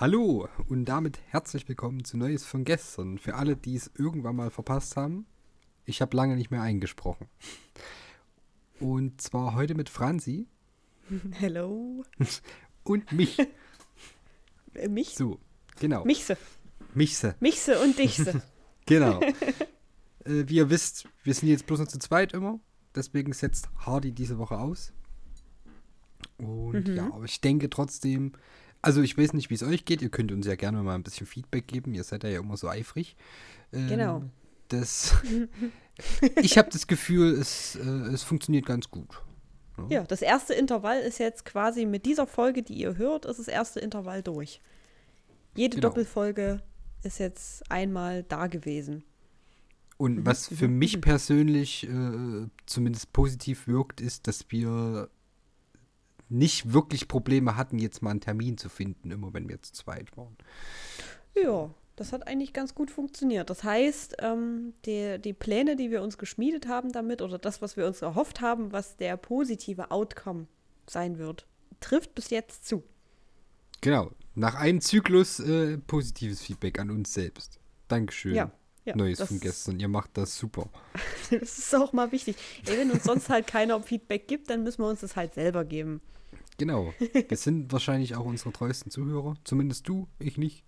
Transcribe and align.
Hallo 0.00 0.48
und 0.70 0.86
damit 0.86 1.20
herzlich 1.26 1.68
willkommen 1.68 2.04
zu 2.04 2.16
Neues 2.16 2.46
von 2.46 2.64
gestern. 2.64 3.18
Für 3.18 3.34
alle, 3.34 3.54
die 3.54 3.76
es 3.76 3.90
irgendwann 3.98 4.34
mal 4.34 4.50
verpasst 4.50 4.96
haben, 4.96 5.26
ich 5.84 6.00
habe 6.00 6.16
lange 6.16 6.36
nicht 6.36 6.50
mehr 6.50 6.62
eingesprochen. 6.62 7.28
Und 8.78 9.20
zwar 9.20 9.54
heute 9.54 9.74
mit 9.74 9.90
Franzi. 9.90 10.46
Hello. 11.32 12.02
Und 12.82 13.12
mich. 13.12 13.40
Äh, 14.72 14.88
mich? 14.88 15.16
So, 15.16 15.38
genau. 15.78 16.06
Michse. 16.06 16.38
Michse. 16.94 17.34
Michse 17.40 17.78
und 17.78 17.98
Dichse. 17.98 18.42
Genau. 18.86 19.20
äh, 20.24 20.44
wie 20.46 20.56
ihr 20.56 20.70
wisst, 20.70 21.06
wir 21.24 21.34
sind 21.34 21.50
jetzt 21.50 21.66
bloß 21.66 21.78
noch 21.80 21.88
zu 21.88 21.98
zweit 21.98 22.32
immer. 22.32 22.58
Deswegen 22.94 23.34
setzt 23.34 23.68
Hardy 23.76 24.12
diese 24.12 24.38
Woche 24.38 24.58
aus. 24.58 24.94
Und 26.38 26.88
Mhm. 26.88 26.96
ja, 26.96 27.06
aber 27.12 27.26
ich 27.26 27.42
denke 27.42 27.68
trotzdem, 27.68 28.32
also 28.82 29.02
ich 29.02 29.16
weiß 29.18 29.32
nicht, 29.34 29.50
wie 29.50 29.54
es 29.54 29.62
euch 29.62 29.84
geht. 29.84 30.02
Ihr 30.02 30.08
könnt 30.10 30.32
uns 30.32 30.46
ja 30.46 30.54
gerne 30.54 30.82
mal 30.82 30.94
ein 30.94 31.02
bisschen 31.02 31.26
Feedback 31.26 31.66
geben. 31.66 31.94
Ihr 31.94 32.04
seid 32.04 32.24
ja 32.24 32.38
immer 32.38 32.56
so 32.56 32.68
eifrig. 32.68 33.16
Ähm, 33.72 33.88
Genau. 33.88 34.22
Das, 34.68 35.14
ich 36.42 36.56
habe 36.58 36.70
das 36.70 36.86
Gefühl, 36.86 37.32
es, 37.34 37.74
äh, 37.76 37.80
es 38.12 38.22
funktioniert 38.22 38.66
ganz 38.66 38.90
gut. 38.90 39.20
ja, 39.88 40.04
das 40.04 40.22
erste 40.22 40.54
Intervall 40.54 41.00
ist 41.00 41.18
jetzt 41.18 41.44
quasi 41.44 41.86
mit 41.86 42.06
dieser 42.06 42.26
Folge, 42.26 42.62
die 42.62 42.74
ihr 42.74 42.96
hört, 42.96 43.24
ist 43.24 43.38
das 43.38 43.48
erste 43.48 43.80
Intervall 43.80 44.22
durch. 44.22 44.60
Jede 45.56 45.76
Genau. 45.76 45.88
Doppelfolge 45.88 46.62
ist 47.02 47.18
jetzt 47.18 47.68
einmal 47.70 48.22
da 48.22 48.46
gewesen. 48.46 49.02
Und 49.96 50.24
was 50.24 50.46
für 50.48 50.68
mich 50.68 51.00
persönlich 51.00 51.86
äh, 51.88 52.46
zumindest 52.66 53.12
positiv 53.12 53.66
wirkt, 53.66 54.00
ist, 54.00 54.26
dass 54.28 54.46
wir 54.50 55.10
nicht 56.30 56.72
wirklich 56.72 57.08
Probleme 57.08 57.56
hatten, 57.56 57.78
jetzt 57.78 58.02
mal 58.02 58.10
einen 58.10 58.20
Termin 58.20 58.56
zu 58.56 58.68
finden, 58.68 59.10
immer 59.10 59.34
wenn 59.34 59.48
wir 59.48 59.60
zu 59.60 59.72
zweit 59.72 60.16
waren. 60.16 60.36
Ja, 61.34 61.70
das 61.96 62.12
hat 62.12 62.26
eigentlich 62.26 62.52
ganz 62.52 62.74
gut 62.74 62.90
funktioniert. 62.90 63.50
Das 63.50 63.62
heißt, 63.62 64.16
ähm, 64.20 64.72
die, 64.86 65.18
die 65.20 65.34
Pläne, 65.34 65.76
die 65.76 65.90
wir 65.90 66.02
uns 66.02 66.16
geschmiedet 66.16 66.66
haben 66.66 66.92
damit 66.92 67.20
oder 67.20 67.38
das, 67.38 67.60
was 67.60 67.76
wir 67.76 67.86
uns 67.86 68.00
erhofft 68.00 68.40
haben, 68.40 68.72
was 68.72 68.96
der 68.96 69.16
positive 69.16 69.90
Outcome 69.90 70.46
sein 70.88 71.18
wird, 71.18 71.46
trifft 71.80 72.14
bis 72.14 72.30
jetzt 72.30 72.66
zu. 72.66 72.82
Genau. 73.80 74.10
Nach 74.34 74.54
einem 74.54 74.80
Zyklus 74.80 75.40
äh, 75.40 75.78
positives 75.78 76.40
Feedback 76.40 76.78
an 76.78 76.90
uns 76.90 77.12
selbst. 77.12 77.58
Dankeschön. 77.88 78.34
Ja, 78.34 78.52
ja, 78.84 78.96
Neues 78.96 79.20
von 79.20 79.40
gestern. 79.40 79.78
Ihr 79.80 79.88
macht 79.88 80.16
das 80.16 80.38
super. 80.38 80.68
Das 81.30 81.58
ist 81.58 81.74
auch 81.76 81.92
mal 81.92 82.10
wichtig. 82.10 82.36
Ey, 82.66 82.76
wenn 82.76 82.90
uns 82.90 83.04
sonst 83.04 83.28
halt 83.28 83.46
keiner 83.46 83.80
Feedback 83.82 84.26
gibt, 84.26 84.50
dann 84.50 84.64
müssen 84.64 84.82
wir 84.82 84.88
uns 84.88 85.00
das 85.00 85.14
halt 85.14 85.34
selber 85.34 85.64
geben. 85.64 86.00
Genau. 86.60 86.92
Wir 87.28 87.36
sind 87.38 87.72
wahrscheinlich 87.72 88.14
auch 88.16 88.26
unsere 88.26 88.52
treuesten 88.52 88.90
Zuhörer. 88.90 89.34
Zumindest 89.44 89.88
du, 89.88 90.08
ich 90.18 90.36
nicht. 90.36 90.62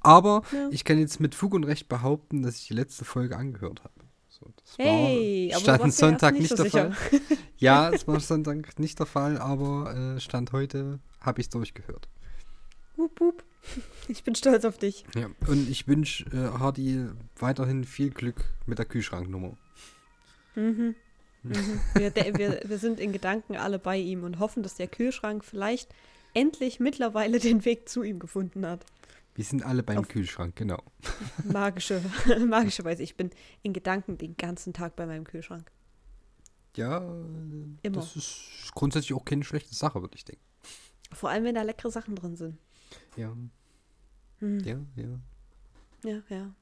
Aber 0.00 0.42
Ja. 0.52 0.68
ich 0.70 0.84
kann 0.84 0.96
jetzt 1.00 1.18
mit 1.18 1.34
Fug 1.34 1.54
und 1.54 1.64
Recht 1.64 1.88
behaupten, 1.88 2.42
dass 2.44 2.56
ich 2.60 2.68
die 2.68 2.74
letzte 2.74 3.04
Folge 3.04 3.36
angehört 3.36 3.82
habe. 3.82 3.94
So, 4.28 4.46
das 4.56 4.76
Hey, 4.78 5.48
war, 5.50 5.56
aber 5.56 5.62
stand 5.62 5.82
ja 5.84 5.90
Sonntag 5.90 6.32
nicht, 6.34 6.42
nicht 6.42 6.50
so 6.50 6.56
der 6.62 6.64
sicher. 6.64 6.92
Fall. 6.92 7.20
Ja, 7.56 7.90
es 7.90 8.06
war 8.06 8.20
Sonntag 8.20 8.78
nicht 8.78 8.96
der 9.00 9.06
Fall, 9.06 9.38
aber 9.38 10.14
äh, 10.16 10.20
Stand 10.20 10.52
heute 10.52 11.00
habe 11.20 11.40
ich 11.40 11.46
es 11.46 11.50
durchgehört. 11.50 12.08
Wup, 12.96 13.20
wup. 13.20 13.42
Ich 14.06 14.22
bin 14.22 14.36
stolz 14.36 14.64
auf 14.64 14.78
dich. 14.78 15.04
Ja. 15.16 15.26
Und 15.48 15.68
ich 15.68 15.88
wünsche 15.88 16.24
äh, 16.26 16.58
Hardy 16.60 17.06
weiterhin 17.40 17.82
viel 17.82 18.10
Glück 18.10 18.44
mit 18.66 18.78
der 18.78 18.86
Kühlschranknummer. 18.86 19.56
Mhm. 20.54 20.94
Mhm. 21.48 21.80
Wir, 21.94 22.14
wir, 22.14 22.60
wir 22.64 22.78
sind 22.78 23.00
in 23.00 23.12
Gedanken 23.12 23.56
alle 23.56 23.78
bei 23.78 23.96
ihm 23.96 24.24
und 24.24 24.38
hoffen, 24.38 24.62
dass 24.62 24.74
der 24.76 24.88
Kühlschrank 24.88 25.44
vielleicht 25.44 25.94
endlich 26.34 26.80
mittlerweile 26.80 27.38
den 27.40 27.64
Weg 27.64 27.88
zu 27.88 28.02
ihm 28.02 28.18
gefunden 28.18 28.66
hat. 28.66 28.84
Wir 29.34 29.44
sind 29.44 29.64
alle 29.64 29.82
beim 29.82 29.98
Auf- 29.98 30.08
Kühlschrank, 30.08 30.56
genau. 30.56 30.82
Magische, 31.44 32.02
magischerweise. 32.46 33.02
Ich 33.04 33.16
bin 33.16 33.30
in 33.62 33.72
Gedanken 33.72 34.18
den 34.18 34.36
ganzen 34.36 34.72
Tag 34.72 34.96
bei 34.96 35.06
meinem 35.06 35.24
Kühlschrank. 35.24 35.70
Ja, 36.76 36.98
Immer. 36.98 37.76
das 37.96 38.14
ist 38.16 38.72
grundsätzlich 38.74 39.14
auch 39.14 39.24
keine 39.24 39.44
schlechte 39.44 39.74
Sache, 39.74 40.00
würde 40.00 40.14
ich 40.16 40.24
denken. 40.24 40.42
Vor 41.12 41.30
allem, 41.30 41.44
wenn 41.44 41.54
da 41.54 41.62
leckere 41.62 41.90
Sachen 41.90 42.14
drin 42.16 42.36
sind. 42.36 42.58
Ja, 43.16 43.34
Hm. 44.40 44.60
ja, 44.60 44.78
ja. 44.96 45.18
Ja, 46.04 46.22
ja. 46.28 46.54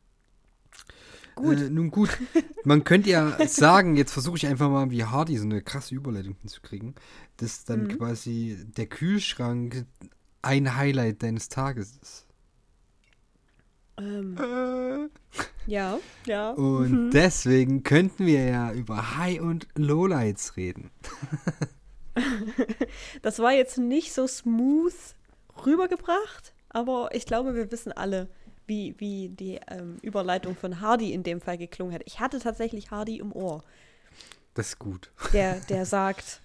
Gut. 1.34 1.60
Äh, 1.60 1.69
nun 1.71 1.91
gut, 1.91 2.16
man 2.65 2.82
könnte 2.84 3.10
ja 3.10 3.37
sagen, 3.47 3.97
jetzt 3.97 4.12
versuche 4.12 4.37
ich 4.38 4.47
einfach 4.47 4.71
mal 4.71 4.91
wie 4.91 5.04
Hardy 5.04 5.37
so 5.37 5.44
eine 5.44 5.60
krasse 5.62 5.94
Überleitung 5.94 6.37
hinzukriegen, 6.41 6.94
dass 7.37 7.65
dann 7.65 7.84
Mhm. 7.84 7.99
quasi 7.99 8.56
der 8.77 8.87
Kühlschrank 8.87 9.84
ein 10.43 10.77
Highlight 10.77 11.22
deines 11.22 11.49
Tages 11.49 11.99
ist. 12.03 12.27
Ähm, 13.99 14.37
Äh. 14.38 15.09
ja, 15.71 15.99
ja. 16.27 16.50
Und 16.53 17.10
deswegen 17.10 17.83
könnten 17.83 18.27
wir 18.27 18.44
ja 18.44 18.72
über 18.72 19.16
High- 19.19 19.41
und 19.41 19.69
Lowlights 19.75 20.56
reden. 20.56 20.91
Das 23.22 23.38
war 23.41 23.53
jetzt 23.53 23.77
nicht 23.78 24.15
so 24.15 24.27
smooth 24.27 24.94
rübergebracht, 25.66 26.54
aber 26.71 27.10
ich 27.12 27.27
glaube, 27.27 27.54
wir 27.54 27.71
wissen 27.71 27.93
alle, 27.93 28.28
wie, 28.66 28.94
wie 28.99 29.28
die 29.31 29.60
ähm, 29.69 29.99
Überleitung 30.03 30.56
von 30.56 30.81
Hardy 30.81 31.12
in 31.12 31.22
dem 31.22 31.41
Fall 31.41 31.59
geklungen 31.59 31.94
hat. 31.94 32.03
Ich 32.06 32.21
hatte 32.21 32.38
tatsächlich 32.41 32.91
Hardy 32.91 33.19
im 33.19 33.32
Ohr, 33.32 33.65
Das 34.54 34.69
ist 34.69 34.78
gut. 34.78 35.12
der, 35.32 35.60
der 35.60 35.87
sagt, 35.87 36.43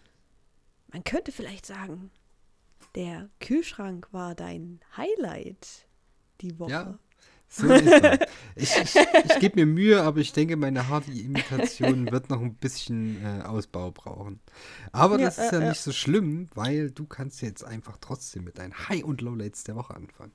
man 0.91 1.03
könnte 1.03 1.31
vielleicht 1.31 1.65
sagen, 1.65 2.11
der 2.95 3.29
Kühlschrank 3.39 4.07
war 4.11 4.35
dein 4.35 4.79
Highlight 4.97 5.87
die 6.41 6.59
Woche. 6.59 6.71
Ja. 6.71 6.99
So 7.47 7.67
ist 7.69 7.85
er. 8.01 8.19
Ich, 8.55 8.77
ich, 8.77 8.95
ich 9.25 9.39
gebe 9.39 9.59
mir 9.59 9.65
Mühe, 9.65 10.01
aber 10.03 10.19
ich 10.19 10.31
denke, 10.33 10.55
meine 10.55 10.87
Hardy-Imitation 10.87 12.09
wird 12.11 12.29
noch 12.29 12.41
ein 12.41 12.55
bisschen 12.55 13.21
äh, 13.23 13.41
Ausbau 13.43 13.91
brauchen. 13.91 14.39
Aber 14.93 15.19
Ja, 15.19 15.25
das 15.25 15.37
ist 15.37 15.51
ja 15.51 15.59
äh, 15.59 15.61
äh. 15.61 15.69
nicht 15.69 15.81
so 15.81 15.91
schlimm, 15.91 16.49
weil 16.53 16.91
du 16.91 17.05
kannst 17.05 17.41
jetzt 17.41 17.63
einfach 17.65 17.97
trotzdem 17.99 18.45
mit 18.45 18.57
deinen 18.57 18.73
High- 18.89 19.03
und 19.03 19.21
Lowlights 19.21 19.63
der 19.65 19.75
Woche 19.75 19.95
anfangen. 19.95 20.31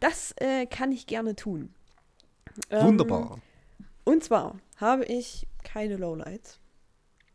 Das 0.00 0.32
äh, 0.38 0.66
kann 0.66 0.92
ich 0.92 1.06
gerne 1.06 1.34
tun. 1.36 1.74
Ähm, 2.70 2.86
Wunderbar. 2.86 3.38
Und 4.04 4.22
zwar 4.24 4.56
habe 4.76 5.04
ich 5.04 5.46
keine 5.64 5.96
Lowlights. 5.96 6.58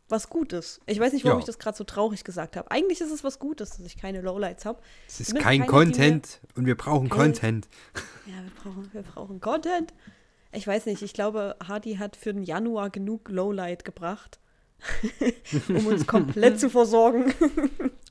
Was 0.08 0.28
Gutes. 0.28 0.80
Ich 0.86 1.00
weiß 1.00 1.12
nicht, 1.14 1.24
warum 1.24 1.38
Ja. 1.38 1.40
ich 1.40 1.46
das 1.46 1.58
gerade 1.58 1.76
so 1.76 1.84
traurig 1.84 2.22
gesagt 2.22 2.56
habe. 2.56 2.70
Eigentlich 2.70 3.00
ist 3.00 3.10
es 3.10 3.24
was 3.24 3.38
Gutes, 3.38 3.70
dass 3.70 3.80
ich 3.86 3.96
keine 3.96 4.20
Lowlights 4.20 4.66
habe. 4.66 4.80
Es 5.08 5.20
ist 5.20 5.28
zumindest 5.28 5.46
kein 5.46 5.66
Content 5.66 6.40
und 6.54 6.66
wir 6.66 6.76
brauchen 6.76 7.08
Kein- 7.08 7.32
Content. 7.32 7.68
Ja, 8.26 8.34
wir 8.42 8.50
brauchen, 8.62 8.90
wir 8.92 9.02
brauchen 9.02 9.40
Content. 9.40 9.92
Ich 10.52 10.66
weiß 10.66 10.84
nicht, 10.86 11.00
ich 11.02 11.14
glaube, 11.14 11.56
Hardy 11.66 11.94
hat 11.96 12.14
für 12.16 12.32
den 12.34 12.42
Januar 12.42 12.90
genug 12.90 13.28
Lowlight 13.30 13.84
gebracht, 13.86 14.38
um 15.68 15.86
uns 15.86 16.06
komplett 16.06 16.60
zu 16.60 16.68
versorgen 16.68 17.32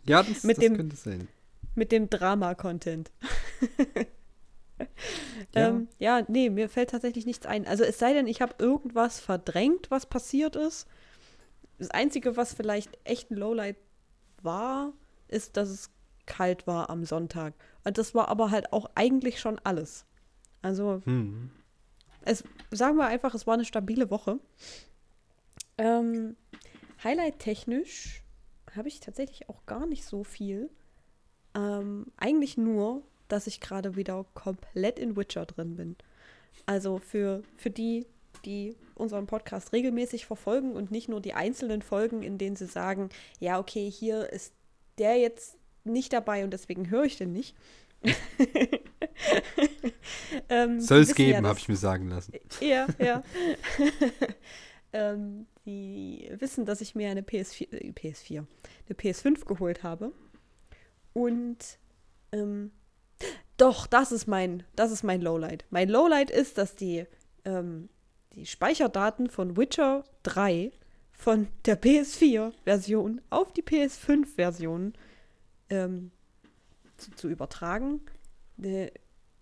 Ja, 0.06 0.24
das, 0.24 0.44
Mit 0.44 0.58
das 0.58 0.64
dem- 0.64 0.76
könnte 0.78 0.96
sein. 0.96 1.28
mit 1.76 1.92
dem 1.92 2.10
Drama-Content. 2.10 3.12
Ja. 5.53 5.69
Ähm, 5.69 5.90
ja, 6.00 6.22
nee, 6.30 6.50
mir 6.50 6.69
fällt 6.69 6.92
tatsächlich 6.92 7.25
nichts 7.25 7.46
ein. 7.46 7.68
Also 7.68 7.84
es 7.84 8.00
sei 8.00 8.14
denn, 8.14 8.28
ich 8.28 8.42
habe 8.42 8.56
irgendwas 8.59 9.19
verdrängt, 9.19 9.92
was 9.92 10.06
passiert 10.06 10.56
ist. 10.56 10.88
Das 11.78 11.90
Einzige, 11.92 12.38
was 12.38 12.53
vielleicht 12.53 12.97
echt 13.03 13.31
ein 13.31 13.36
Lowlight 13.38 13.75
war, 14.44 14.94
ist, 15.28 15.58
dass 15.58 15.70
es 15.70 15.90
kalt 16.25 16.68
war 16.68 16.90
am 16.90 17.03
Sonntag. 17.03 17.53
Und 17.84 17.97
das 17.97 18.16
war 18.16 18.30
aber 18.30 18.52
halt 18.52 18.72
auch 18.72 18.90
eigentlich 18.96 19.40
schon 19.40 19.59
alles. 19.64 20.06
Also 20.62 21.02
Hm. 21.06 21.52
es, 22.22 22.44
sagen 22.70 22.97
wir 22.97 23.08
einfach, 23.08 23.34
es 23.34 23.47
war 23.47 23.56
eine 23.56 23.66
stabile 23.66 24.09
Woche. 24.09 24.40
Ähm, 25.78 26.36
Highlight-technisch 27.03 28.24
habe 28.75 28.88
ich 28.88 29.00
tatsächlich 29.00 29.50
auch 29.50 29.66
gar 29.66 29.86
nicht 29.86 30.06
so 30.06 30.24
viel. 30.24 30.70
Ähm, 31.56 32.06
eigentlich 32.18 32.58
nur, 32.58 33.03
dass 33.31 33.47
ich 33.47 33.59
gerade 33.62 33.96
wieder 33.96 34.26
komplett 34.34 35.00
in 35.00 35.16
Witcher 35.16 35.46
drin 35.46 35.76
bin. 35.76 35.96
Also 36.66 37.00
für, 37.00 37.44
für 37.58 37.70
die, 37.70 38.06
die 38.46 38.76
unseren 38.96 39.28
Podcast 39.28 39.73
regelmäßig 39.73 40.26
verfolgen 40.26 40.73
und 40.73 40.91
nicht 40.91 41.09
nur 41.09 41.22
die 41.22 41.34
einzelnen 41.34 41.82
Folgen, 41.82 42.23
in 42.23 42.38
denen 42.38 42.56
sie 42.56 42.67
sagen, 42.67 43.09
ja, 43.40 43.59
okay, 43.59 43.90
hier 43.90 44.29
ist 44.29 44.53
der 44.97 45.17
jetzt 45.17 45.58
nicht 45.84 46.14
dabei 46.14 46.44
und 46.44 46.52
deswegen 46.52 46.90
höre 46.90 47.06
ich 47.06 47.17
den 47.17 47.34
nicht. 47.34 47.56
ähm, 50.50 50.82
Soll 50.82 51.02
es 51.02 51.16
geben, 51.16 51.44
ja, 51.44 51.50
habe 51.50 51.59
ich 51.59 51.70
mir 51.70 51.76
sagen 51.76 52.09
lassen. 52.09 52.34
ja, 52.59 52.88
ja. 53.00 53.23
ähm, 54.94 55.46
die 55.66 56.29
wissen, 56.40 56.66
dass 56.66 56.82
ich 56.82 56.96
mir 56.96 57.09
eine 57.09 57.22
PS4, 57.22 57.72
äh, 57.72 57.91
PS4, 57.91 58.46
eine 58.88 58.96
PS5 58.96 59.46
geholt 59.46 59.84
habe. 59.84 60.11
Und 61.14 61.58
ähm, 62.32 62.72
doch, 63.61 63.85
das 63.85 64.11
ist 64.11 64.28
mein, 64.28 64.63
das 64.75 64.91
ist 64.91 65.03
mein 65.03 65.22
Lowlight. 65.22 65.66
Mein 65.69 65.87
Lowlight 65.87 66.31
ist, 66.31 66.58
dass 66.58 66.75
die, 66.75 67.05
ähm, 67.46 67.90
die 68.34 68.47
Speicherdaten 68.47 69.29
von 69.29 69.55
Witcher 69.55 70.03
3 70.23 70.72
von 71.11 71.47
der 71.66 71.79
PS4-Version 71.79 73.22
auf 73.29 73.53
die 73.53 73.61
PS5-Version 73.61 74.93
ähm, 75.69 76.11
zu, 76.97 77.11
zu 77.11 77.29
übertragen, 77.29 78.02
eine, 78.58 78.91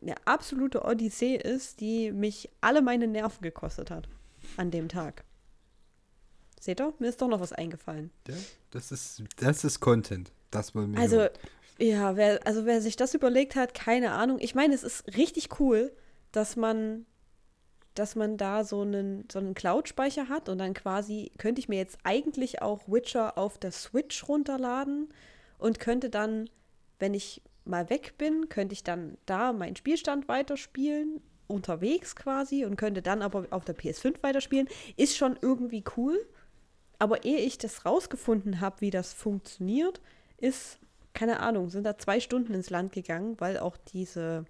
eine 0.02 0.16
absolute 0.28 0.84
Odyssee 0.84 1.38
ist, 1.38 1.80
die 1.80 2.12
mich 2.12 2.50
alle 2.60 2.82
meine 2.82 3.08
Nerven 3.08 3.42
gekostet 3.42 3.90
hat 3.90 4.10
an 4.58 4.70
dem 4.70 4.90
Tag. 4.90 5.24
Seht 6.60 6.82
ihr? 6.82 6.94
Mir 7.00 7.08
ist 7.08 7.22
doch 7.22 7.30
noch 7.30 7.40
was 7.40 7.54
eingefallen. 7.54 8.12
Ja, 8.28 8.36
das 8.72 8.92
ist, 8.92 9.24
das 9.38 9.64
ist 9.64 9.80
Content. 9.80 10.34
Das 10.52 10.76
wollen 10.76 10.92
wir. 10.92 11.00
Also, 11.00 11.18
hören. 11.18 11.32
Ja, 11.80 12.16
wer, 12.16 12.46
also 12.46 12.66
wer 12.66 12.82
sich 12.82 12.96
das 12.96 13.14
überlegt 13.14 13.56
hat, 13.56 13.74
keine 13.74 14.12
Ahnung. 14.12 14.38
Ich 14.40 14.56
meine, 14.56 14.74
es 14.74 14.84
ist 14.84 15.16
richtig 15.16 15.60
cool, 15.60 15.92
dass 16.32 16.56
man, 16.56 17.06
dass 17.94 18.16
man 18.16 18.38
da 18.38 18.64
so 18.64 18.82
einen, 18.82 19.28
so 19.32 19.40
einen 19.40 19.54
Cloud-Speicher 19.54 20.30
hat 20.30 20.50
und 20.50 20.58
dann 20.58 20.74
quasi 20.74 21.32
könnte 21.38 21.60
ich 21.60 21.70
mir 21.70 21.78
jetzt 21.78 21.98
eigentlich 22.04 22.62
auch 22.62 22.82
Witcher 22.88 23.38
auf 23.38 23.58
der 23.58 23.72
Switch 23.72 24.28
runterladen 24.28 25.10
und 25.58 25.80
könnte 25.80 26.10
dann, 26.10 26.50
wenn 27.00 27.14
ich 27.14 27.42
mal 27.66 27.90
weg 27.90 28.16
bin, 28.18 28.50
könnte 28.50 28.74
ich 28.74 28.84
dann 28.84 29.18
da 29.26 29.54
meinen 29.54 29.76
Spielstand 29.76 30.28
weiterspielen, 30.28 31.22
unterwegs 31.48 32.16
quasi 32.16 32.66
und 32.66 32.76
könnte 32.76 33.02
dann 33.02 33.22
aber 33.22 33.48
auf 33.52 33.66
der 33.66 33.76
PS5 33.76 34.22
weiterspielen. 34.22 34.68
Ist 34.98 35.18
schon 35.18 35.38
irgendwie 35.42 35.84
cool. 35.98 36.20
Aber 37.02 37.24
ehe 37.24 37.38
ich 37.38 37.58
das 37.58 37.86
rausgefunden 37.86 38.60
habe, 38.60 38.82
wie 38.82 38.92
das 38.92 39.14
funktioniert, 39.14 40.02
ist, 40.38 40.80
keine 41.20 41.42
Ahnung, 41.42 41.70
sind 41.70 41.84
da 41.84 41.98
zwei 41.98 42.22
Stunden 42.22 42.54
ins 42.54 42.70
Land 42.70 42.94
gegangen, 42.94 43.36
weil 43.40 43.58
auch 43.58 43.76
diese, 43.94 44.46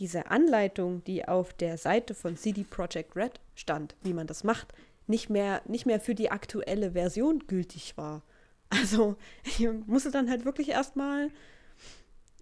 diese 0.00 0.32
Anleitung, 0.32 1.04
die 1.04 1.28
auf 1.28 1.52
der 1.52 1.78
Seite 1.78 2.14
von 2.16 2.36
CD 2.36 2.64
Projekt 2.64 3.14
Red 3.14 3.38
stand, 3.54 3.94
wie 4.02 4.12
man 4.12 4.26
das 4.26 4.42
macht, 4.42 4.74
nicht 5.06 5.30
mehr, 5.30 5.62
nicht 5.64 5.86
mehr 5.86 6.00
für 6.00 6.16
die 6.16 6.32
aktuelle 6.32 6.90
Version 6.90 7.44
gültig 7.46 7.96
war. 7.96 8.22
Also 8.68 9.14
ich 9.44 9.64
musste 9.86 10.10
dann 10.10 10.28
halt 10.28 10.44
wirklich 10.44 10.70
erstmal 10.70 11.30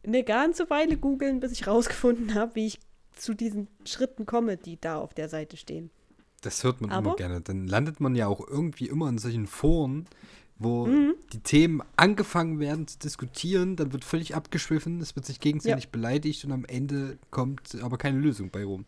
eine 0.02 0.24
ganze 0.24 0.70
Weile 0.70 0.96
googeln, 0.96 1.40
bis 1.40 1.52
ich 1.52 1.66
rausgefunden 1.66 2.34
habe, 2.34 2.54
wie 2.54 2.66
ich 2.66 2.80
zu 3.14 3.34
diesen 3.34 3.68
Schritten 3.84 4.24
komme, 4.24 4.56
die 4.56 4.80
da 4.80 4.96
auf 4.98 5.12
der 5.12 5.28
Seite 5.28 5.58
stehen. 5.58 5.90
Das 6.40 6.64
hört 6.64 6.80
man 6.80 6.90
Aber- 6.92 7.08
immer 7.08 7.16
gerne. 7.16 7.42
Dann 7.42 7.66
landet 7.66 8.00
man 8.00 8.14
ja 8.14 8.26
auch 8.26 8.40
irgendwie 8.40 8.86
immer 8.86 9.10
in 9.10 9.18
solchen 9.18 9.46
Foren, 9.46 10.06
wo 10.60 10.86
Mhm. 10.86 11.14
die 11.32 11.40
Themen 11.40 11.82
angefangen 11.96 12.60
werden 12.60 12.86
zu 12.86 12.98
diskutieren, 12.98 13.76
dann 13.76 13.92
wird 13.92 14.04
völlig 14.04 14.34
abgeschwiffen, 14.36 15.00
es 15.00 15.16
wird 15.16 15.24
sich 15.26 15.40
gegenseitig 15.40 15.88
beleidigt 15.88 16.44
und 16.44 16.52
am 16.52 16.64
Ende 16.66 17.18
kommt 17.30 17.76
aber 17.82 17.96
keine 17.96 18.18
Lösung 18.18 18.50
bei 18.50 18.62
rum. 18.62 18.84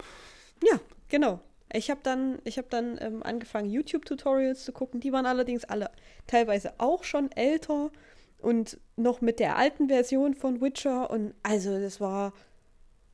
Ja, 0.62 0.78
genau. 1.08 1.40
Ich 1.72 1.90
habe 1.90 2.00
dann, 2.02 2.38
ich 2.44 2.58
hab 2.58 2.68
dann 2.68 2.98
ähm, 3.00 3.22
angefangen, 3.22 3.70
YouTube-Tutorials 3.70 4.64
zu 4.64 4.72
gucken. 4.72 5.00
Die 5.00 5.12
waren 5.12 5.24
allerdings 5.24 5.64
alle 5.64 5.90
teilweise 6.26 6.74
auch 6.76 7.02
schon 7.04 7.32
älter 7.32 7.90
und 8.38 8.78
noch 8.96 9.22
mit 9.22 9.40
der 9.40 9.56
alten 9.56 9.88
Version 9.88 10.34
von 10.34 10.60
Witcher. 10.60 11.10
Und 11.10 11.32
also 11.42 11.80
das 11.80 11.98
war, 11.98 12.34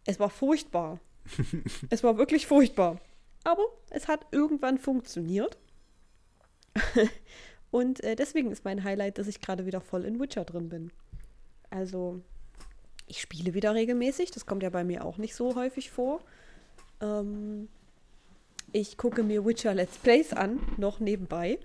es 0.06 0.18
war 0.18 0.30
furchtbar. 0.30 0.98
es 1.90 2.02
war 2.02 2.18
wirklich 2.18 2.48
furchtbar. 2.48 3.00
Aber 3.44 3.62
es 3.90 4.08
hat 4.08 4.26
irgendwann 4.32 4.78
funktioniert. 4.78 5.56
Und 7.70 8.02
äh, 8.02 8.16
deswegen 8.16 8.50
ist 8.50 8.64
mein 8.64 8.84
Highlight, 8.84 9.18
dass 9.18 9.26
ich 9.28 9.40
gerade 9.40 9.66
wieder 9.66 9.80
voll 9.80 10.04
in 10.04 10.20
Witcher 10.20 10.44
drin 10.44 10.68
bin. 10.68 10.90
Also, 11.70 12.20
ich 13.06 13.20
spiele 13.20 13.54
wieder 13.54 13.74
regelmäßig. 13.74 14.30
Das 14.30 14.46
kommt 14.46 14.62
ja 14.62 14.70
bei 14.70 14.84
mir 14.84 15.04
auch 15.04 15.18
nicht 15.18 15.34
so 15.34 15.54
häufig 15.54 15.90
vor. 15.90 16.20
Ähm, 17.00 17.68
ich 18.72 18.96
gucke 18.96 19.22
mir 19.22 19.44
Witcher 19.44 19.74
Let's 19.74 19.98
Plays 19.98 20.32
an, 20.32 20.60
noch 20.76 21.00
nebenbei. 21.00 21.58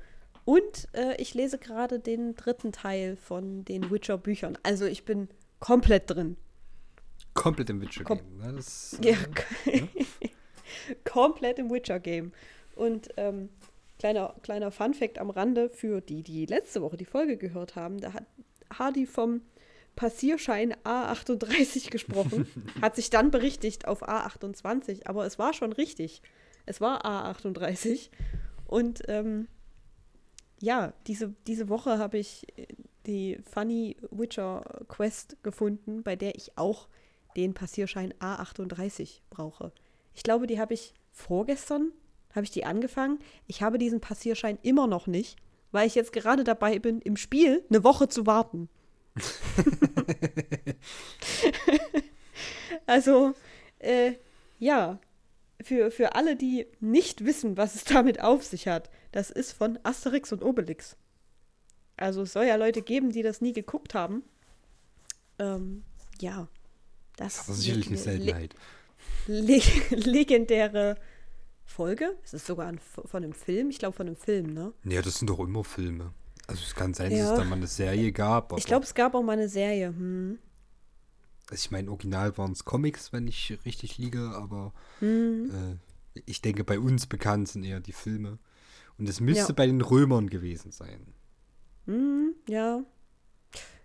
Und 0.45 0.89
äh, 0.93 1.15
ich 1.21 1.33
lese 1.33 1.57
gerade 1.57 1.99
den 1.99 2.35
dritten 2.35 2.71
Teil 2.73 3.15
von 3.15 3.63
den 3.65 3.89
Witcher-Büchern. 3.89 4.57
Also 4.63 4.85
ich 4.85 5.05
bin 5.05 5.29
komplett 5.59 6.09
drin. 6.09 6.35
Komplett 7.33 7.69
im 7.69 7.81
Witcher 7.81 8.03
Kom- 8.03 8.19
Game. 8.19 8.37
Ne? 8.39 8.59
Ja, 9.01 9.17
äh, 9.71 9.83
komplett 11.05 11.59
im 11.59 11.71
Witcher-Game. 11.71 12.33
Und 12.75 13.09
ähm, 13.17 13.49
kleiner, 13.99 14.35
kleiner 14.41 14.71
Fun-Fact 14.71 15.19
am 15.19 15.29
Rande 15.29 15.69
für 15.69 16.01
die, 16.01 16.23
die 16.23 16.45
letzte 16.45 16.81
Woche 16.81 16.97
die 16.97 17.05
Folge 17.05 17.37
gehört 17.37 17.75
haben: 17.75 17.99
da 17.99 18.13
hat 18.13 18.25
Hardy 18.77 19.05
vom 19.05 19.41
Passierschein 19.95 20.73
A38 20.83 21.91
gesprochen, 21.91 22.47
hat 22.81 22.95
sich 22.95 23.09
dann 23.09 23.31
berichtigt 23.31 23.87
auf 23.87 24.03
A28, 24.07 25.05
aber 25.05 25.25
es 25.25 25.37
war 25.37 25.53
schon 25.53 25.71
richtig. 25.73 26.21
Es 26.65 26.81
war 26.81 27.05
A38. 27.05 28.09
Und 28.65 29.03
ähm, 29.07 29.47
ja, 30.59 30.93
diese, 31.07 31.33
diese 31.45 31.69
Woche 31.69 31.99
habe 31.99 32.17
ich 32.17 32.47
äh, 32.57 32.67
die 33.05 33.37
Funny 33.43 33.97
Witcher 34.11 34.63
Quest 34.87 35.37
gefunden, 35.43 36.03
bei 36.03 36.15
der 36.15 36.35
ich 36.35 36.57
auch 36.57 36.87
den 37.35 37.53
Passierschein 37.53 38.13
A38 38.13 39.19
brauche. 39.29 39.71
Ich 40.13 40.23
glaube, 40.23 40.47
die 40.47 40.59
habe 40.59 40.73
ich 40.73 40.93
vorgestern, 41.11 41.91
habe 42.33 42.45
ich 42.45 42.51
die 42.51 42.65
angefangen. 42.65 43.19
Ich 43.47 43.61
habe 43.61 43.77
diesen 43.77 44.01
Passierschein 44.01 44.57
immer 44.61 44.87
noch 44.87 45.07
nicht, 45.07 45.37
weil 45.71 45.87
ich 45.87 45.95
jetzt 45.95 46.13
gerade 46.13 46.43
dabei 46.43 46.79
bin, 46.79 46.99
im 47.01 47.17
Spiel 47.17 47.63
eine 47.69 47.83
Woche 47.83 48.07
zu 48.07 48.25
warten. 48.25 48.69
also, 52.85 53.33
äh, 53.79 54.13
ja, 54.59 54.99
für, 55.61 55.91
für 55.91 56.15
alle, 56.15 56.35
die 56.35 56.67
nicht 56.79 57.25
wissen, 57.25 57.57
was 57.57 57.75
es 57.75 57.83
damit 57.83 58.21
auf 58.21 58.43
sich 58.43 58.67
hat, 58.67 58.89
das 59.11 59.29
ist 59.29 59.53
von 59.53 59.79
Asterix 59.83 60.31
und 60.31 60.43
Obelix. 60.43 60.97
Also 61.97 62.23
es 62.23 62.33
soll 62.33 62.45
ja 62.45 62.55
Leute 62.55 62.81
geben, 62.81 63.11
die 63.11 63.21
das 63.21 63.41
nie 63.41 63.53
geguckt 63.53 63.93
haben. 63.93 64.23
Ähm, 65.39 65.83
ja. 66.19 66.47
Das 67.15 67.37
das 67.37 67.49
ist 67.49 67.61
sicherlich 67.61 67.87
eine 67.87 67.95
le- 67.95 68.01
Seltenheit. 68.01 68.55
le 69.27 69.61
legendäre 69.91 70.95
Folge. 71.65 72.17
Es 72.23 72.33
ist 72.33 72.45
sogar 72.45 72.67
ein, 72.67 72.79
von 72.79 73.23
einem 73.23 73.33
Film. 73.33 73.69
Ich 73.69 73.79
glaube 73.79 73.95
von 73.95 74.07
einem 74.07 74.15
Film, 74.15 74.53
ne? 74.53 74.73
Ja, 74.83 75.01
das 75.01 75.19
sind 75.19 75.29
doch 75.29 75.39
immer 75.39 75.63
Filme. 75.63 76.13
Also 76.47 76.61
es 76.65 76.75
kann 76.75 76.93
sein, 76.93 77.11
Ja. 77.11 77.19
dass 77.23 77.31
es 77.31 77.37
da 77.37 77.43
mal 77.45 77.55
eine 77.55 77.67
Serie 77.67 78.11
gab. 78.11 78.57
Ich 78.57 78.65
glaube, 78.65 78.85
es 78.85 78.93
gab 78.93 79.15
auch 79.15 79.23
mal 79.23 79.33
eine 79.33 79.47
Serie. 79.49 79.87
Hm. 79.87 80.39
Also 81.49 81.61
ich 81.65 81.71
meine, 81.71 81.89
original 81.89 82.37
waren 82.37 82.51
es 82.51 82.65
Comics, 82.65 83.13
wenn 83.13 83.27
ich 83.27 83.57
richtig 83.65 83.97
liege, 83.97 84.31
aber 84.35 84.73
Hm. 84.99 85.79
äh, 86.15 86.21
ich 86.25 86.41
denke, 86.41 86.63
bei 86.63 86.79
uns 86.79 87.07
bekannt 87.07 87.47
sind 87.49 87.63
eher 87.63 87.79
die 87.79 87.91
Filme. 87.93 88.39
Und 88.97 89.09
es 89.09 89.19
müsste 89.19 89.49
Ja. 89.51 89.53
bei 89.55 89.65
den 89.65 89.81
Römern 89.81 90.29
gewesen 90.29 90.71
sein. 90.71 91.13
Hm, 91.85 92.35
ja. 92.47 92.83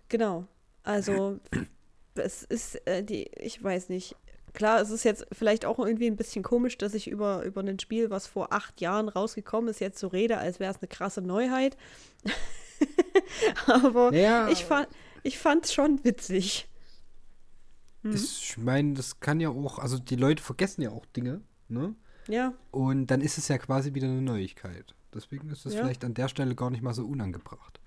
Genau. 0.09 0.47
Also, 0.83 1.39
es 2.15 2.43
ist 2.43 2.75
äh, 2.87 3.03
die, 3.03 3.23
ich 3.37 3.63
weiß 3.63 3.89
nicht. 3.89 4.15
Klar, 4.53 4.81
es 4.81 4.89
ist 4.89 5.03
jetzt 5.03 5.25
vielleicht 5.31 5.65
auch 5.65 5.79
irgendwie 5.79 6.07
ein 6.07 6.15
bisschen 6.17 6.43
komisch, 6.43 6.77
dass 6.77 6.93
ich 6.93 7.07
über, 7.07 7.43
über 7.43 7.61
ein 7.61 7.79
Spiel, 7.79 8.09
was 8.09 8.27
vor 8.27 8.51
acht 8.53 8.81
Jahren 8.81 9.09
rausgekommen 9.09 9.69
ist, 9.69 9.79
jetzt 9.79 9.99
so 9.99 10.07
rede, 10.07 10.37
als 10.37 10.59
wäre 10.59 10.71
es 10.73 10.79
eine 10.81 10.87
krasse 10.87 11.21
Neuheit. 11.21 11.77
Aber 13.67 14.13
Ja, 14.13 14.49
ich 14.49 14.65
fand 14.65 14.87
ich 15.23 15.37
fand's 15.37 15.73
schon 15.73 16.03
witzig. 16.03 16.67
Mhm. 18.03 18.13
Ich 18.15 18.57
meine, 18.57 18.93
das 18.93 19.19
kann 19.19 19.39
ja 19.41 19.49
auch, 19.49 19.79
also 19.79 19.99
die 19.99 20.15
Leute 20.15 20.41
vergessen 20.41 20.81
ja 20.81 20.91
auch 20.91 21.05
Dinge, 21.07 21.41
ne? 21.67 21.95
Ja, 22.27 22.53
Und 22.71 23.07
dann 23.07 23.21
ist 23.21 23.37
es 23.37 23.47
ja 23.47 23.57
quasi 23.57 23.93
wieder 23.95 24.07
eine 24.07 24.21
Neuigkeit. 24.21 24.93
Deswegen 25.13 25.49
ist 25.49 25.65
es 25.65 25.73
Ja. 25.73 25.81
vielleicht 25.81 26.05
an 26.05 26.13
der 26.13 26.27
Stelle 26.27 26.53
gar 26.55 26.69
nicht 26.69 26.83
mal 26.83 26.93
so 26.93 27.05
unangebracht. 27.05 27.79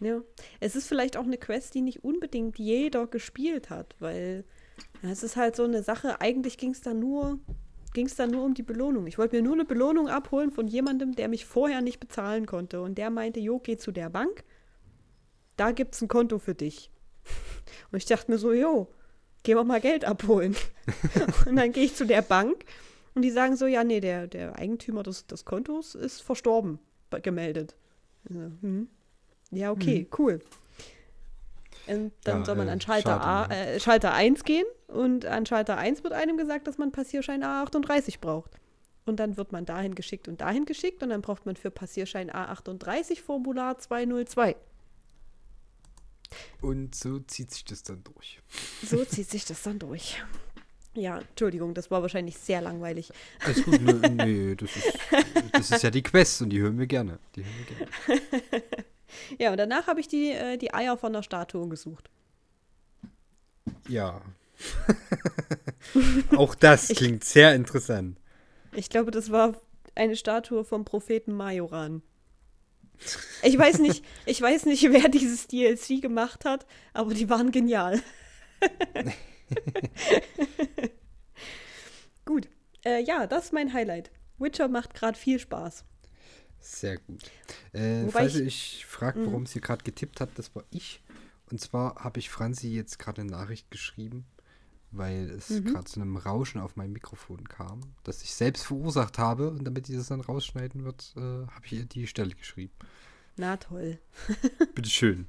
ja. 0.00 0.20
Es 0.60 0.76
ist 0.76 0.86
vielleicht 0.86 1.16
auch 1.16 1.24
eine 1.24 1.38
Quest, 1.38 1.74
die 1.74 1.80
nicht 1.80 2.04
unbedingt 2.04 2.58
jeder 2.58 3.06
gespielt 3.06 3.70
hat, 3.70 3.96
weil 3.98 4.44
ja, 5.02 5.10
es 5.10 5.22
ist 5.22 5.36
halt 5.36 5.56
so 5.56 5.64
eine 5.64 5.82
Sache, 5.82 6.20
eigentlich 6.20 6.58
ging 6.58 6.70
es 6.72 6.80
da 6.80 6.94
nur 6.94 7.38
ging 7.94 8.06
es 8.06 8.16
da 8.16 8.26
nur 8.26 8.44
um 8.44 8.52
die 8.52 8.62
Belohnung. 8.62 9.06
Ich 9.06 9.16
wollte 9.16 9.34
mir 9.36 9.42
nur 9.42 9.54
eine 9.54 9.64
Belohnung 9.64 10.08
abholen 10.08 10.52
von 10.52 10.68
jemandem, 10.68 11.14
der 11.16 11.26
mich 11.28 11.46
vorher 11.46 11.80
nicht 11.80 11.98
bezahlen 11.98 12.44
konnte. 12.44 12.82
Und 12.82 12.98
der 12.98 13.08
meinte, 13.08 13.40
jo, 13.40 13.58
geh 13.58 13.78
zu 13.78 13.92
der 13.92 14.10
Bank, 14.10 14.44
da 15.56 15.72
gibt 15.72 15.94
es 15.94 16.02
ein 16.02 16.06
Konto 16.08 16.38
für 16.38 16.54
dich. 16.54 16.90
Und 17.90 17.96
ich 17.96 18.04
dachte 18.04 18.30
mir 18.30 18.38
so, 18.38 18.52
jo, 18.52 18.88
geh 19.42 19.54
wir 19.56 19.64
mal 19.64 19.80
Geld 19.80 20.04
abholen. 20.04 20.54
und 21.46 21.56
dann 21.56 21.72
gehe 21.72 21.84
ich 21.84 21.94
zu 21.94 22.06
der 22.06 22.22
Bank 22.22 22.64
und 23.14 23.22
die 23.22 23.30
sagen 23.30 23.56
so, 23.56 23.66
ja, 23.66 23.82
nee, 23.84 24.00
der, 24.00 24.26
der 24.26 24.56
Eigentümer 24.58 25.02
des, 25.02 25.26
des 25.26 25.44
Kontos 25.44 25.94
ist 25.94 26.20
verstorben, 26.22 26.78
be- 27.10 27.20
gemeldet. 27.20 27.74
Also, 28.28 28.52
hm. 28.60 28.88
Ja, 29.50 29.70
okay, 29.72 30.06
cool. 30.18 30.40
Und 31.88 32.12
dann 32.24 32.40
Ja, 32.40 32.44
soll 32.44 32.56
man 32.56 32.68
äh, 32.68 32.72
an 32.72 32.80
Schalter, 32.80 33.20
A, 33.20 33.44
schade, 33.44 33.54
ne? 33.54 33.66
äh, 33.74 33.80
Schalter 33.80 34.12
1 34.14 34.44
gehen 34.44 34.66
und 34.88 35.24
an 35.26 35.46
Schalter 35.46 35.76
1 35.78 36.02
wird 36.04 36.12
einem 36.12 36.36
gesagt, 36.36 36.66
dass 36.66 36.78
man 36.78 36.92
Passierschein 36.92 37.42
A38 37.42 38.20
braucht. 38.20 38.52
Und 39.06 39.16
dann 39.20 39.36
wird 39.38 39.52
man 39.52 39.64
dahin 39.64 39.94
geschickt 39.94 40.28
und 40.28 40.40
dahin 40.42 40.66
geschickt 40.66 41.02
und 41.02 41.08
dann 41.08 41.22
braucht 41.22 41.46
man 41.46 41.56
für 41.56 41.70
Passierschein 41.70 42.30
A38 42.30 43.22
Formular 43.22 43.78
202. 43.78 44.54
Und 46.60 46.94
so 46.94 47.18
zieht 47.20 47.50
sich 47.52 47.64
das 47.64 47.82
dann 47.82 48.04
durch. 48.04 48.40
So 48.84 49.02
zieht 49.04 49.30
sich 49.30 49.46
das 49.46 49.62
dann 49.62 49.78
durch. 49.78 50.22
Ja, 50.94 51.20
Entschuldigung, 51.20 51.74
das 51.74 51.90
war 51.90 52.02
wahrscheinlich 52.02 52.36
sehr 52.36 52.60
langweilig. 52.60 53.10
Alles 53.44 53.64
gut, 53.64 53.80
nee, 53.80 54.54
das 54.56 54.76
ist, 54.76 54.98
das 55.52 55.70
ist 55.70 55.82
ja 55.82 55.90
die 55.90 56.02
Quest 56.02 56.42
und 56.42 56.50
die 56.50 56.60
hören 56.60 56.78
wir 56.78 56.86
gerne. 56.86 57.18
Die 57.36 57.44
hören 57.44 57.54
wir 57.66 58.20
gerne. 58.50 58.62
Ja, 59.38 59.50
und 59.52 59.56
danach 59.56 59.86
habe 59.86 60.00
ich 60.00 60.08
die, 60.08 60.32
äh, 60.32 60.56
die 60.58 60.74
Eier 60.74 60.96
von 60.96 61.12
der 61.12 61.22
Statue 61.22 61.68
gesucht. 61.68 62.10
Ja, 63.88 64.22
Auch 66.36 66.54
das 66.54 66.88
klingt 66.88 67.24
sehr 67.24 67.54
interessant. 67.54 68.18
Ich 68.72 68.90
glaube, 68.90 69.10
das 69.10 69.30
war 69.30 69.54
eine 69.94 70.16
Statue 70.16 70.64
vom 70.64 70.84
Propheten 70.84 71.32
Majoran. 71.32 72.02
Ich 73.42 73.56
weiß 73.56 73.78
nicht, 73.78 74.04
ich 74.26 74.40
weiß 74.40 74.66
nicht, 74.66 74.82
wer 74.90 75.08
dieses 75.08 75.46
DLC 75.46 76.02
gemacht 76.02 76.44
hat, 76.44 76.66
aber 76.92 77.14
die 77.14 77.30
waren 77.30 77.50
genial. 77.52 78.02
gut. 82.24 82.48
Äh, 82.84 83.02
ja, 83.02 83.26
das 83.26 83.46
ist 83.46 83.52
mein 83.52 83.72
Highlight. 83.72 84.10
Witcher 84.38 84.68
macht 84.68 84.94
gerade 84.94 85.18
viel 85.18 85.38
Spaß. 85.38 85.84
Sehr 86.60 86.98
gut. 86.98 87.30
Äh, 87.72 88.02
Wobei 88.02 88.10
falls 88.12 88.34
ich- 88.34 88.40
ihr 88.40 88.46
euch 88.46 88.86
fragt, 88.86 89.18
warum 89.18 89.46
sie 89.46 89.60
gerade 89.60 89.84
getippt 89.84 90.20
hat, 90.20 90.30
das 90.36 90.54
war 90.54 90.64
ich. 90.70 91.02
Und 91.50 91.60
zwar 91.60 91.96
habe 91.96 92.18
ich 92.18 92.28
Franzi 92.30 92.68
jetzt 92.68 92.98
gerade 92.98 93.22
eine 93.22 93.30
Nachricht 93.30 93.70
geschrieben, 93.70 94.26
weil 94.90 95.30
es 95.30 95.48
gerade 95.64 95.84
zu 95.84 96.00
einem 96.00 96.16
Rauschen 96.16 96.60
auf 96.60 96.76
mein 96.76 96.92
Mikrofon 96.92 97.48
kam, 97.48 97.80
das 98.04 98.22
ich 98.22 98.34
selbst 98.34 98.64
verursacht 98.66 99.18
habe. 99.18 99.50
Und 99.50 99.64
damit 99.64 99.88
die 99.88 99.96
das 99.96 100.08
dann 100.08 100.20
rausschneiden 100.20 100.84
wird, 100.84 101.14
äh, 101.16 101.20
habe 101.20 101.64
ich 101.64 101.72
ihr 101.72 101.84
die 101.86 102.06
Stelle 102.06 102.34
geschrieben. 102.34 102.72
Na 103.36 103.56
toll. 103.56 103.98
Bitteschön. 104.74 105.26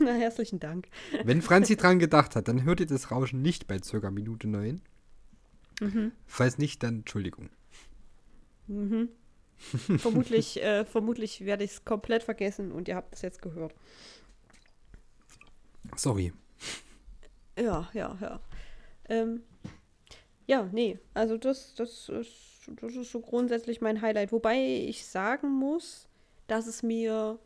Na, 0.00 0.12
herzlichen 0.12 0.58
Dank. 0.60 0.88
Wenn 1.24 1.42
Franzi 1.42 1.76
dran 1.76 1.98
gedacht 1.98 2.34
hat, 2.36 2.48
dann 2.48 2.62
hört 2.64 2.80
ihr 2.80 2.86
das 2.86 3.10
Rauschen 3.10 3.42
nicht 3.42 3.66
bei 3.66 3.80
circa 3.82 4.10
Minute 4.10 4.48
9. 4.48 4.80
Falls 6.26 6.56
nicht, 6.58 6.82
dann 6.82 6.98
Entschuldigung. 7.00 7.50
Vermutlich, 9.98 10.62
äh, 10.62 10.84
vermutlich 10.84 11.44
werde 11.44 11.64
ich 11.64 11.72
es 11.72 11.84
komplett 11.84 12.22
vergessen 12.22 12.72
und 12.72 12.88
ihr 12.88 12.96
habt 12.96 13.14
es 13.14 13.22
jetzt 13.22 13.42
gehört. 13.42 13.74
Sorry. 15.96 16.32
Ja, 17.58 17.88
ja, 17.92 18.16
ja. 18.20 18.40
Ähm, 19.08 19.42
ja, 20.46 20.68
nee, 20.72 20.98
also 21.14 21.36
das, 21.36 21.74
das, 21.74 22.08
ist, 22.08 22.68
das 22.68 22.94
ist 22.94 23.10
so 23.10 23.20
grundsätzlich 23.20 23.80
mein 23.80 24.02
Highlight. 24.02 24.32
Wobei 24.32 24.58
ich 24.58 25.06
sagen 25.06 25.50
muss, 25.50 26.08
dass 26.46 26.66
es 26.66 26.82
mir, 26.82 27.38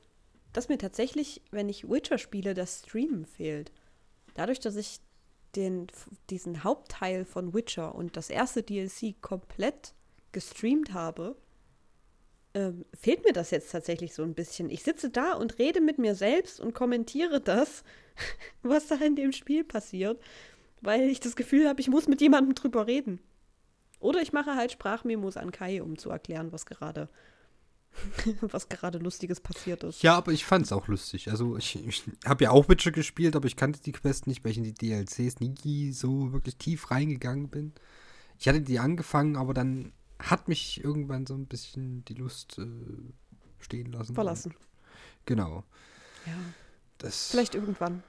dass 0.52 0.68
mir 0.68 0.78
tatsächlich, 0.78 1.42
wenn 1.50 1.68
ich 1.68 1.88
Witcher 1.88 2.18
spiele, 2.18 2.54
das 2.54 2.80
Streamen 2.80 3.26
fehlt. 3.26 3.70
Dadurch, 4.34 4.60
dass 4.60 4.76
ich 4.76 5.00
den, 5.54 5.86
diesen 6.30 6.64
Hauptteil 6.64 7.24
von 7.24 7.54
Witcher 7.54 7.94
und 7.94 8.16
das 8.16 8.30
erste 8.30 8.62
DLC 8.62 9.20
komplett 9.20 9.94
gestreamt 10.32 10.92
habe, 10.92 11.36
ähm, 12.58 12.84
fehlt 12.92 13.24
mir 13.24 13.32
das 13.32 13.52
jetzt 13.52 13.70
tatsächlich 13.70 14.14
so 14.14 14.24
ein 14.24 14.34
bisschen. 14.34 14.68
Ich 14.68 14.82
sitze 14.82 15.10
da 15.10 15.34
und 15.34 15.58
rede 15.60 15.80
mit 15.80 15.98
mir 15.98 16.16
selbst 16.16 16.58
und 16.58 16.74
kommentiere 16.74 17.40
das, 17.40 17.84
was 18.62 18.88
da 18.88 18.96
in 18.96 19.14
dem 19.14 19.30
Spiel 19.30 19.62
passiert, 19.62 20.20
weil 20.80 21.02
ich 21.08 21.20
das 21.20 21.36
Gefühl 21.36 21.68
habe, 21.68 21.80
ich 21.80 21.88
muss 21.88 22.08
mit 22.08 22.20
jemandem 22.20 22.56
drüber 22.56 22.88
reden. 22.88 23.20
Oder 24.00 24.22
ich 24.22 24.32
mache 24.32 24.56
halt 24.56 24.72
Sprachmemos 24.72 25.36
an 25.36 25.52
Kai, 25.52 25.82
um 25.82 25.98
zu 25.98 26.10
erklären, 26.10 26.52
was 26.52 26.66
gerade 26.66 27.08
was 28.40 28.68
gerade 28.68 28.98
Lustiges 28.98 29.40
passiert 29.40 29.84
ist. 29.84 30.02
Ja, 30.02 30.16
aber 30.16 30.32
ich 30.32 30.44
fand 30.44 30.66
es 30.66 30.72
auch 30.72 30.88
lustig. 30.88 31.30
Also 31.30 31.56
ich, 31.56 31.84
ich 31.86 32.02
habe 32.24 32.44
ja 32.44 32.50
auch 32.50 32.68
Witcher 32.68 32.90
gespielt, 32.90 33.36
aber 33.36 33.46
ich 33.46 33.56
kannte 33.56 33.80
die 33.80 33.92
Quest 33.92 34.26
nicht, 34.26 34.44
weil 34.44 34.52
ich 34.52 34.58
in 34.58 34.64
die 34.64 34.74
DLCs 34.74 35.40
nie 35.40 35.92
so 35.92 36.32
wirklich 36.32 36.56
tief 36.56 36.90
reingegangen 36.90 37.48
bin. 37.48 37.72
Ich 38.38 38.48
hatte 38.48 38.60
die 38.60 38.78
angefangen, 38.78 39.36
aber 39.36 39.54
dann 39.54 39.92
hat 40.18 40.48
mich 40.48 40.82
irgendwann 40.82 41.26
so 41.26 41.34
ein 41.34 41.46
bisschen 41.46 42.04
die 42.06 42.14
Lust 42.14 42.58
äh, 42.58 42.66
stehen 43.60 43.92
lassen. 43.92 44.14
Verlassen. 44.14 44.54
Genau. 45.26 45.64
Ja, 46.26 46.32
Das, 46.98 47.30
vielleicht 47.30 47.54
irgendwann. 47.54 48.02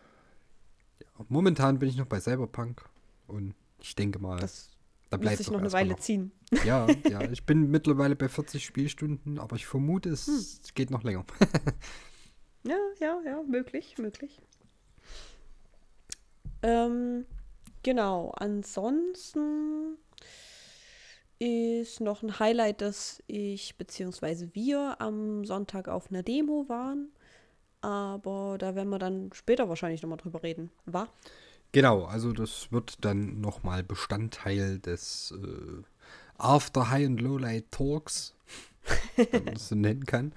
Momentan 1.28 1.80
bin 1.80 1.90
ich 1.90 1.98
noch 1.98 2.06
bei 2.06 2.20
Cyberpunk 2.20 2.84
und 3.28 3.54
ich 3.82 3.96
denke 3.96 4.20
mal, 4.20 4.40
Das 4.40 4.72
da 5.10 5.18
bleibt 5.18 5.38
sich 5.38 5.50
noch 5.52 5.60
eine 5.60 5.72
Weile 5.74 5.96
ziehen. 5.98 6.32
Ja, 6.66 6.88
ja, 7.10 7.22
ich 7.30 7.46
bin 7.46 7.70
mittlerweile 7.72 8.16
bei 8.16 8.30
40 8.30 8.64
Spielstunden, 8.66 9.40
aber 9.40 9.56
ich 9.56 9.66
vermute, 9.66 10.10
es 10.10 10.28
Hm. 10.28 10.74
geht 10.76 10.92
noch 10.92 11.04
länger. 11.04 11.26
Ja, 12.64 12.78
ja, 13.00 13.22
ja, 13.26 13.42
möglich, 13.44 13.98
möglich. 13.98 14.42
Ähm, 16.62 17.26
genau, 17.84 18.32
ansonsten 18.32 19.98
ist 21.40 22.02
noch 22.02 22.22
ein 22.22 22.40
Highlight, 22.40 22.82
dass 22.82 23.24
ich 23.28 23.78
beziehungsweise 23.78 24.54
wir 24.54 24.98
am 25.00 25.46
Sonntag 25.46 25.88
auf 25.88 26.10
einer 26.10 26.24
Demo 26.24 26.66
waren. 26.68 27.10
Aber 27.82 28.58
da 28.60 28.76
werden 28.76 28.90
wir 28.90 29.00
dann 29.00 29.32
später 29.34 29.70
wahrscheinlich 29.70 30.02
nochmal 30.02 30.18
drüber 30.18 30.44
reden. 30.44 30.70
War? 30.86 31.08
Genau, 31.72 32.04
also 32.06 32.34
das 32.34 32.72
wird 32.72 33.06
dann 33.06 33.40
nochmal 33.40 33.84
Bestandteil 33.84 34.80
des 34.80 35.34
äh, 35.42 35.84
After 36.38 36.90
High 36.90 37.06
and 37.06 37.22
Lowlight 37.22 37.72
Talks, 37.72 38.36
wenn 39.16 39.46
man 39.46 39.54
das 39.54 39.70
so 39.70 39.76
nennen 39.76 40.06
kann. 40.06 40.34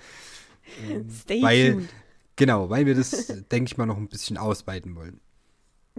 Ähm, 0.89 1.09
Stay 1.11 1.43
weil, 1.43 1.73
tuned. 1.73 1.89
Genau, 2.37 2.71
weil 2.71 2.87
wir 2.87 2.95
das, 2.95 3.27
denke 3.51 3.71
ich 3.71 3.77
mal, 3.77 3.87
noch 3.87 3.97
ein 3.97 4.09
bisschen 4.09 4.37
ausweiten 4.37 4.95
wollen. 4.95 5.21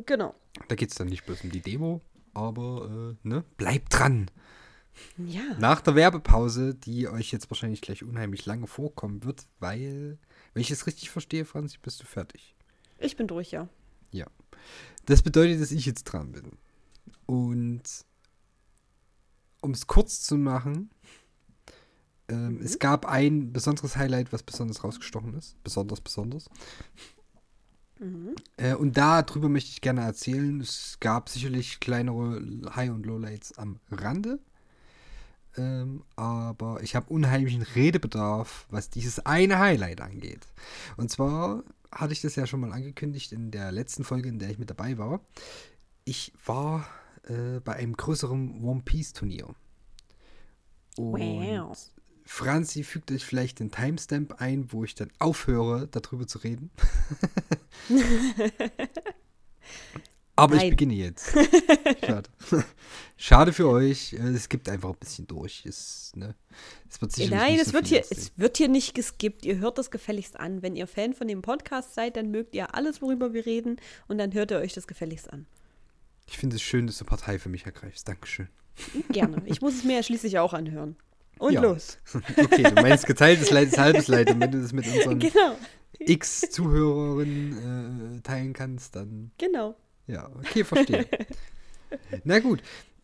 Genau. 0.06 0.34
Da 0.68 0.76
geht 0.76 0.90
es 0.90 0.96
dann 0.96 1.08
nicht 1.08 1.26
bloß 1.26 1.44
um 1.44 1.52
die 1.52 1.62
Demo, 1.62 2.02
aber 2.34 3.16
äh, 3.24 3.28
ne, 3.28 3.44
bleibt 3.58 3.98
dran. 3.98 4.30
Ja. 5.18 5.58
Nach 5.60 5.82
der 5.82 5.96
Werbepause, 5.96 6.76
die 6.76 7.08
euch 7.08 7.32
jetzt 7.32 7.50
wahrscheinlich 7.50 7.82
gleich 7.82 8.04
unheimlich 8.04 8.46
lange 8.46 8.68
vorkommen 8.68 9.24
wird, 9.24 9.48
weil, 9.60 10.18
wenn 10.54 10.62
ich 10.62 10.72
es 10.72 10.88
richtig 10.88 11.10
verstehe, 11.10 11.46
Franzi, 11.46 11.78
bist 11.82 12.02
du 12.02 12.06
fertig. 12.06 12.56
Ich 13.00 13.16
bin 13.16 13.28
durch, 13.28 13.52
ja. 13.52 13.68
Ja. 14.12 14.28
Das 15.06 15.22
bedeutet, 15.22 15.62
dass 15.62 15.72
ich 15.72 15.86
jetzt 15.86 16.06
dran 16.06 16.32
bin. 16.32 16.52
Und 17.26 17.84
um 19.62 19.72
es 19.72 19.88
kurz 19.88 20.22
zu 20.22 20.38
machen, 20.38 20.90
ähm, 22.28 22.62
es 22.64 22.80
gab 22.80 23.06
ein 23.06 23.52
besonderes 23.52 23.98
Highlight, 23.98 24.32
was 24.32 24.44
besonders 24.44 24.84
rausgestochen 24.84 25.34
ist. 25.36 25.62
Besonders, 25.64 26.02
besonders. 26.02 26.50
Äh, 28.58 28.76
und 28.76 28.98
darüber 28.98 29.50
möchte 29.50 29.70
ich 29.70 29.82
gerne 29.82 30.02
erzählen. 30.02 30.60
Es 30.60 30.98
gab 31.00 31.30
sicherlich 31.30 31.80
kleinere 31.80 32.42
High- 32.76 32.92
und 32.92 33.06
Lowlights 33.06 33.58
am 33.58 33.80
Rande. 33.92 34.40
Ähm, 35.58 36.04
aber 36.16 36.82
ich 36.82 36.96
habe 36.96 37.14
unheimlichen 37.14 37.62
Redebedarf, 37.62 38.66
was 38.70 38.90
dieses 38.90 39.26
eine 39.26 39.60
Highlight 39.60 40.02
angeht. 40.02 40.48
Und 40.98 41.12
zwar 41.12 41.64
hatte 41.92 42.14
ich 42.14 42.22
das 42.22 42.36
ja 42.36 42.48
schon 42.48 42.60
mal 42.60 42.72
angekündigt 42.72 43.32
in 43.32 43.52
der 43.52 43.72
letzten 43.72 44.04
Folge, 44.04 44.30
in 44.30 44.40
der 44.40 44.50
ich 44.50 44.58
mit 44.58 44.70
dabei 44.70 44.98
war. 44.98 45.22
Ich 46.06 46.34
war 46.46 46.88
äh, 47.28 47.60
bei 47.60 47.74
einem 47.74 47.96
größeren 47.96 48.64
One 48.64 48.82
Piece 48.84 49.14
Turnier. 49.14 49.48
Und 50.98 51.20
Wow. 51.20 51.78
Franzi 52.26 52.84
fügt 52.84 53.12
euch 53.12 53.26
vielleicht 53.26 53.60
den 53.60 53.70
Timestamp 53.72 54.42
ein, 54.42 54.72
wo 54.72 54.84
ich 54.86 54.96
dann 54.96 55.12
aufhöre, 55.20 55.88
darüber 55.88 56.26
zu 56.26 56.40
reden. 56.40 56.72
Aber 60.36 60.56
ich 60.56 60.62
Nein. 60.62 60.70
beginne 60.72 60.94
jetzt. 60.96 61.32
Schade. 62.06 62.30
Schade 63.26 63.54
für 63.54 63.70
euch. 63.70 64.12
äh, 64.12 64.18
Es 64.36 64.50
gibt 64.50 64.68
einfach 64.68 64.90
ein 64.90 64.98
bisschen 65.00 65.26
durch. 65.28 65.66
Es, 65.66 66.12
ne? 66.14 66.36
es 66.90 67.00
wird 67.02 67.14
sicherlich 67.14 67.40
Nein, 67.40 67.58
es 67.58 67.68
so 67.68 67.74
wird, 67.74 67.88
hier, 67.88 68.02
aussehen. 68.02 68.18
es 68.20 68.32
wird 68.38 68.58
hier 68.58 68.68
nicht 68.68 68.94
geskippt. 68.96 69.46
Ihr 69.46 69.60
hört 69.60 69.78
das 69.78 69.92
gefälligst 69.92 70.38
an. 70.38 70.62
Wenn 70.62 70.76
ihr 70.76 70.88
Fan 70.88 71.14
von 71.14 71.30
dem 71.30 71.42
Podcast 71.42 71.94
seid, 71.96 72.18
dann 72.18 72.32
mögt 72.32 72.54
ihr 72.54 72.76
alles, 72.76 73.02
worüber 73.02 73.34
wir 73.34 73.46
reden. 73.46 73.78
Und 74.10 74.18
dann 74.18 74.34
hört 74.34 74.52
ihr 74.52 74.58
euch 74.58 74.74
das 74.74 74.88
gefälligst 74.88 75.32
an. 75.32 75.46
Ich 76.28 76.38
finde 76.38 76.58
es 76.58 76.62
schön, 76.62 76.86
dass 76.86 76.98
du 76.98 77.06
Partei 77.06 77.40
für 77.40 77.48
mich 77.48 77.66
ergreifst. 77.66 78.06
Dankeschön. 78.10 78.50
Gerne. 79.10 79.42
Ich 79.46 79.62
muss 79.62 79.76
es 79.76 79.86
mir 79.86 79.96
ja 79.96 80.04
schließlich 80.04 80.38
auch 80.40 80.52
anhören. 80.54 80.98
Und 81.40 81.54
Ja. 81.54 81.62
los. 81.62 82.00
Okay, 82.38 82.64
du 82.64 82.74
meinst 82.82 83.06
geteiltes 83.06 83.52
Leid 83.52 83.70
ist 83.70 83.78
halbes 83.78 84.10
Leid. 84.10 84.32
Und 84.32 84.42
wenn 84.42 84.52
du 84.52 84.62
das 84.62 84.74
mit 84.74 84.86
unseren 84.86 85.20
Genau. 85.20 85.58
x 85.98 86.42
Zuhörerinnen 86.52 88.18
äh, 88.18 88.22
teilen 88.22 88.52
kannst, 88.52 88.98
dann 88.98 89.32
Genau. 89.38 89.78
Ja, 90.08 90.30
okay, 90.36 90.66
verstehe. 90.66 91.08
Na 92.26 92.40
gut. 92.40 92.62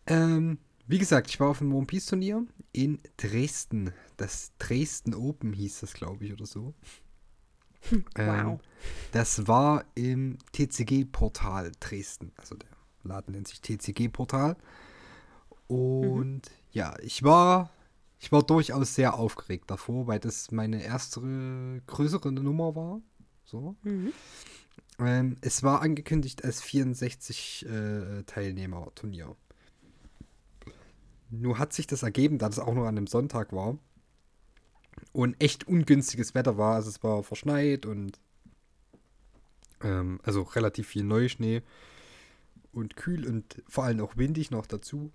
Ähm, 0.10 0.58
wie 0.88 0.98
gesagt, 0.98 1.30
ich 1.30 1.40
war 1.40 1.50
auf 1.50 1.62
einem 1.62 1.74
One 1.74 1.86
Piece 1.86 2.08
Turnier 2.08 2.46
in 2.74 3.00
Dresden. 3.18 3.94
Das 4.18 4.52
Dresden 4.60 5.14
Open 5.14 5.54
hieß 5.54 5.80
das, 5.82 5.94
glaube 5.94 6.26
ich, 6.26 6.34
oder 6.34 6.46
so. 6.46 6.74
Ähm, 8.18 8.46
Wow. 8.46 8.60
das 9.14 9.48
war 9.48 9.86
im 9.96 10.38
TCG-Portal 10.52 11.72
Dresden. 11.80 12.34
Also 12.36 12.56
der 12.56 12.68
Laden 13.04 13.32
nennt 13.34 13.48
sich 13.48 13.62
TCG-Portal. 13.62 14.58
Und 15.68 16.42
ja, 16.72 16.96
ich 17.02 17.24
war, 17.24 17.72
ich 18.20 18.34
war 18.34 18.44
durchaus 18.44 18.96
sehr 18.96 19.14
aufgeregt 19.14 19.72
davor, 19.72 20.08
weil 20.08 20.20
das 20.20 20.52
meine 20.52 20.84
erste 20.84 21.82
größere 21.88 22.34
Nummer 22.34 22.76
war. 22.76 23.02
So. 23.46 23.78
Mhm. 23.84 24.12
Ähm, 25.00 25.38
es 25.40 25.64
war 25.64 25.82
angekündigt 25.82 26.44
als 26.44 26.62
64 26.62 27.66
äh, 27.66 28.24
Teilnehmer 28.24 28.92
Turnier. 28.94 29.38
Nur 31.30 31.60
hat 31.60 31.74
sich 31.74 31.88
das 31.88 32.04
ergeben, 32.04 32.38
da 32.40 32.48
das 32.48 32.60
auch 32.60 32.74
noch 32.74 32.84
an 32.84 32.98
einem 32.98 33.08
Sonntag 33.08 33.54
war 33.54 33.78
und 35.14 35.42
echt 35.42 35.68
ungünstiges 35.68 36.36
Wetter 36.36 36.58
war. 36.58 36.76
Also 36.76 36.90
es 36.90 37.04
war 37.04 37.24
verschneit 37.24 37.86
und 37.86 38.20
ähm, 39.82 40.20
also 40.24 40.42
relativ 40.44 40.88
viel 40.88 41.04
Neuschnee. 41.04 41.62
und 42.72 42.96
kühl 42.96 43.28
und 43.28 43.64
vor 43.68 43.86
allem 43.86 44.00
auch 44.02 44.16
windig 44.18 44.52
noch 44.52 44.68
dazu, 44.68 45.12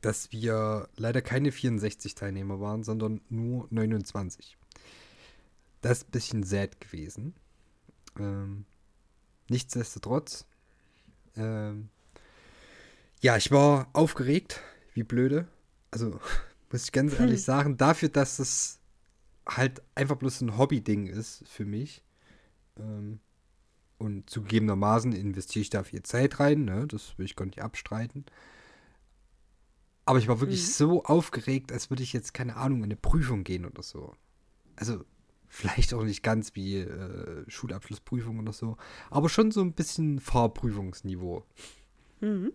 dass 0.00 0.32
wir 0.32 0.88
leider 0.96 1.22
keine 1.22 1.52
64 1.52 2.14
Teilnehmer 2.14 2.60
waren, 2.60 2.84
sondern 2.84 3.20
nur 3.28 3.66
29. 3.70 4.56
Das 5.80 5.98
ist 5.98 6.08
ein 6.08 6.10
bisschen 6.12 6.42
sad 6.44 6.80
gewesen. 6.80 7.34
Ähm, 8.18 8.64
nichtsdestotrotz, 9.48 10.46
ähm, 11.36 11.88
ja, 13.20 13.36
ich 13.36 13.50
war 13.50 13.88
aufgeregt, 13.92 14.60
wie 14.94 15.02
blöde. 15.02 15.48
Also, 15.90 16.20
muss 16.70 16.84
ich 16.84 16.92
ganz 16.92 17.12
ehrlich 17.18 17.42
sagen, 17.42 17.76
dafür, 17.76 18.08
dass 18.08 18.38
es 18.38 18.80
halt 19.46 19.82
einfach 19.94 20.16
bloß 20.16 20.40
ein 20.42 20.58
Hobby-Ding 20.58 21.06
ist 21.06 21.44
für 21.48 21.64
mich. 21.64 22.02
Ähm, 22.78 23.20
und 23.98 24.28
zugegebenermaßen 24.28 25.12
investiere 25.12 25.62
ich 25.62 25.70
da 25.70 25.82
viel 25.82 26.02
Zeit 26.02 26.38
rein, 26.38 26.64
ne? 26.64 26.86
das 26.86 27.16
will 27.18 27.24
ich 27.24 27.36
gar 27.36 27.46
nicht 27.46 27.62
abstreiten. 27.62 28.26
Aber 30.04 30.18
ich 30.18 30.28
war 30.28 30.40
wirklich 30.40 30.62
mhm. 30.62 30.70
so 30.70 31.04
aufgeregt, 31.04 31.72
als 31.72 31.90
würde 31.90 32.02
ich 32.02 32.12
jetzt, 32.12 32.34
keine 32.34 32.56
Ahnung, 32.56 32.78
in 32.78 32.84
eine 32.84 32.96
Prüfung 32.96 33.42
gehen 33.42 33.64
oder 33.64 33.82
so. 33.82 34.14
Also, 34.76 35.04
vielleicht 35.48 35.94
auch 35.94 36.04
nicht 36.04 36.22
ganz 36.22 36.54
wie 36.54 36.80
äh, 36.80 37.44
Schulabschlussprüfung 37.48 38.38
oder 38.38 38.52
so, 38.52 38.76
aber 39.10 39.28
schon 39.28 39.50
so 39.50 39.62
ein 39.62 39.72
bisschen 39.72 40.20
Fahrprüfungsniveau. 40.20 41.44
Mhm. 42.20 42.52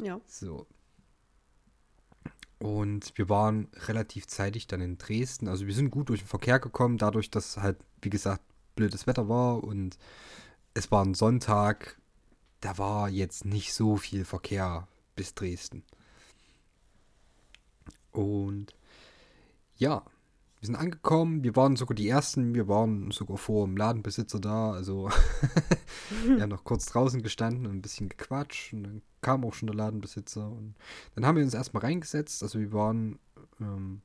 Ja. 0.00 0.20
So. 0.26 0.66
Und 2.58 3.16
wir 3.16 3.28
waren 3.28 3.68
relativ 3.86 4.26
zeitig 4.26 4.66
dann 4.66 4.80
in 4.80 4.98
Dresden. 4.98 5.48
Also 5.48 5.66
wir 5.66 5.74
sind 5.74 5.90
gut 5.90 6.08
durch 6.08 6.20
den 6.20 6.28
Verkehr 6.28 6.58
gekommen, 6.58 6.98
dadurch, 6.98 7.30
dass 7.30 7.56
halt, 7.58 7.78
wie 8.02 8.10
gesagt, 8.10 8.42
blödes 8.74 9.06
Wetter 9.06 9.28
war 9.28 9.62
und 9.62 9.98
es 10.74 10.90
war 10.90 11.04
ein 11.04 11.14
Sonntag. 11.14 12.00
Da 12.60 12.78
war 12.78 13.08
jetzt 13.08 13.44
nicht 13.44 13.72
so 13.72 13.96
viel 13.96 14.24
Verkehr 14.24 14.88
bis 15.14 15.34
Dresden. 15.34 15.84
Und 18.10 18.74
ja, 19.76 20.04
wir 20.60 20.66
sind 20.66 20.76
angekommen, 20.76 21.44
wir 21.44 21.54
waren 21.54 21.76
sogar 21.76 21.94
die 21.94 22.08
Ersten, 22.08 22.54
wir 22.54 22.66
waren 22.66 23.12
sogar 23.12 23.38
vor 23.38 23.64
dem 23.64 23.76
Ladenbesitzer 23.76 24.40
da, 24.40 24.72
also 24.72 25.08
wir 26.26 26.42
haben 26.42 26.48
noch 26.50 26.64
kurz 26.64 26.86
draußen 26.86 27.22
gestanden 27.22 27.66
und 27.66 27.76
ein 27.76 27.82
bisschen 27.82 28.08
gequatscht. 28.08 28.72
Und 28.72 28.82
dann 28.82 29.02
kam 29.20 29.44
auch 29.44 29.54
schon 29.54 29.68
der 29.68 29.76
Ladenbesitzer. 29.76 30.50
Und 30.50 30.74
dann 31.14 31.24
haben 31.24 31.36
wir 31.36 31.44
uns 31.44 31.54
erstmal 31.54 31.84
reingesetzt, 31.84 32.42
also 32.42 32.58
wir 32.58 32.72
waren 32.72 33.20
ähm, 33.60 34.02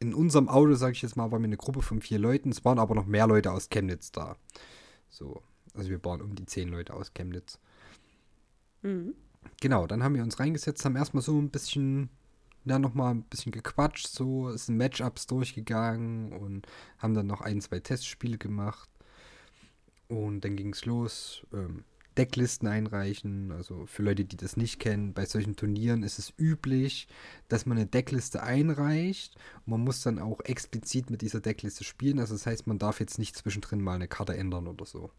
in 0.00 0.12
unserem 0.12 0.50
Auto, 0.50 0.74
sage 0.74 0.92
ich 0.92 1.02
jetzt 1.02 1.16
mal, 1.16 1.32
waren 1.32 1.40
wir 1.40 1.46
eine 1.46 1.56
Gruppe 1.56 1.80
von 1.80 2.02
vier 2.02 2.18
Leuten, 2.18 2.50
es 2.50 2.64
waren 2.64 2.78
aber 2.78 2.94
noch 2.94 3.06
mehr 3.06 3.26
Leute 3.26 3.50
aus 3.50 3.70
Chemnitz 3.70 4.12
da. 4.12 4.36
So, 5.08 5.40
also 5.72 5.88
wir 5.88 6.04
waren 6.04 6.20
um 6.20 6.34
die 6.34 6.44
zehn 6.44 6.68
Leute 6.68 6.92
aus 6.92 7.14
Chemnitz. 7.14 7.58
Mhm. 8.82 9.14
Genau, 9.60 9.86
dann 9.86 10.02
haben 10.02 10.14
wir 10.14 10.22
uns 10.22 10.38
reingesetzt, 10.38 10.84
haben 10.84 10.96
erstmal 10.96 11.22
so 11.22 11.38
ein 11.38 11.48
bisschen 11.48 12.10
ja, 12.64 12.78
nochmal 12.78 13.14
ein 13.14 13.22
bisschen 13.22 13.52
gequatscht, 13.52 14.08
so, 14.08 14.56
sind 14.56 14.76
Matchups 14.76 15.26
durchgegangen 15.26 16.32
und 16.32 16.66
haben 16.98 17.14
dann 17.14 17.26
noch 17.26 17.40
ein, 17.40 17.60
zwei 17.60 17.80
Testspiele 17.80 18.38
gemacht. 18.38 18.88
Und 20.08 20.44
dann 20.44 20.56
ging 20.56 20.72
es 20.72 20.84
los. 20.84 21.46
Ähm, 21.52 21.84
Decklisten 22.16 22.68
einreichen. 22.68 23.50
Also 23.52 23.86
für 23.86 24.02
Leute, 24.02 24.24
die 24.24 24.36
das 24.36 24.56
nicht 24.56 24.78
kennen, 24.78 25.14
bei 25.14 25.26
solchen 25.26 25.56
Turnieren 25.56 26.02
ist 26.02 26.18
es 26.18 26.32
üblich, 26.38 27.08
dass 27.48 27.66
man 27.66 27.76
eine 27.76 27.86
Deckliste 27.86 28.42
einreicht. 28.42 29.34
Und 29.66 29.72
man 29.72 29.80
muss 29.80 30.02
dann 30.02 30.18
auch 30.18 30.40
explizit 30.40 31.10
mit 31.10 31.22
dieser 31.22 31.40
Deckliste 31.40 31.84
spielen. 31.84 32.20
Also 32.20 32.34
das 32.34 32.46
heißt, 32.46 32.66
man 32.66 32.78
darf 32.78 33.00
jetzt 33.00 33.18
nicht 33.18 33.36
zwischendrin 33.36 33.80
mal 33.80 33.96
eine 33.96 34.08
Karte 34.08 34.36
ändern 34.36 34.68
oder 34.68 34.86
so. 34.86 35.10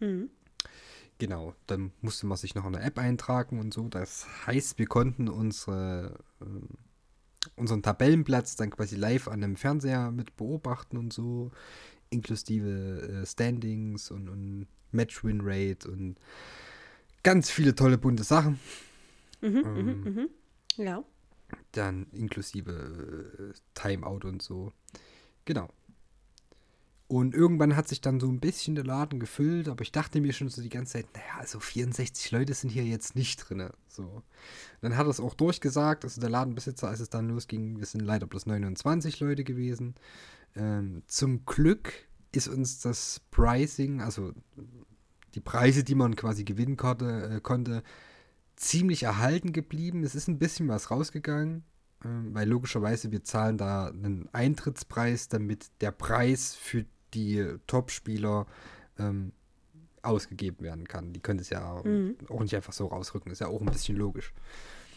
Mhm. 0.00 0.30
Genau, 1.22 1.54
dann 1.68 1.92
musste 2.00 2.26
man 2.26 2.36
sich 2.36 2.56
noch 2.56 2.66
in 2.66 2.72
der 2.72 2.84
App 2.84 2.98
eintragen 2.98 3.60
und 3.60 3.72
so. 3.72 3.86
Das 3.86 4.26
heißt, 4.44 4.80
wir 4.80 4.86
konnten 4.86 5.28
unsere, 5.28 6.18
äh, 6.40 6.44
unseren 7.54 7.80
Tabellenplatz 7.80 8.56
dann 8.56 8.70
quasi 8.70 8.96
live 8.96 9.28
an 9.28 9.40
dem 9.40 9.54
Fernseher 9.54 10.10
mit 10.10 10.36
beobachten 10.36 10.96
und 10.96 11.12
so, 11.12 11.52
inklusive 12.10 13.22
äh, 13.22 13.24
Standings 13.24 14.10
und, 14.10 14.28
und 14.28 14.66
Match-Win-Rate 14.90 15.88
und 15.88 16.16
ganz 17.22 17.52
viele 17.52 17.76
tolle 17.76 17.98
bunte 17.98 18.24
Sachen. 18.24 18.58
Mhm, 19.42 19.48
mhm 19.48 19.64
ähm, 19.64 20.02
mhm, 20.02 20.28
ja. 20.74 21.04
Dann 21.70 22.08
inklusive 22.10 23.52
äh, 23.52 23.58
Timeout 23.74 24.26
und 24.26 24.42
so. 24.42 24.72
Genau. 25.44 25.68
Und 27.08 27.34
irgendwann 27.34 27.76
hat 27.76 27.88
sich 27.88 28.00
dann 28.00 28.20
so 28.20 28.28
ein 28.28 28.40
bisschen 28.40 28.74
der 28.74 28.84
Laden 28.84 29.20
gefüllt, 29.20 29.68
aber 29.68 29.82
ich 29.82 29.92
dachte 29.92 30.20
mir 30.20 30.32
schon 30.32 30.48
so 30.48 30.62
die 30.62 30.70
ganze 30.70 30.94
Zeit, 30.94 31.06
naja, 31.14 31.40
also 31.40 31.60
64 31.60 32.30
Leute 32.30 32.54
sind 32.54 32.70
hier 32.70 32.84
jetzt 32.84 33.14
nicht 33.16 33.36
drin. 33.36 33.68
So. 33.86 34.22
Dann 34.80 34.96
hat 34.96 35.06
er 35.06 35.10
es 35.10 35.20
auch 35.20 35.34
durchgesagt, 35.34 36.04
also 36.04 36.20
der 36.20 36.30
Ladenbesitzer, 36.30 36.88
als 36.88 37.00
es 37.00 37.10
dann 37.10 37.28
losging, 37.28 37.78
wir 37.78 37.86
sind 37.86 38.00
leider 38.00 38.26
bloß 38.26 38.46
29 38.46 39.20
Leute 39.20 39.44
gewesen. 39.44 39.94
Ähm, 40.56 41.02
zum 41.06 41.44
Glück 41.44 41.92
ist 42.32 42.48
uns 42.48 42.80
das 42.80 43.20
Pricing, 43.30 44.00
also 44.00 44.32
die 45.34 45.40
Preise, 45.40 45.84
die 45.84 45.94
man 45.94 46.16
quasi 46.16 46.44
gewinnen 46.44 46.76
konnte, 46.76 47.36
äh, 47.36 47.40
konnte 47.40 47.82
ziemlich 48.56 49.02
erhalten 49.02 49.52
geblieben. 49.52 50.04
Es 50.04 50.14
ist 50.14 50.28
ein 50.28 50.38
bisschen 50.38 50.68
was 50.68 50.90
rausgegangen, 50.90 51.64
weil 52.04 52.48
logischerweise 52.48 53.12
wir 53.12 53.22
zahlen 53.22 53.58
da 53.58 53.88
einen 53.88 54.28
Eintrittspreis, 54.32 55.28
damit 55.28 55.70
der 55.80 55.92
Preis 55.92 56.54
für 56.54 56.84
die 57.14 57.56
Top-Spieler 57.66 58.46
ähm, 58.98 59.32
ausgegeben 60.02 60.64
werden 60.64 60.88
kann. 60.88 61.12
Die 61.12 61.20
können 61.20 61.38
es 61.38 61.50
ja 61.50 61.80
mhm. 61.84 62.16
auch 62.28 62.40
nicht 62.40 62.56
einfach 62.56 62.72
so 62.72 62.86
rausrücken. 62.86 63.30
Ist 63.30 63.40
ja 63.40 63.48
auch 63.48 63.60
ein 63.60 63.66
bisschen 63.66 63.96
logisch. 63.96 64.32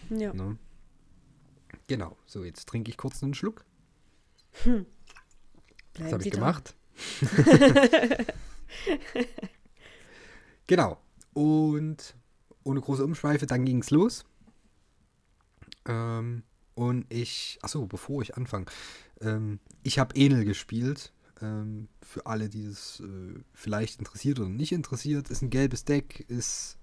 Ja. 0.10 0.34
Ne? 0.34 0.58
Genau. 1.88 2.18
So, 2.26 2.44
jetzt 2.44 2.68
trinke 2.68 2.90
ich 2.90 2.98
kurz 2.98 3.22
einen 3.24 3.34
Schluck. 3.34 3.66
Hm. 4.64 4.86
Das 5.94 6.12
habe 6.12 6.24
ich 6.24 6.32
gemacht. 6.32 6.76
genau. 10.68 10.98
Und 11.34 12.16
ohne 12.64 12.82
große 12.82 13.04
Umschweife, 13.04 13.46
dann 13.46 13.66
ging 13.66 13.82
es 13.82 13.92
los. 13.92 14.26
Ähm, 15.88 16.44
und 16.76 17.06
ich, 17.10 17.58
achso, 17.62 17.86
bevor 17.86 18.22
ich 18.22 18.36
anfange, 18.36 18.66
ähm, 19.22 19.60
ich 19.84 19.98
habe 19.98 20.16
Enel 20.16 20.46
gespielt 20.46 21.14
ähm, 21.42 21.88
für 22.02 22.26
alle, 22.26 22.50
die 22.50 22.66
es 22.66 23.00
äh, 23.00 23.40
vielleicht 23.54 24.00
interessiert 24.00 24.40
oder 24.40 24.50
nicht 24.50 24.72
interessiert, 24.72 25.30
ist 25.30 25.42
ein 25.42 25.50
gelbes 25.50 25.86
Deck, 25.86 26.26
ist 26.28 26.78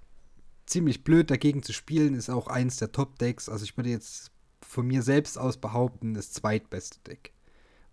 ziemlich 0.66 1.04
blöd 1.04 1.30
dagegen 1.30 1.62
zu 1.62 1.72
spielen, 1.72 2.14
ist 2.14 2.30
auch 2.30 2.46
eins 2.48 2.78
der 2.78 2.92
Top-Decks. 2.92 3.48
Also 3.48 3.64
ich 3.64 3.76
würde 3.76 3.90
jetzt 3.90 4.30
von 4.62 4.86
mir 4.86 5.02
selbst 5.02 5.38
aus 5.38 5.58
behaupten, 5.58 6.14
das 6.14 6.32
zweitbeste 6.32 6.98
Deck, 7.00 7.32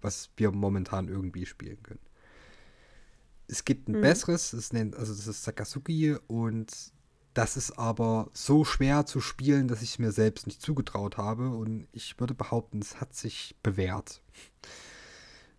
was 0.01 0.29
wir 0.37 0.51
momentan 0.51 1.09
irgendwie 1.09 1.45
spielen 1.45 1.81
können. 1.83 1.99
Es 3.47 3.65
gibt 3.65 3.89
ein 3.89 3.97
mhm. 3.97 4.01
besseres, 4.01 4.51
das 4.51 4.71
nennt, 4.71 4.95
also 4.95 5.13
das 5.13 5.27
ist 5.27 5.43
Sakazuki 5.43 6.15
und 6.27 6.93
das 7.33 7.57
ist 7.57 7.77
aber 7.77 8.29
so 8.33 8.65
schwer 8.65 9.05
zu 9.05 9.21
spielen, 9.21 9.67
dass 9.67 9.81
ich 9.81 9.91
es 9.91 9.99
mir 9.99 10.11
selbst 10.11 10.47
nicht 10.47 10.61
zugetraut 10.61 11.17
habe 11.17 11.49
und 11.49 11.87
ich 11.91 12.19
würde 12.19 12.33
behaupten, 12.33 12.79
es 12.79 12.99
hat 12.99 13.13
sich 13.13 13.55
bewährt. 13.63 14.21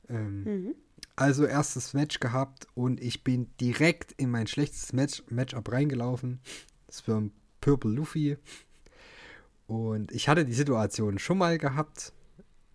Ähm, 0.08 0.44
mhm. 0.44 0.74
Also 1.16 1.44
erstes 1.44 1.94
Match 1.94 2.20
gehabt 2.20 2.66
und 2.74 3.00
ich 3.00 3.24
bin 3.24 3.50
direkt 3.60 4.12
in 4.12 4.30
mein 4.30 4.46
schlechtes 4.46 4.92
Match, 4.92 5.22
Matchup 5.28 5.70
reingelaufen. 5.70 6.40
Das 6.86 7.06
war 7.06 7.20
ein 7.20 7.32
Purple 7.60 7.90
Luffy. 7.90 8.36
Und 9.66 10.10
ich 10.10 10.28
hatte 10.28 10.44
die 10.44 10.54
Situation 10.54 11.18
schon 11.18 11.38
mal 11.38 11.58
gehabt. 11.58 12.12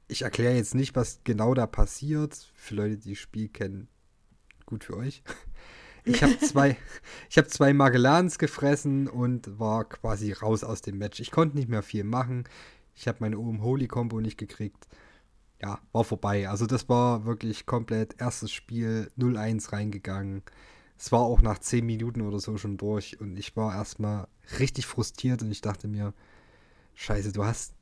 Ich 0.08 0.22
erkläre 0.22 0.56
jetzt 0.56 0.76
nicht, 0.76 0.96
was 0.96 1.20
genau 1.24 1.54
da 1.54 1.68
passiert. 1.68 2.36
Für 2.54 2.76
Leute, 2.76 2.98
die 2.98 3.10
das 3.10 3.20
Spiel 3.20 3.50
kennen, 3.50 3.90
gut 4.66 4.86
für 4.86 4.96
euch. 4.96 5.24
Ich 6.06 6.24
habe 6.24 6.38
zwei, 6.40 6.78
ich 7.30 7.38
habe 7.38 7.48
zwei 7.48 7.74
Magellans 7.74 8.40
gefressen 8.40 9.08
und 9.08 9.60
war 9.60 9.86
quasi 9.86 10.32
raus 10.32 10.64
aus 10.64 10.82
dem 10.82 10.98
Match. 10.98 11.20
Ich 11.20 11.32
konnte 11.32 11.58
nicht 11.58 11.70
mehr 11.70 11.84
viel 11.84 12.04
machen. 12.04 12.46
Ich 12.96 13.08
habe 13.08 13.18
meine 13.22 13.38
Ohm 13.38 13.62
Holy 13.62 13.88
Combo 13.88 14.22
nicht 14.22 14.38
gekriegt 14.38 14.88
ja, 15.62 15.80
war 15.92 16.04
vorbei. 16.04 16.50
Also 16.50 16.66
das 16.66 16.90
war 16.90 17.26
wirklich 17.26 17.66
komplett 17.66 18.20
erstes 18.20 18.52
Spiel 18.52 19.10
0-1 19.18 19.72
reingegangen. 19.72 20.44
Es 20.98 21.12
war 21.12 21.22
auch 21.22 21.42
nach 21.42 21.60
10 21.60 21.86
Minuten 21.86 22.22
oder 22.22 22.40
so 22.40 22.58
schon 22.58 22.78
durch 22.78 23.20
und 23.20 23.38
ich 23.38 23.56
war 23.56 23.74
erstmal 23.76 24.28
richtig 24.60 24.86
frustriert 24.86 25.42
und 25.42 25.52
ich 25.52 25.62
dachte 25.62 25.88
mir, 25.88 26.14
scheiße, 26.96 27.34
du 27.34 27.44
hast 27.44 27.74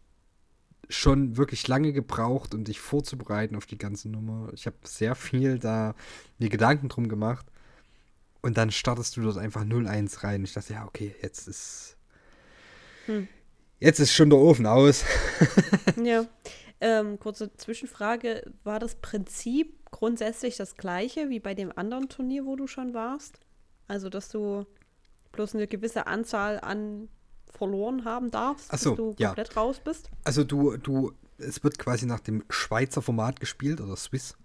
schon 0.89 1.37
wirklich 1.37 1.67
lange 1.67 1.93
gebraucht, 1.93 2.53
um 2.53 2.63
dich 2.63 2.79
vorzubereiten 2.79 3.55
auf 3.55 3.65
die 3.65 3.77
ganze 3.77 4.09
Nummer. 4.09 4.49
Ich 4.53 4.65
habe 4.65 4.77
sehr 4.83 5.15
viel 5.15 5.59
da 5.59 5.95
mir 6.39 6.49
Gedanken 6.49 6.89
drum 6.89 7.07
gemacht. 7.07 7.45
Und 8.43 8.57
dann 8.57 8.71
startest 8.71 9.15
du 9.17 9.21
dort 9.21 9.37
einfach 9.37 9.63
0-1 9.63 10.23
rein. 10.23 10.43
Ich 10.43 10.53
dachte, 10.53 10.73
ja, 10.73 10.85
okay, 10.85 11.15
jetzt 11.21 11.47
ist. 11.47 11.95
Hm. 13.05 13.27
Jetzt 13.79 13.99
ist 13.99 14.13
schon 14.13 14.29
der 14.29 14.37
Ofen 14.37 14.65
aus. 14.67 15.03
ja. 16.03 16.25
Ähm, 16.81 17.17
kurze 17.19 17.55
Zwischenfrage: 17.55 18.51
War 18.63 18.79
das 18.79 18.95
Prinzip 18.95 19.89
grundsätzlich 19.91 20.57
das 20.57 20.75
gleiche 20.75 21.29
wie 21.29 21.39
bei 21.39 21.53
dem 21.53 21.71
anderen 21.77 22.09
Turnier, 22.09 22.45
wo 22.45 22.55
du 22.57 22.67
schon 22.67 22.93
warst? 22.93 23.39
Also, 23.87 24.09
dass 24.09 24.27
du 24.29 24.65
bloß 25.31 25.55
eine 25.55 25.67
gewisse 25.67 26.05
Anzahl 26.07 26.59
an 26.59 27.07
verloren 27.49 28.03
haben 28.03 28.29
darfst, 28.29 28.67
Ach 28.71 28.77
so, 28.77 28.91
bis 28.91 28.97
du 28.97 29.15
ja. 29.19 29.29
komplett 29.29 29.55
raus 29.55 29.79
bist. 29.83 30.09
Also 30.23 30.43
du, 30.43 30.75
du, 30.77 31.13
es 31.37 31.63
wird 31.63 31.77
quasi 31.77 32.05
nach 32.05 32.19
dem 32.19 32.43
Schweizer 32.49 33.01
Format 33.01 33.39
gespielt 33.39 33.79
oder 33.79 33.95
Swiss. 33.95 34.35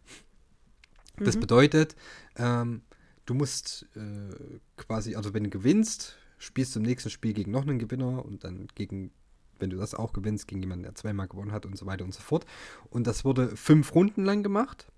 Das 1.16 1.36
Mhm. 1.36 1.40
bedeutet, 1.40 1.96
ähm, 2.36 2.82
du 3.28 3.34
musst 3.34 3.86
äh, 3.94 4.58
quasi, 4.76 5.14
also 5.14 5.34
wenn 5.34 5.44
du 5.44 5.50
gewinnst, 5.50 6.16
spielst 6.38 6.74
du 6.74 6.80
im 6.80 6.86
nächsten 6.86 7.10
Spiel 7.10 7.34
gegen 7.34 7.50
noch 7.50 7.62
einen 7.62 7.78
Gewinner 7.78 8.24
und 8.24 8.44
dann 8.44 8.68
gegen, 8.74 9.10
wenn 9.58 9.70
du 9.70 9.76
das 9.76 9.94
auch 9.94 10.12
gewinnst, 10.14 10.48
gegen 10.48 10.62
jemanden, 10.62 10.84
der 10.84 10.94
zweimal 10.94 11.28
gewonnen 11.28 11.52
hat 11.52 11.66
und 11.66 11.76
so 11.76 11.84
weiter 11.84 12.04
und 12.04 12.14
so 12.14 12.22
fort. 12.22 12.46
Und 12.88 13.06
das 13.06 13.24
wurde 13.24 13.54
fünf 13.56 13.94
Runden 13.94 14.24
lang 14.24 14.42
gemacht. 14.42 14.90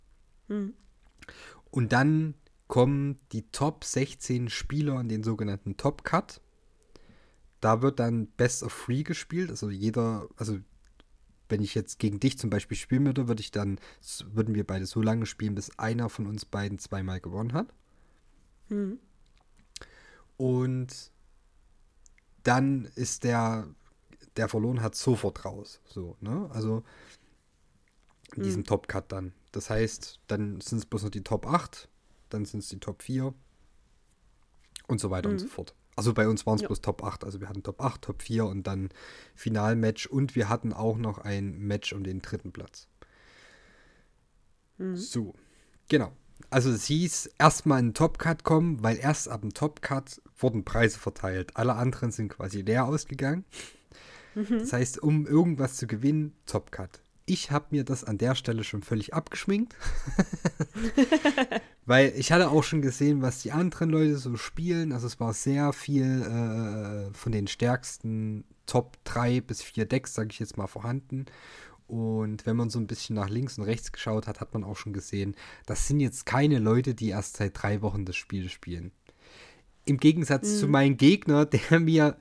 Mhm. 0.48 0.74
Und 1.70 1.92
dann 1.92 2.34
kommen 2.68 3.18
die 3.32 3.50
Top 3.50 3.84
16 3.84 4.48
Spieler 4.48 5.00
in 5.00 5.08
den 5.08 5.24
sogenannten 5.24 5.76
Top 5.76 6.04
Cut. 6.04 6.40
Da 7.60 7.82
wird 7.82 7.98
dann 7.98 8.28
Best 8.28 8.62
of 8.62 8.84
Three 8.84 9.02
gespielt. 9.02 9.50
Also 9.50 9.70
jeder, 9.70 10.28
also 10.36 10.58
wenn 11.48 11.62
ich 11.62 11.74
jetzt 11.74 11.98
gegen 11.98 12.20
dich 12.20 12.38
zum 12.38 12.48
Beispiel 12.48 12.76
spielen 12.76 13.06
würde, 13.06 13.26
würde 13.26 13.40
ich 13.40 13.50
dann, 13.50 13.80
würden 14.32 14.54
wir 14.54 14.64
beide 14.64 14.86
so 14.86 15.02
lange 15.02 15.26
spielen, 15.26 15.56
bis 15.56 15.76
einer 15.80 16.08
von 16.08 16.28
uns 16.28 16.44
beiden 16.44 16.78
zweimal 16.78 17.20
gewonnen 17.20 17.54
hat. 17.54 17.74
Mhm. 18.70 18.98
Und 20.37 21.11
dann 22.42 22.87
ist 22.94 23.24
der, 23.24 23.68
der 24.37 24.48
verloren 24.48 24.80
hat, 24.80 24.94
sofort 24.94 25.44
raus. 25.44 25.80
So, 25.85 26.16
ne? 26.20 26.48
Also 26.52 26.83
in 28.37 28.42
diesem 28.44 28.64
Top 28.64 28.88
Cut 28.88 29.12
dann. 29.12 29.33
Das 29.52 29.68
heißt, 29.68 30.20
dann 30.28 30.61
sind 30.61 30.78
es 30.78 30.87
bloß 30.87 31.02
noch 31.02 31.11
die 31.11 31.22
Top 31.24 31.46
8, 31.46 31.88
dann 32.28 32.44
sind 32.44 32.61
es 32.61 32.68
die 32.68 32.78
Top 32.78 33.02
4 33.02 33.35
und 34.87 35.00
so 35.00 35.11
weiter 35.11 35.28
und 35.28 35.38
so 35.38 35.48
fort. 35.48 35.74
Also 35.96 36.14
bei 36.14 36.28
uns 36.28 36.46
waren 36.46 36.54
es 36.54 36.62
Ja. 36.62 36.68
bloß 36.68 36.80
Top 36.80 37.02
8. 37.02 37.24
Also 37.24 37.40
wir 37.40 37.48
hatten 37.48 37.62
Top 37.62 37.83
8, 37.83 38.00
Top 38.00 38.22
4 38.22 38.46
und 38.46 38.62
dann 38.62 38.88
Finalmatch 39.35 40.06
und 40.06 40.37
wir 40.37 40.48
hatten 40.48 40.72
auch 40.72 40.96
noch 40.96 41.18
ein 41.18 41.59
Match 41.59 41.92
um 41.92 42.04
den 42.04 42.22
dritten 42.22 42.52
Platz. 42.52 42.87
So, 44.94 45.35
genau. 45.88 46.12
Also 46.48 46.70
es 46.70 46.87
hieß 46.87 47.31
erstmal 47.38 47.81
in 47.81 47.88
den 47.88 47.94
Top 47.94 48.18
Cut 48.18 48.44
kommen, 48.44 48.83
weil 48.83 48.96
erst 48.96 49.29
ab 49.29 49.42
dem 49.42 49.53
Top 49.53 49.83
Cut 49.83 50.20
wurden 50.38 50.64
Preise 50.64 50.98
verteilt. 50.98 51.57
Alle 51.57 51.74
anderen 51.74 52.11
sind 52.11 52.31
quasi 52.31 52.62
leer 52.62 52.87
ausgegangen. 52.87 53.44
Das 54.35 54.72
heißt, 54.72 55.03
um 55.03 55.26
irgendwas 55.26 55.76
zu 55.76 55.87
gewinnen, 55.87 56.35
Top 56.46 56.70
Cut. 56.72 57.00
Ich 57.26 57.50
habe 57.50 57.66
mir 57.70 57.85
das 57.85 58.03
an 58.05 58.18
der 58.18 58.35
Stelle 58.35 58.64
schon 58.64 58.83
völlig 58.83 59.14
abgeschminkt. 59.14 59.76
Weil 61.87 62.12
ich 62.16 62.33
hatte 62.33 62.50
auch 62.50 62.64
schon 62.64 62.83
gesehen, 62.83 63.22
was 63.22 63.42
die 63.42 63.53
anderen 63.53 63.90
Leute 63.90 64.16
so 64.16 64.37
spielen. 64.37 64.92
Also 64.92 65.07
es 65.07 65.20
war 65.20 65.33
sehr 65.33 65.72
viel 65.72 66.22
äh, 66.22 67.14
von 67.14 67.33
den 67.33 67.46
stärksten 67.46 68.44
Top 68.66 68.98
3 69.05 69.40
bis 69.40 69.62
4 69.62 69.87
Decks, 69.87 70.14
sage 70.14 70.29
ich 70.33 70.38
jetzt 70.38 70.57
mal, 70.57 70.66
vorhanden. 70.66 71.26
Und 71.90 72.46
wenn 72.46 72.55
man 72.55 72.70
so 72.70 72.79
ein 72.79 72.87
bisschen 72.87 73.16
nach 73.16 73.29
links 73.29 73.59
und 73.59 73.64
rechts 73.64 73.90
geschaut 73.90 74.29
hat, 74.29 74.40
hat 74.40 74.55
man 74.55 74.62
auch 74.62 74.76
schon 74.76 74.92
gesehen, 74.92 75.35
das 75.66 75.88
sind 75.88 75.98
jetzt 75.98 76.24
keine 76.24 76.61
Leute, 76.61 76.94
die 76.94 77.09
erst 77.09 77.38
seit 77.38 77.61
drei 77.61 77.83
Wochen 77.83 78.05
das 78.05 78.14
Spiel 78.14 78.48
spielen. 78.48 78.92
Im 79.87 79.96
Gegensatz 79.96 80.61
zu 80.61 80.68
meinem 80.68 80.96
Gegner, 80.96 81.46
der 81.70 81.81
mir 81.81 82.16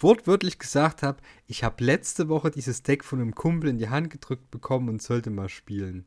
wortwörtlich 0.00 0.58
gesagt 0.58 1.02
hat, 1.02 1.20
ich 1.46 1.62
habe 1.62 1.84
letzte 1.84 2.28
Woche 2.28 2.50
dieses 2.50 2.82
Deck 2.82 3.04
von 3.04 3.20
einem 3.20 3.36
Kumpel 3.36 3.70
in 3.70 3.78
die 3.78 3.88
Hand 3.88 4.10
gedrückt 4.10 4.50
bekommen 4.50 4.88
und 4.88 5.00
sollte 5.00 5.30
mal 5.30 5.48
spielen. 5.48 6.04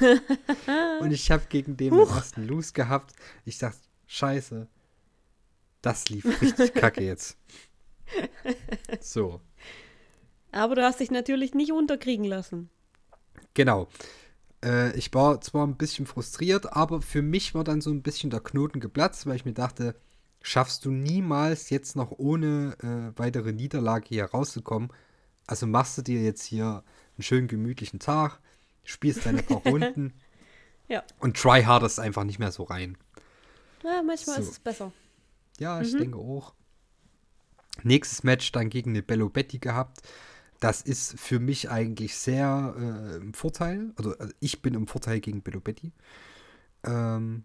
und 1.00 1.12
ich 1.12 1.30
habe 1.30 1.46
gegen 1.48 1.78
den 1.78 1.94
den 1.94 2.06
ersten 2.06 2.46
Loose 2.46 2.74
gehabt. 2.74 3.14
Ich 3.46 3.56
dachte, 3.56 3.80
scheiße, 4.08 4.68
das 5.80 6.10
lief 6.10 6.42
richtig 6.42 6.74
kacke 6.74 7.02
jetzt. 7.02 7.38
So, 9.00 9.40
Aber 10.56 10.74
du 10.74 10.82
hast 10.82 11.00
dich 11.00 11.10
natürlich 11.10 11.54
nicht 11.54 11.72
unterkriegen 11.72 12.24
lassen. 12.24 12.70
genau. 13.54 13.88
Äh, 14.64 14.96
ich 14.96 15.12
war 15.12 15.40
zwar 15.42 15.66
ein 15.66 15.76
bisschen 15.76 16.06
frustriert, 16.06 16.72
aber 16.72 17.02
für 17.02 17.20
mich 17.20 17.54
war 17.54 17.62
dann 17.62 17.82
so 17.82 17.90
ein 17.90 18.02
bisschen 18.02 18.30
der 18.30 18.40
Knoten 18.40 18.80
geplatzt, 18.80 19.26
weil 19.26 19.36
ich 19.36 19.44
mir 19.44 19.52
dachte, 19.52 19.94
schaffst 20.40 20.86
du 20.86 20.90
niemals 20.90 21.68
jetzt 21.68 21.94
noch 21.94 22.10
ohne 22.12 22.74
äh, 22.82 23.18
weitere 23.18 23.52
Niederlage 23.52 24.06
hier 24.08 24.24
rauszukommen. 24.24 24.90
Also 25.46 25.66
machst 25.66 25.98
du 25.98 26.02
dir 26.02 26.22
jetzt 26.22 26.42
hier 26.44 26.82
einen 27.16 27.22
schönen 27.22 27.48
gemütlichen 27.48 27.98
Tag, 28.00 28.40
spielst 28.84 29.26
deine 29.26 29.42
paar 29.42 29.58
Runden 29.66 30.14
Ja. 30.88 31.02
und 31.20 31.36
try 31.36 31.62
hardest 31.64 32.00
einfach 32.00 32.24
nicht 32.24 32.38
mehr 32.38 32.50
so 32.50 32.62
rein. 32.62 32.96
Ja, 33.84 34.02
manchmal 34.02 34.36
So. 34.36 34.42
ist 34.42 34.50
es 34.52 34.58
besser. 34.58 34.90
Ja, 35.58 35.82
ich 35.82 35.92
denke 35.96 36.16
auch. 36.16 36.54
Nächstes 37.82 38.22
Match 38.22 38.50
dann 38.52 38.70
gegen 38.70 38.90
eine 38.90 39.02
Bello 39.02 39.28
Betty 39.28 39.58
gehabt. 39.58 40.00
Das 40.60 40.80
ist 40.82 41.18
für 41.18 41.38
mich 41.38 41.70
eigentlich 41.70 42.16
sehr 42.16 42.74
äh, 42.78 43.16
im 43.16 43.34
Vorteil. 43.34 43.92
Also, 43.96 44.16
also 44.18 44.32
ich 44.40 44.62
bin 44.62 44.74
im 44.74 44.86
Vorteil 44.86 45.20
gegen 45.20 45.42
Bello 45.42 45.60
Betty. 45.60 45.92
Ähm, 46.84 47.44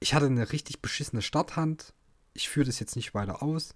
ich 0.00 0.14
hatte 0.14 0.26
eine 0.26 0.52
richtig 0.52 0.82
beschissene 0.82 1.22
Starthand. 1.22 1.94
Ich 2.32 2.48
führe 2.48 2.66
das 2.66 2.80
jetzt 2.80 2.96
nicht 2.96 3.14
weiter 3.14 3.42
aus. 3.42 3.74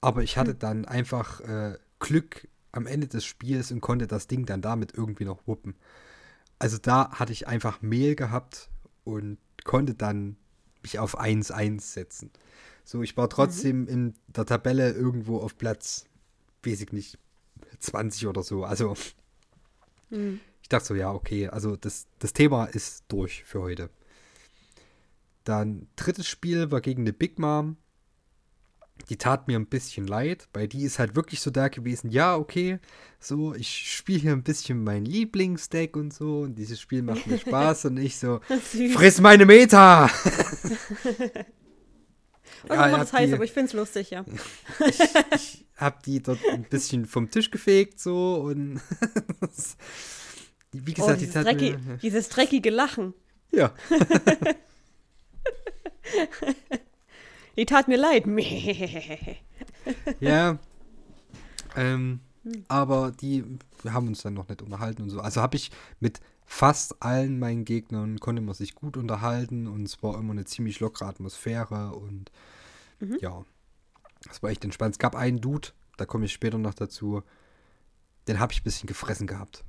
Aber 0.00 0.22
ich 0.22 0.38
hatte 0.38 0.54
dann 0.54 0.86
einfach 0.86 1.40
äh, 1.40 1.78
Glück 1.98 2.48
am 2.72 2.86
Ende 2.86 3.06
des 3.06 3.24
Spiels 3.24 3.70
und 3.70 3.80
konnte 3.80 4.06
das 4.06 4.26
Ding 4.26 4.46
dann 4.46 4.62
damit 4.62 4.94
irgendwie 4.94 5.24
noch 5.24 5.46
wuppen. 5.46 5.74
Also 6.58 6.78
da 6.78 7.10
hatte 7.12 7.32
ich 7.32 7.48
einfach 7.48 7.82
Mehl 7.82 8.14
gehabt 8.14 8.70
und 9.04 9.38
konnte 9.64 9.94
dann 9.94 10.36
mich 10.82 10.98
auf 10.98 11.20
1-1 11.20 11.80
setzen. 11.80 12.30
So, 12.84 13.02
ich 13.02 13.16
war 13.16 13.28
trotzdem 13.28 13.86
in 13.86 14.14
der 14.28 14.46
Tabelle 14.46 14.92
irgendwo 14.92 15.38
auf 15.38 15.56
Platz, 15.56 16.06
weiß 16.64 16.80
ich 16.80 16.92
nicht, 16.92 17.18
20 17.80 18.26
oder 18.26 18.42
so. 18.42 18.64
Also, 18.64 18.94
Hm. 20.10 20.40
ich 20.62 20.68
dachte 20.68 20.86
so, 20.86 20.94
ja, 20.94 21.12
okay, 21.12 21.48
also 21.48 21.76
das, 21.76 22.06
das 22.18 22.32
Thema 22.32 22.64
ist 22.66 23.04
durch 23.08 23.44
für 23.44 23.60
heute. 23.60 23.90
Dann 25.44 25.88
drittes 25.96 26.28
Spiel 26.28 26.70
war 26.70 26.80
gegen 26.80 27.02
eine 27.02 27.12
Big 27.12 27.38
Mom. 27.38 27.76
Die 29.08 29.16
tat 29.16 29.48
mir 29.48 29.58
ein 29.58 29.66
bisschen 29.66 30.06
leid, 30.06 30.46
weil 30.52 30.68
die 30.68 30.82
ist 30.84 30.98
halt 30.98 31.14
wirklich 31.16 31.40
so 31.40 31.50
da 31.50 31.68
gewesen, 31.68 32.10
ja, 32.10 32.36
okay, 32.36 32.78
so, 33.18 33.54
ich 33.54 33.94
spiele 33.96 34.18
hier 34.20 34.32
ein 34.32 34.42
bisschen 34.42 34.84
mein 34.84 35.06
Lieblingsdeck 35.06 35.96
und 35.96 36.12
so 36.12 36.40
und 36.40 36.56
dieses 36.56 36.78
Spiel 36.78 37.02
macht 37.02 37.26
mir 37.26 37.38
Spaß 37.38 37.84
und 37.86 37.96
ich 37.96 38.18
so, 38.18 38.40
friss 38.92 39.20
meine 39.22 39.46
Meta! 39.46 40.10
Was 40.22 40.60
Ja, 42.68 42.86
ich 42.90 42.96
das 42.96 43.12
hab 43.12 43.12
heißt, 43.20 43.30
die- 43.30 43.34
aber 43.34 43.44
ich 43.44 43.52
finde 43.52 43.68
es 43.68 43.72
lustig, 43.72 44.10
ja. 44.10 44.24
ich 45.34 45.64
hab 45.80 46.02
die 46.04 46.22
dort 46.22 46.38
ein 46.52 46.64
bisschen 46.64 47.06
vom 47.06 47.30
Tisch 47.30 47.50
gefegt 47.50 47.98
so 48.00 48.36
und 48.36 48.80
wie 50.72 50.92
Oh, 50.92 50.94
gesagt, 50.94 51.20
die 51.20 51.26
dieses, 51.26 51.34
tat 51.34 51.44
dreckige, 51.46 51.78
mir, 51.78 51.96
dieses 51.98 52.28
dreckige 52.28 52.70
Lachen. 52.70 53.14
ja, 53.52 53.72
Die 57.56 57.66
tat 57.66 57.88
mir 57.88 57.98
leid. 57.98 58.24
ja, 60.20 60.58
ähm, 61.76 62.20
aber 62.68 63.12
die 63.12 63.44
haben 63.84 64.08
uns 64.08 64.22
dann 64.22 64.34
noch 64.34 64.48
nicht 64.48 64.62
unterhalten 64.62 65.02
und 65.02 65.10
so. 65.10 65.20
Also 65.20 65.40
habe 65.42 65.56
ich 65.56 65.70
mit 66.00 66.20
fast 66.46 67.02
allen 67.02 67.38
meinen 67.38 67.64
Gegnern 67.64 68.18
konnte 68.18 68.42
man 68.42 68.54
sich 68.54 68.74
gut 68.74 68.96
unterhalten 68.96 69.66
und 69.68 69.84
es 69.84 70.02
war 70.02 70.18
immer 70.18 70.32
eine 70.32 70.44
ziemlich 70.46 70.80
lockere 70.80 71.06
Atmosphäre 71.08 71.92
und 71.94 72.30
ja, 73.20 73.44
das 74.22 74.42
war 74.42 74.50
echt 74.50 74.64
entspannt. 74.64 74.94
Es 74.94 74.98
gab 74.98 75.14
einen 75.14 75.40
Dude, 75.40 75.68
da 75.96 76.06
komme 76.06 76.26
ich 76.26 76.32
später 76.32 76.58
noch 76.58 76.74
dazu, 76.74 77.22
den 78.28 78.38
habe 78.38 78.52
ich 78.52 78.60
ein 78.60 78.64
bisschen 78.64 78.86
gefressen 78.86 79.26
gehabt. 79.26 79.64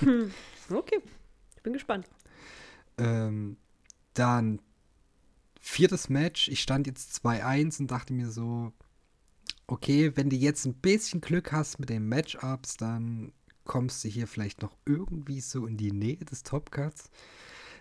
okay, 0.70 1.00
ich 1.56 1.62
bin 1.62 1.72
gespannt. 1.72 2.08
Ähm, 2.96 3.56
dann 4.14 4.60
viertes 5.60 6.08
Match. 6.08 6.48
Ich 6.48 6.62
stand 6.62 6.86
jetzt 6.86 7.24
2-1 7.24 7.80
und 7.80 7.90
dachte 7.90 8.12
mir 8.12 8.30
so, 8.30 8.72
okay, 9.66 10.12
wenn 10.14 10.30
du 10.30 10.36
jetzt 10.36 10.66
ein 10.66 10.74
bisschen 10.74 11.20
Glück 11.20 11.52
hast 11.52 11.78
mit 11.78 11.88
den 11.88 12.08
Matchups, 12.08 12.76
dann 12.76 13.32
kommst 13.64 14.04
du 14.04 14.08
hier 14.08 14.26
vielleicht 14.26 14.62
noch 14.62 14.76
irgendwie 14.84 15.40
so 15.40 15.66
in 15.66 15.76
die 15.76 15.92
Nähe 15.92 16.24
des 16.24 16.42
Topcuts. 16.42 17.10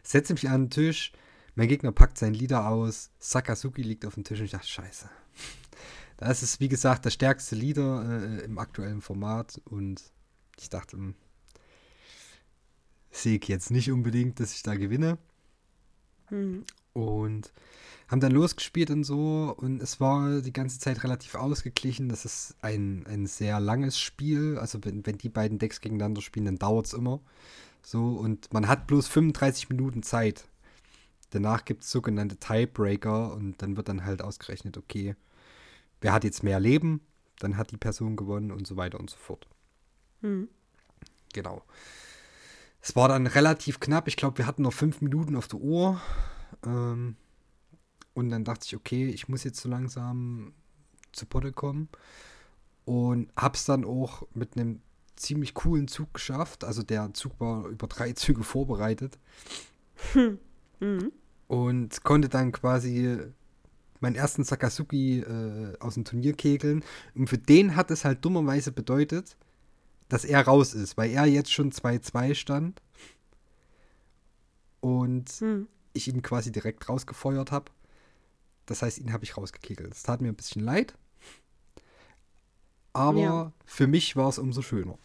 Setze 0.02 0.34
mich 0.34 0.50
an 0.50 0.66
den 0.66 0.70
Tisch, 0.70 1.12
mein 1.56 1.68
Gegner 1.68 1.92
packt 1.92 2.18
sein 2.18 2.34
Leader 2.34 2.68
aus, 2.68 3.12
Sakazuki 3.20 3.82
liegt 3.82 4.06
auf 4.06 4.16
dem 4.16 4.24
Tisch 4.24 4.40
und 4.40 4.46
ich 4.46 4.52
dachte, 4.52 4.68
scheiße. 4.68 5.10
Das 6.18 6.44
ist, 6.44 6.60
wie 6.60 6.70
gesagt, 6.70 7.06
der 7.06 7.10
stärkste 7.10 7.56
Leader 7.56 8.22
äh, 8.22 8.46
im 8.46 8.58
aktuellen 8.58 9.02
Format 9.02 9.62
und 9.66 10.02
ich 10.60 10.70
dachte, 10.70 10.98
hm, 10.98 11.16
sehe 13.12 13.38
ich 13.38 13.48
jetzt 13.48 13.72
nicht 13.72 13.92
unbedingt, 13.92 14.40
dass 14.40 14.54
ich 14.54 14.64
da 14.64 14.76
gewinne. 14.76 15.18
Hm. 16.28 16.64
Und 16.94 17.52
haben 18.08 18.20
dann 18.20 18.32
losgespielt 18.32 18.92
und 18.92 19.04
so. 19.04 19.56
Und 19.58 19.82
es 19.82 20.00
war 20.00 20.42
die 20.42 20.54
ganze 20.54 20.80
Zeit 20.80 21.04
relativ 21.04 21.36
ausgeglichen. 21.36 22.10
Das 22.10 22.26
ist 22.26 22.56
ein, 22.62 23.06
ein 23.08 23.26
sehr 23.26 23.60
langes 23.60 23.98
Spiel. 24.00 24.58
Also 24.60 24.80
wenn, 24.84 25.06
wenn 25.06 25.18
die 25.18 25.30
beiden 25.30 25.58
Decks 25.58 25.82
gegeneinander 25.82 26.22
spielen, 26.22 26.46
dann 26.46 26.60
dauert 26.60 26.88
es 26.88 26.94
immer. 26.94 27.22
So, 27.82 28.10
und 28.10 28.54
man 28.54 28.68
hat 28.68 28.88
bloß 28.88 29.08
35 29.08 29.70
Minuten 29.70 30.04
Zeit. 30.04 30.46
Danach 31.34 31.66
gibt 31.66 31.84
es 31.84 31.92
sogenannte 31.92 32.38
Tiebreaker 32.38 33.34
und 33.34 33.62
dann 33.62 33.78
wird 33.78 33.90
dann 33.90 34.06
halt 34.06 34.22
ausgerechnet, 34.22 34.78
okay, 34.78 35.16
wer 36.02 36.14
hat 36.14 36.24
jetzt 36.24 36.44
mehr 36.44 36.60
Leben, 36.60 37.02
dann 37.40 37.58
hat 37.58 37.72
die 37.72 37.78
Person 37.78 38.16
gewonnen 38.16 38.52
und 38.52 38.68
so 38.68 38.78
weiter 38.78 39.00
und 39.00 39.10
so 39.10 39.18
fort. 39.18 39.48
Hm. 40.22 40.48
Genau. 41.34 41.64
Es 42.82 42.96
war 42.96 43.08
dann 43.08 43.28
relativ 43.28 43.80
knapp. 43.80 44.08
Ich 44.08 44.18
glaube, 44.18 44.38
wir 44.38 44.48
hatten 44.48 44.62
noch 44.62 44.74
fünf 44.74 45.02
Minuten 45.02 45.36
auf 45.36 45.48
der 45.48 45.60
Uhr. 45.60 46.02
Ähm, 46.66 47.16
und 48.14 48.30
dann 48.30 48.44
dachte 48.44 48.66
ich, 48.66 48.76
okay, 48.76 49.08
ich 49.08 49.28
muss 49.28 49.44
jetzt 49.44 49.60
so 49.62 49.70
langsam 49.70 50.54
zu 51.14 51.26
Potte 51.26 51.52
kommen. 51.52 51.90
Und 52.86 53.32
hab's 53.36 53.66
dann 53.66 53.86
auch 53.86 54.28
mit 54.34 54.58
einem 54.58 54.82
ziemlich 55.16 55.54
coolen 55.54 55.88
Zug 55.88 56.14
geschafft. 56.14 56.64
Also 56.64 56.84
der 56.84 57.14
Zug 57.14 57.40
war 57.40 57.68
über 57.68 57.88
drei 57.88 58.12
Züge 58.14 58.44
vorbereitet. 58.44 59.18
Hm. 60.14 60.40
Mhm. 60.80 61.12
Und 61.54 62.04
konnte 62.04 62.30
dann 62.30 62.52
quasi 62.52 63.20
meinen 64.00 64.16
ersten 64.16 64.44
Sakazuki 64.44 65.20
äh, 65.20 65.78
aus 65.80 65.94
dem 65.94 66.04
Turnier 66.04 66.34
kegeln. 66.34 66.84
Und 67.16 67.28
für 67.30 67.38
den 67.38 67.76
hat 67.76 67.92
es 67.92 68.04
halt 68.06 68.24
dummerweise 68.26 68.72
bedeutet, 68.72 69.38
dass 70.10 70.26
er 70.26 70.42
raus 70.46 70.74
ist, 70.74 70.98
weil 70.98 71.12
er 71.12 71.26
jetzt 71.26 71.52
schon 71.52 71.72
2-2 71.72 72.34
stand. 72.36 72.82
Und 74.82 75.30
Hm. 75.40 75.68
ich 75.94 76.08
ihn 76.08 76.22
quasi 76.22 76.52
direkt 76.52 76.90
rausgefeuert 76.90 77.52
habe. 77.52 77.72
Das 78.66 78.82
heißt, 78.82 78.98
ihn 79.00 79.14
habe 79.14 79.24
ich 79.24 79.38
rausgekegelt. 79.38 79.94
Es 79.94 80.04
tat 80.04 80.22
mir 80.22 80.30
ein 80.30 80.36
bisschen 80.36 80.64
leid. 80.64 80.96
Aber 82.94 83.20
Ja. 83.20 83.52
für 83.66 83.88
mich 83.88 84.16
war 84.16 84.30
es 84.30 84.38
umso 84.40 84.62
schöner. 84.62 84.98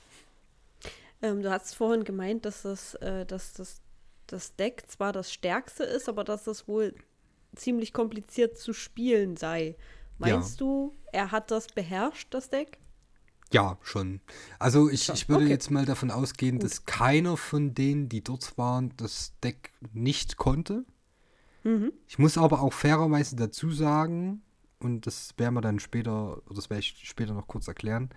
Ähm, 1.22 1.42
du 1.42 1.50
hast 1.50 1.74
vorhin 1.74 2.04
gemeint, 2.04 2.44
dass 2.44 2.62
das, 2.62 2.94
äh, 2.96 3.24
dass 3.26 3.52
das, 3.54 3.80
das 4.32 4.56
Deck 4.56 4.84
zwar 4.88 5.12
das 5.12 5.32
stärkste 5.32 5.84
ist, 5.84 6.08
aber 6.08 6.24
dass 6.24 6.44
das 6.44 6.68
wohl 6.68 6.94
ziemlich 7.54 7.92
kompliziert 7.92 8.58
zu 8.58 8.72
spielen 8.72 9.36
sei. 9.36 9.76
Meinst 10.18 10.60
du, 10.60 10.94
er 11.12 11.30
hat 11.30 11.50
das 11.50 11.68
beherrscht, 11.68 12.34
das 12.34 12.50
Deck? 12.50 12.78
Ja, 13.52 13.78
schon. 13.82 14.20
Also 14.58 14.90
ich, 14.90 15.04
Schon, 15.04 15.14
ich 15.14 15.28
würde 15.28 15.44
okay. 15.44 15.52
jetzt 15.52 15.70
mal 15.70 15.86
davon 15.86 16.10
ausgehen, 16.10 16.58
dass 16.58 16.84
keiner 16.84 17.36
von 17.36 17.74
denen, 17.74 18.08
die 18.08 18.22
dort 18.22 18.58
waren, 18.58 18.92
das 18.96 19.32
Deck 19.42 19.72
nicht 19.92 20.36
konnte. 20.36 20.84
Mhm. 21.64 21.92
Ich 22.06 22.18
muss 22.18 22.36
aber 22.36 22.60
auch 22.60 22.72
fairerweise 22.72 23.36
dazu 23.36 23.70
sagen, 23.70 24.42
und 24.80 25.06
das 25.06 25.34
werden 25.38 25.54
wir 25.54 25.60
dann 25.60 25.78
später, 25.78 26.42
oder 26.46 26.56
das 26.56 26.68
werde 26.68 26.80
ich 26.80 27.08
später 27.08 27.32
noch 27.32 27.48
kurz 27.48 27.68
erklären, 27.68 28.10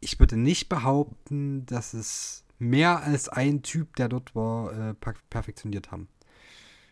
ich 0.00 0.18
würde 0.18 0.36
nicht 0.36 0.68
behaupten, 0.68 1.66
dass 1.66 1.92
es 1.92 2.44
mehr 2.58 3.02
als 3.02 3.28
ein 3.28 3.62
Typ, 3.62 3.96
der 3.96 4.08
dort 4.08 4.34
war, 4.34 4.72
äh, 4.90 4.94
per 4.94 5.14
perfektioniert 5.30 5.90
haben. 5.90 6.08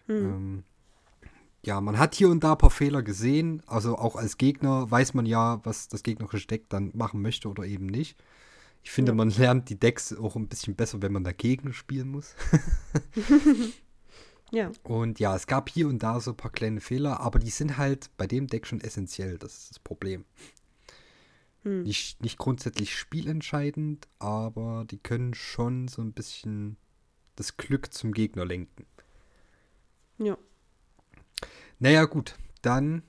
Hm. 0.07 0.17
Ähm, 0.17 0.65
ja, 1.65 1.81
man 1.81 1.99
hat 1.99 2.15
hier 2.15 2.29
und 2.29 2.45
da 2.45 2.53
ein 2.53 2.59
paar 2.59 2.71
Fehler 2.71 3.03
gesehen. 3.03 3.63
Also 3.67 3.97
auch 3.97 4.17
als 4.17 4.37
Gegner 4.37 4.91
weiß 4.91 5.15
man 5.15 5.25
ja, 5.27 5.61
was 5.65 5.89
das 5.89 6.03
gegnerische 6.03 6.47
Deck 6.47 6.69
dann 6.69 6.91
machen 6.95 7.23
möchte 7.23 7.49
oder 7.49 7.65
eben 7.65 7.87
nicht. 7.87 8.23
Ich 8.83 8.91
finde, 8.91 9.13
Ja. 9.13 9.17
man 9.17 9.31
lernt 9.31 9.71
die 9.71 9.81
Decks 9.81 10.15
auch 10.15 10.37
ein 10.37 10.47
bisschen 10.49 10.75
besser, 10.77 11.01
wenn 11.01 11.13
man 11.13 11.25
dagegen 11.25 11.73
spielen 11.73 12.09
muss. 12.09 12.35
Ja. 14.51 14.71
Und 14.85 15.19
ja, 15.19 15.35
es 15.35 15.47
gab 15.49 15.69
hier 15.69 15.89
und 15.89 16.03
da 16.03 16.21
so 16.21 16.31
ein 16.31 16.37
paar 16.37 16.53
kleine 16.53 16.81
Fehler, 16.81 17.19
aber 17.19 17.41
die 17.41 17.51
sind 17.51 17.77
halt 17.77 18.11
bei 18.17 18.27
dem 18.29 18.47
Deck 18.47 18.67
schon 18.69 18.81
essentiell. 18.81 19.37
Das 19.39 19.55
ist 19.57 19.71
das 19.71 19.79
Problem. 19.81 20.25
Hm. 21.65 21.83
Nicht, 21.83 22.23
nicht 22.23 22.39
grundsätzlich 22.39 22.97
spielentscheidend, 22.97 24.07
aber 24.19 24.85
die 24.89 24.99
können 24.99 25.35
schon 25.35 25.89
so 25.89 26.03
ein 26.03 26.13
bisschen 26.13 26.77
das 27.37 27.57
Glück 27.57 27.93
zum 27.93 28.13
Gegner 28.13 28.45
lenken. 28.45 28.87
Ja. 30.19 30.39
Naja, 31.79 32.05
gut. 32.05 32.37
Dann 32.63 33.03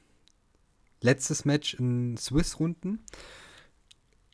letztes 1.02 1.46
Match 1.46 1.76
in 1.76 2.18
Swiss-Runden. 2.18 3.04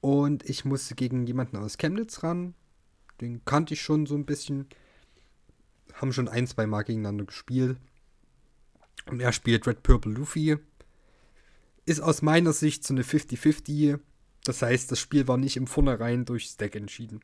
Und 0.01 0.47
ich 0.49 0.65
musste 0.65 0.95
gegen 0.95 1.27
jemanden 1.27 1.57
aus 1.57 1.77
Chemnitz 1.77 2.23
ran. 2.23 2.55
Den 3.19 3.43
kannte 3.45 3.73
ich 3.73 3.81
schon 3.81 4.05
so 4.05 4.15
ein 4.15 4.25
bisschen. 4.25 4.67
Haben 5.93 6.13
schon 6.13 6.27
ein, 6.27 6.47
zwei 6.47 6.65
Mal 6.65 6.83
gegeneinander 6.83 7.25
gespielt. 7.25 7.77
Und 9.07 9.19
er 9.19 9.33
spielt 9.33 9.67
Red 9.67 9.83
Purple 9.83 10.13
Luffy. 10.13 10.57
Ist 11.85 12.01
aus 12.01 12.21
meiner 12.21 12.53
Sicht 12.53 12.83
so 12.83 12.93
eine 12.93 13.03
50-50. 13.03 13.99
Das 14.43 14.61
heißt, 14.61 14.91
das 14.91 14.99
Spiel 14.99 15.27
war 15.27 15.37
nicht 15.37 15.57
im 15.57 15.67
Vornherein 15.67 16.25
durchs 16.25 16.57
Deck 16.57 16.75
entschieden. 16.75 17.21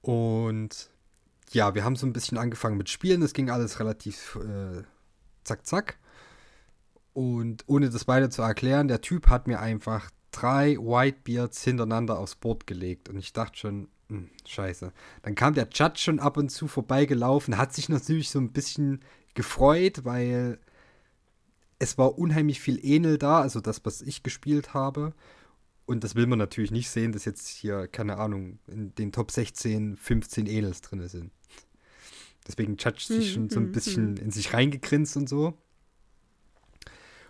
Und 0.00 0.90
ja, 1.50 1.74
wir 1.74 1.84
haben 1.84 1.96
so 1.96 2.06
ein 2.06 2.12
bisschen 2.12 2.38
angefangen 2.38 2.76
mit 2.76 2.88
Spielen. 2.88 3.20
Das 3.20 3.34
ging 3.34 3.50
alles 3.50 3.78
relativ 3.78 4.36
äh, 4.36 4.82
zack, 5.44 5.66
zack. 5.66 5.98
Und 7.12 7.64
ohne 7.66 7.90
das 7.90 8.08
weiter 8.08 8.30
zu 8.30 8.42
erklären, 8.42 8.88
der 8.88 9.02
Typ 9.02 9.28
hat 9.28 9.46
mir 9.46 9.60
einfach 9.60 10.10
drei 10.30 10.76
Whitebeards 10.78 11.62
hintereinander 11.62 12.18
aufs 12.18 12.36
Board 12.36 12.66
gelegt. 12.66 13.08
Und 13.08 13.18
ich 13.18 13.32
dachte 13.34 13.58
schon, 13.58 13.88
hm, 14.08 14.30
scheiße. 14.46 14.92
Dann 15.22 15.34
kam 15.34 15.54
der 15.54 15.68
Judge 15.72 15.98
schon 15.98 16.20
ab 16.20 16.36
und 16.38 16.48
zu 16.48 16.68
vorbeigelaufen, 16.68 17.58
hat 17.58 17.74
sich 17.74 17.88
natürlich 17.88 18.30
so 18.30 18.38
ein 18.38 18.52
bisschen 18.52 19.00
gefreut, 19.34 20.04
weil 20.04 20.58
es 21.82 21.98
war 21.98 22.16
unheimlich 22.16 22.60
viel 22.60 22.78
Enel 22.80 23.18
da, 23.18 23.40
also 23.40 23.60
das, 23.60 23.84
was 23.84 24.02
ich 24.02 24.22
gespielt 24.22 24.72
habe. 24.72 25.14
Und 25.84 26.04
das 26.04 26.14
will 26.14 26.28
man 26.28 26.38
natürlich 26.38 26.70
nicht 26.70 26.88
sehen, 26.88 27.10
dass 27.10 27.24
jetzt 27.24 27.48
hier, 27.48 27.88
keine 27.88 28.18
Ahnung, 28.18 28.60
in 28.68 28.94
den 28.94 29.10
Top 29.10 29.32
16 29.32 29.96
15 29.96 30.46
Enels 30.46 30.80
drin 30.80 31.08
sind. 31.08 31.32
Deswegen 32.46 32.76
judgt 32.76 33.00
sich 33.00 33.26
Hm, 33.26 33.34
schon 33.34 33.50
so 33.50 33.58
ein 33.58 33.66
hm, 33.66 33.72
bisschen 33.72 34.16
in 34.16 34.30
sich 34.30 34.54
reingegrinst 34.54 35.16
und 35.16 35.28
so. 35.28 35.58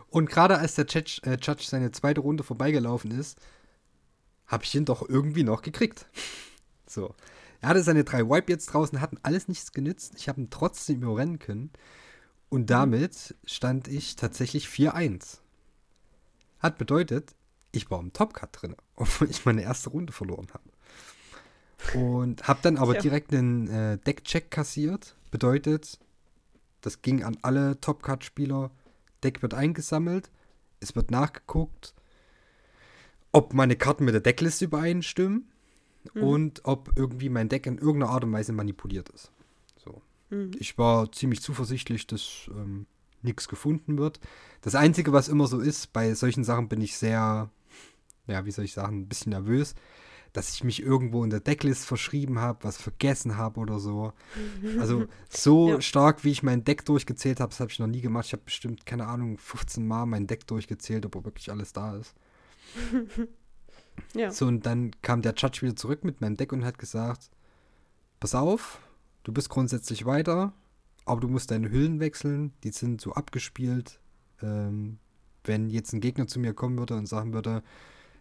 Und 0.08 0.28
gerade 0.28 0.58
als 0.58 0.74
der 0.74 0.84
Judge, 0.84 1.22
äh, 1.24 1.38
Judge 1.40 1.64
seine 1.64 1.90
zweite 1.90 2.20
Runde 2.20 2.44
vorbeigelaufen 2.44 3.10
ist, 3.10 3.38
habe 4.46 4.64
ich 4.64 4.74
ihn 4.74 4.84
doch 4.84 5.08
irgendwie 5.08 5.44
noch 5.44 5.62
gekriegt. 5.62 6.06
So. 6.86 7.14
Er 7.62 7.70
hatte 7.70 7.82
seine 7.82 8.04
drei 8.04 8.28
Wipe 8.28 8.52
jetzt 8.52 8.66
draußen, 8.66 9.00
hatten 9.00 9.18
alles 9.22 9.48
nichts 9.48 9.72
genützt. 9.72 10.12
Ich 10.18 10.28
habe 10.28 10.42
ihn 10.42 10.50
trotzdem 10.50 11.00
überrennen 11.02 11.38
können. 11.38 11.70
Und 12.52 12.68
damit 12.68 13.34
stand 13.46 13.88
ich 13.88 14.14
tatsächlich 14.16 14.66
4-1. 14.66 15.38
Hat 16.58 16.76
bedeutet, 16.76 17.34
ich 17.72 17.90
war 17.90 17.98
im 17.98 18.12
Topcut 18.12 18.50
drin, 18.52 18.76
obwohl 18.94 19.30
ich 19.30 19.46
meine 19.46 19.62
erste 19.62 19.88
Runde 19.88 20.12
verloren 20.12 20.48
habe. 20.52 21.98
Und 21.98 22.46
habe 22.46 22.60
dann 22.60 22.76
aber 22.76 22.92
Tja. 22.92 23.00
direkt 23.00 23.32
einen 23.32 23.68
äh, 23.68 23.96
Deckcheck 23.96 24.50
kassiert. 24.50 25.16
Bedeutet, 25.30 25.98
das 26.82 27.00
ging 27.00 27.24
an 27.24 27.38
alle 27.40 27.80
Topcut-Spieler. 27.80 28.70
Deck 29.24 29.40
wird 29.40 29.54
eingesammelt, 29.54 30.30
es 30.80 30.94
wird 30.94 31.10
nachgeguckt, 31.10 31.94
ob 33.32 33.54
meine 33.54 33.76
Karten 33.76 34.04
mit 34.04 34.12
der 34.12 34.20
Deckliste 34.20 34.66
übereinstimmen 34.66 35.48
Mhm. 36.14 36.22
und 36.22 36.60
ob 36.64 36.92
irgendwie 36.96 37.28
mein 37.30 37.48
Deck 37.48 37.64
in 37.66 37.78
irgendeiner 37.78 38.12
Art 38.12 38.24
und 38.24 38.32
Weise 38.32 38.52
manipuliert 38.52 39.08
ist. 39.10 39.30
Mhm. 40.32 40.50
Ich 40.58 40.78
war 40.78 41.12
ziemlich 41.12 41.42
zuversichtlich, 41.42 42.06
dass 42.06 42.50
ähm, 42.50 42.86
nichts 43.22 43.48
gefunden 43.48 43.98
wird. 43.98 44.18
Das 44.62 44.74
Einzige, 44.74 45.12
was 45.12 45.28
immer 45.28 45.46
so 45.46 45.60
ist, 45.60 45.92
bei 45.92 46.14
solchen 46.14 46.42
Sachen 46.44 46.68
bin 46.68 46.80
ich 46.80 46.96
sehr, 46.96 47.50
ja, 48.26 48.44
wie 48.44 48.50
soll 48.50 48.64
ich 48.64 48.72
sagen, 48.72 49.00
ein 49.00 49.08
bisschen 49.08 49.30
nervös, 49.30 49.74
dass 50.32 50.54
ich 50.54 50.64
mich 50.64 50.82
irgendwo 50.82 51.22
in 51.24 51.30
der 51.30 51.40
Decklist 51.40 51.84
verschrieben 51.84 52.38
habe, 52.38 52.64
was 52.64 52.78
vergessen 52.80 53.36
habe 53.36 53.60
oder 53.60 53.78
so. 53.78 54.14
Also 54.80 55.04
so 55.28 55.68
Ja. 55.68 55.80
stark, 55.82 56.24
wie 56.24 56.30
ich 56.30 56.42
mein 56.42 56.64
Deck 56.64 56.86
durchgezählt 56.86 57.38
habe, 57.38 57.50
das 57.50 57.60
habe 57.60 57.70
ich 57.70 57.78
noch 57.78 57.86
nie 57.86 58.00
gemacht. 58.00 58.26
Ich 58.26 58.32
habe 58.32 58.42
bestimmt, 58.44 58.86
keine 58.86 59.06
Ahnung, 59.06 59.36
15 59.36 59.86
Mal 59.86 60.06
mein 60.06 60.26
Deck 60.26 60.46
durchgezählt, 60.46 61.04
ob 61.04 61.22
wirklich 61.24 61.50
alles 61.50 61.72
da 61.72 61.96
ist. 61.96 62.14
Ja. 64.14 64.30
So, 64.30 64.46
und 64.46 64.64
dann 64.64 64.90
kam 65.02 65.20
der 65.20 65.34
Judge 65.36 65.60
wieder 65.62 65.76
zurück 65.76 66.02
mit 66.02 66.22
meinem 66.22 66.36
Deck 66.36 66.52
und 66.52 66.64
hat 66.64 66.78
gesagt, 66.78 67.28
pass 68.20 68.34
auf, 68.34 68.80
du 69.24 69.32
bist 69.32 69.48
grundsätzlich 69.48 70.04
weiter, 70.04 70.52
aber 71.04 71.20
du 71.20 71.28
musst 71.28 71.50
deine 71.50 71.70
Hüllen 71.70 72.00
wechseln, 72.00 72.52
die 72.64 72.70
sind 72.70 73.00
so 73.00 73.12
abgespielt. 73.12 73.98
Ähm, 74.42 74.98
wenn 75.44 75.70
jetzt 75.70 75.92
ein 75.92 76.00
Gegner 76.00 76.26
zu 76.26 76.38
mir 76.38 76.54
kommen 76.54 76.78
würde 76.78 76.94
und 76.94 77.06
sagen 77.06 77.32
würde, 77.32 77.62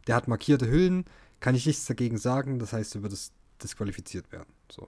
der 0.07 0.15
hat 0.15 0.27
markierte 0.27 0.69
Hüllen, 0.69 1.05
kann 1.39 1.55
ich 1.55 1.65
nichts 1.65 1.85
dagegen 1.85 2.17
sagen, 2.17 2.59
das 2.59 2.73
heißt, 2.73 2.95
du 2.95 3.01
würdest 3.03 3.33
disqualifiziert 3.61 4.31
werden. 4.31 4.51
So. 4.71 4.87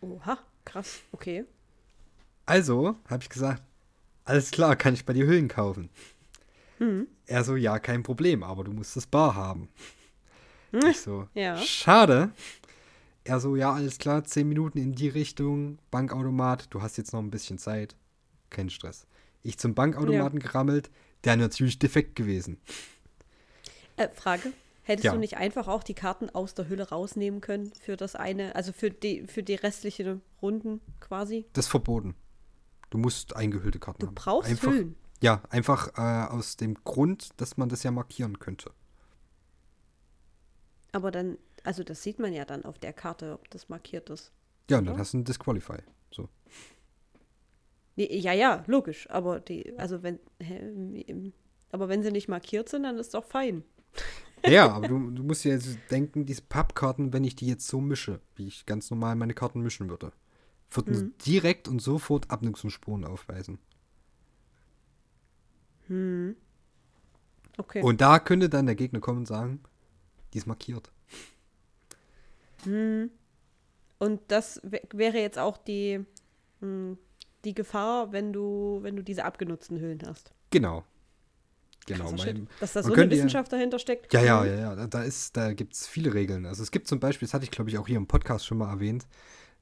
Oha, 0.00 0.38
krass. 0.64 1.00
Okay. 1.12 1.44
Also 2.46 2.96
habe 3.08 3.22
ich 3.22 3.28
gesagt, 3.28 3.62
alles 4.24 4.50
klar, 4.50 4.74
kann 4.76 4.94
ich 4.94 5.04
bei 5.04 5.12
dir 5.12 5.26
Hüllen 5.26 5.48
kaufen. 5.48 5.90
Mhm. 6.78 7.06
Er 7.26 7.44
so, 7.44 7.56
ja, 7.56 7.78
kein 7.78 8.02
Problem, 8.02 8.42
aber 8.42 8.64
du 8.64 8.72
musst 8.72 8.96
das 8.96 9.06
Bar 9.06 9.34
haben. 9.34 9.68
Ich 10.72 11.00
so, 11.00 11.28
Ja. 11.34 11.56
schade. 11.56 12.30
Er 13.28 13.40
so, 13.40 13.56
ja, 13.56 13.74
alles 13.74 13.98
klar, 13.98 14.24
10 14.24 14.48
Minuten 14.48 14.78
in 14.78 14.94
die 14.94 15.08
Richtung, 15.10 15.78
Bankautomat, 15.90 16.68
du 16.72 16.80
hast 16.80 16.96
jetzt 16.96 17.12
noch 17.12 17.20
ein 17.20 17.30
bisschen 17.30 17.58
Zeit. 17.58 17.94
Kein 18.48 18.70
Stress. 18.70 19.06
Ich 19.42 19.58
zum 19.58 19.74
Bankautomaten 19.74 20.38
gerammelt, 20.38 20.90
der 21.24 21.36
natürlich 21.36 21.78
defekt 21.78 22.16
gewesen. 22.16 22.58
Äh, 23.98 24.08
Frage. 24.14 24.54
Hättest 24.82 25.04
Ja. 25.04 25.12
du 25.12 25.18
nicht 25.18 25.36
einfach 25.36 25.68
auch 25.68 25.82
die 25.82 25.92
Karten 25.92 26.30
aus 26.30 26.54
der 26.54 26.70
Hülle 26.70 26.88
rausnehmen 26.88 27.42
können 27.42 27.70
für 27.82 27.98
das 27.98 28.14
eine, 28.16 28.54
also 28.56 28.72
für 28.72 28.88
die, 28.90 29.26
für 29.26 29.42
die 29.42 29.56
restlichen 29.56 30.22
Runden 30.40 30.80
quasi? 30.98 31.44
Das 31.52 31.66
ist 31.66 31.70
verboten. 31.70 32.14
Du 32.88 32.96
musst 32.96 33.36
eingehüllte 33.36 33.78
Karten 33.78 34.00
Du 34.00 34.06
haben. 34.06 34.14
brauchst 34.14 34.48
einfach, 34.48 34.70
Hüllen. 34.72 34.96
Ja, 35.20 35.42
einfach 35.50 35.88
äh, 35.98 36.32
aus 36.32 36.56
dem 36.56 36.76
Grund, 36.82 37.28
dass 37.36 37.58
man 37.58 37.68
das 37.68 37.82
ja 37.82 37.90
markieren 37.90 38.38
könnte. 38.38 38.70
Aber 40.92 41.10
dann, 41.10 41.36
also 41.64 41.84
das 41.84 42.02
sieht 42.02 42.18
man 42.18 42.32
ja 42.32 42.44
dann 42.44 42.64
auf 42.64 42.78
der 42.78 42.92
Karte, 42.92 43.32
ob 43.34 43.50
das 43.50 43.68
markiert 43.68 44.10
ist. 44.10 44.32
Ja, 44.70 44.78
und 44.78 44.86
dann 44.86 44.98
hast 44.98 45.12
du 45.12 45.18
einen 45.18 45.24
Disqualify. 45.24 45.78
So. 46.10 46.28
Nee, 47.96 48.16
ja, 48.18 48.32
ja, 48.32 48.64
logisch. 48.66 49.08
Aber 49.10 49.40
die, 49.40 49.76
also 49.78 50.02
wenn, 50.02 50.18
hä, 50.40 51.32
aber 51.70 51.88
wenn 51.88 52.02
sie 52.02 52.12
nicht 52.12 52.28
markiert 52.28 52.68
sind, 52.68 52.84
dann 52.84 52.98
ist 52.98 53.14
doch 53.14 53.24
fein. 53.24 53.64
Ja, 54.46 54.70
aber 54.70 54.88
du, 54.88 55.10
du 55.10 55.22
musst 55.22 55.44
dir 55.44 55.52
jetzt 55.52 55.78
denken, 55.90 56.24
diese 56.26 56.42
Pappkarten, 56.42 57.12
wenn 57.12 57.24
ich 57.24 57.34
die 57.36 57.46
jetzt 57.46 57.66
so 57.66 57.80
mische, 57.80 58.20
wie 58.36 58.46
ich 58.46 58.66
ganz 58.66 58.90
normal 58.90 59.16
meine 59.16 59.34
Karten 59.34 59.60
mischen 59.60 59.88
würde, 59.88 60.12
würden 60.70 60.94
Mhm. 60.94 61.14
direkt 61.26 61.66
und 61.66 61.80
sofort 61.80 62.30
Abnutzungsspuren 62.30 63.04
aufweisen. 63.04 63.58
Hm. 65.88 66.36
Okay. 67.56 67.82
Und 67.82 68.00
da 68.00 68.18
könnte 68.18 68.48
dann 68.48 68.66
der 68.66 68.74
Gegner 68.74 69.00
kommen 69.00 69.20
und 69.20 69.26
sagen, 69.26 69.60
die 70.32 70.38
ist 70.38 70.46
markiert. 70.46 70.92
Hm. 72.64 73.10
Und 73.98 74.20
das 74.28 74.62
wä- 74.62 74.82
wäre 74.92 75.18
jetzt 75.18 75.38
auch 75.38 75.56
die, 75.56 76.04
hm, 76.60 76.98
die 77.44 77.54
Gefahr, 77.54 78.12
wenn 78.12 78.32
du, 78.32 78.78
wenn 78.82 78.96
du 78.96 79.02
diese 79.02 79.24
abgenutzten 79.24 79.80
Hüllen 79.80 80.00
hast. 80.06 80.32
Genau. 80.50 80.84
Genau. 81.86 82.12
Mein. 82.12 82.48
Dass 82.60 82.74
da 82.74 82.82
so 82.82 82.88
eine 82.88 82.94
könnte 82.96 83.14
ja- 83.16 83.18
Wissenschaft 83.20 83.52
dahinter 83.52 83.78
steckt. 83.78 84.12
Ja, 84.12 84.20
ja, 84.22 84.44
ja, 84.44 84.54
ja. 84.54 84.76
Da, 84.76 84.86
da 84.86 85.02
ist, 85.02 85.36
da 85.36 85.52
gibt 85.54 85.72
es 85.74 85.86
viele 85.86 86.12
Regeln. 86.14 86.44
Also 86.46 86.62
es 86.62 86.70
gibt 86.70 86.86
zum 86.86 87.00
Beispiel, 87.00 87.26
das 87.26 87.34
hatte 87.34 87.44
ich 87.44 87.50
glaube 87.50 87.70
ich 87.70 87.78
auch 87.78 87.86
hier 87.86 87.96
im 87.96 88.06
Podcast 88.06 88.46
schon 88.46 88.58
mal 88.58 88.70
erwähnt, 88.70 89.06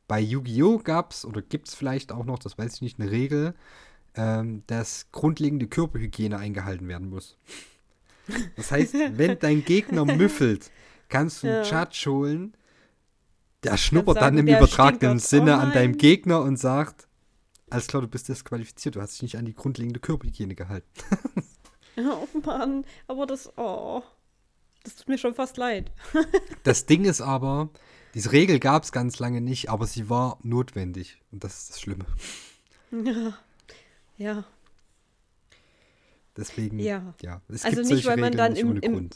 bei 0.08 0.20
Yu-Gi-Oh! 0.20 0.78
gab 0.78 1.12
es 1.12 1.24
oder 1.24 1.40
gibt 1.42 1.68
es 1.68 1.74
vielleicht 1.74 2.12
auch 2.12 2.24
noch, 2.24 2.38
das 2.38 2.58
weiß 2.58 2.74
ich 2.76 2.82
nicht, 2.82 3.00
eine 3.00 3.10
Regel, 3.10 3.54
ähm, 4.14 4.62
dass 4.66 5.10
grundlegende 5.12 5.66
Körperhygiene 5.66 6.36
eingehalten 6.38 6.88
werden 6.88 7.08
muss. 7.10 7.36
Das 8.56 8.70
heißt, 8.72 8.94
wenn 9.18 9.38
dein 9.38 9.64
Gegner 9.64 10.04
müffelt, 10.04 10.70
kannst 11.08 11.42
du 11.42 11.48
einen 11.48 11.64
Ja. 11.64 11.82
Judge 11.82 12.04
holen, 12.10 12.54
der 13.72 13.76
schnuppert 13.78 14.16
dann 14.16 14.22
sagen, 14.24 14.38
im 14.38 14.46
der 14.46 14.58
übertragenen. 14.58 15.18
Sinne 15.18 15.56
Oh 15.56 15.60
an 15.60 15.72
deinem. 15.72 15.96
Gegner 15.96 16.40
und 16.42 16.56
sagt, 16.58 17.06
alles 17.70 17.86
klar, 17.86 18.02
du 18.02 18.08
bist 18.08 18.28
disqualifiziert, 18.28 18.96
du 18.96 19.00
hast 19.00 19.14
dich 19.14 19.22
nicht 19.22 19.36
an 19.36 19.44
die 19.44 19.54
grundlegende 19.54 20.00
Körperhygiene 20.00 20.54
gehalten. 20.54 20.88
Oh 21.98 22.26
Mann, 22.44 22.84
aber 23.08 23.24
das, 23.24 23.50
oh, 23.56 24.02
das 24.84 24.96
tut 24.96 25.08
mir 25.08 25.16
schon 25.16 25.34
fast 25.34 25.56
leid. 25.56 25.90
Das 26.62 26.84
Ding 26.84 27.06
ist 27.06 27.22
aber, 27.22 27.70
diese 28.12 28.32
Regel 28.32 28.58
gab 28.60 28.82
es 28.84 28.92
ganz 28.92 29.18
lange 29.18 29.40
nicht, 29.40 29.70
aber 29.70 29.86
sie 29.86 30.10
war 30.10 30.38
notwendig. 30.42 31.18
Und 31.32 31.42
das 31.42 31.58
ist 31.58 31.70
das 31.70 31.80
Schlimme. 31.80 32.04
Ja. 32.92 33.34
Ja. 34.18 34.44
Deswegen, 36.36 36.78
Ja. 36.78 37.14
ja. 37.22 37.40
Es 37.48 37.64
Also 37.64 37.80
nicht, 37.82 38.04
weil 38.06 38.18
man 38.18 38.32
dann 38.36 38.56
im- 38.56 38.76
im-. 38.76 39.10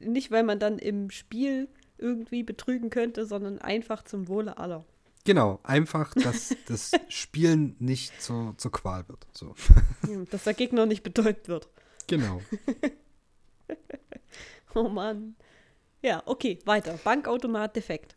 Nicht, 0.00 0.30
weil 0.30 0.42
man 0.42 0.58
dann 0.58 0.78
im 0.78 1.10
Spiel 1.10 1.68
irgendwie 1.98 2.42
betrügen 2.42 2.90
könnte, 2.90 3.26
sondern 3.26 3.58
einfach 3.58 4.02
zum 4.02 4.28
Wohle 4.28 4.58
aller. 4.58 4.84
Genau, 5.24 5.60
einfach, 5.64 6.14
dass 6.14 6.54
das 6.68 6.92
Spielen 7.08 7.76
nicht 7.78 8.20
zur, 8.22 8.54
zur 8.58 8.72
Qual 8.72 9.08
wird. 9.08 9.26
So. 9.32 9.54
Dass 10.30 10.44
der 10.44 10.54
Gegner 10.54 10.86
nicht 10.86 11.02
betäubt 11.02 11.48
wird. 11.48 11.68
Genau. 12.06 12.40
Oh 14.76 14.90
Mann. 14.90 15.36
Ja, 16.02 16.22
okay, 16.26 16.58
weiter. 16.66 16.98
Bankautomat 17.02 17.74
defekt. 17.74 18.14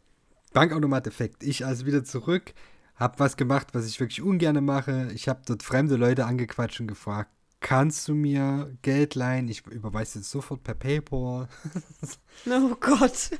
Bankautomat-Effekt. 0.52 1.42
Ich 1.44 1.66
also 1.66 1.86
wieder 1.86 2.04
zurück, 2.04 2.54
hab 2.96 3.20
was 3.20 3.38
gemacht, 3.38 3.70
was 3.72 3.88
ich 3.88 4.00
wirklich 4.00 4.22
ungern 4.22 4.64
mache. 4.66 5.10
Ich 5.14 5.30
habe 5.30 5.42
dort 5.46 5.64
fremde 5.64 5.96
Leute 5.96 6.26
angequatscht 6.26 6.82
und 6.82 6.88
gefragt, 6.88 7.32
kannst 7.62 8.08
du 8.08 8.16
mir 8.16 8.76
Geld 8.82 9.16
leihen? 9.16 9.48
Ich 9.50 9.66
überweise 9.68 10.20
jetzt 10.20 10.32
sofort 10.32 10.64
per 10.64 10.76
PayPal. 10.76 11.48
Oh 12.48 12.76
Gott. 12.80 13.32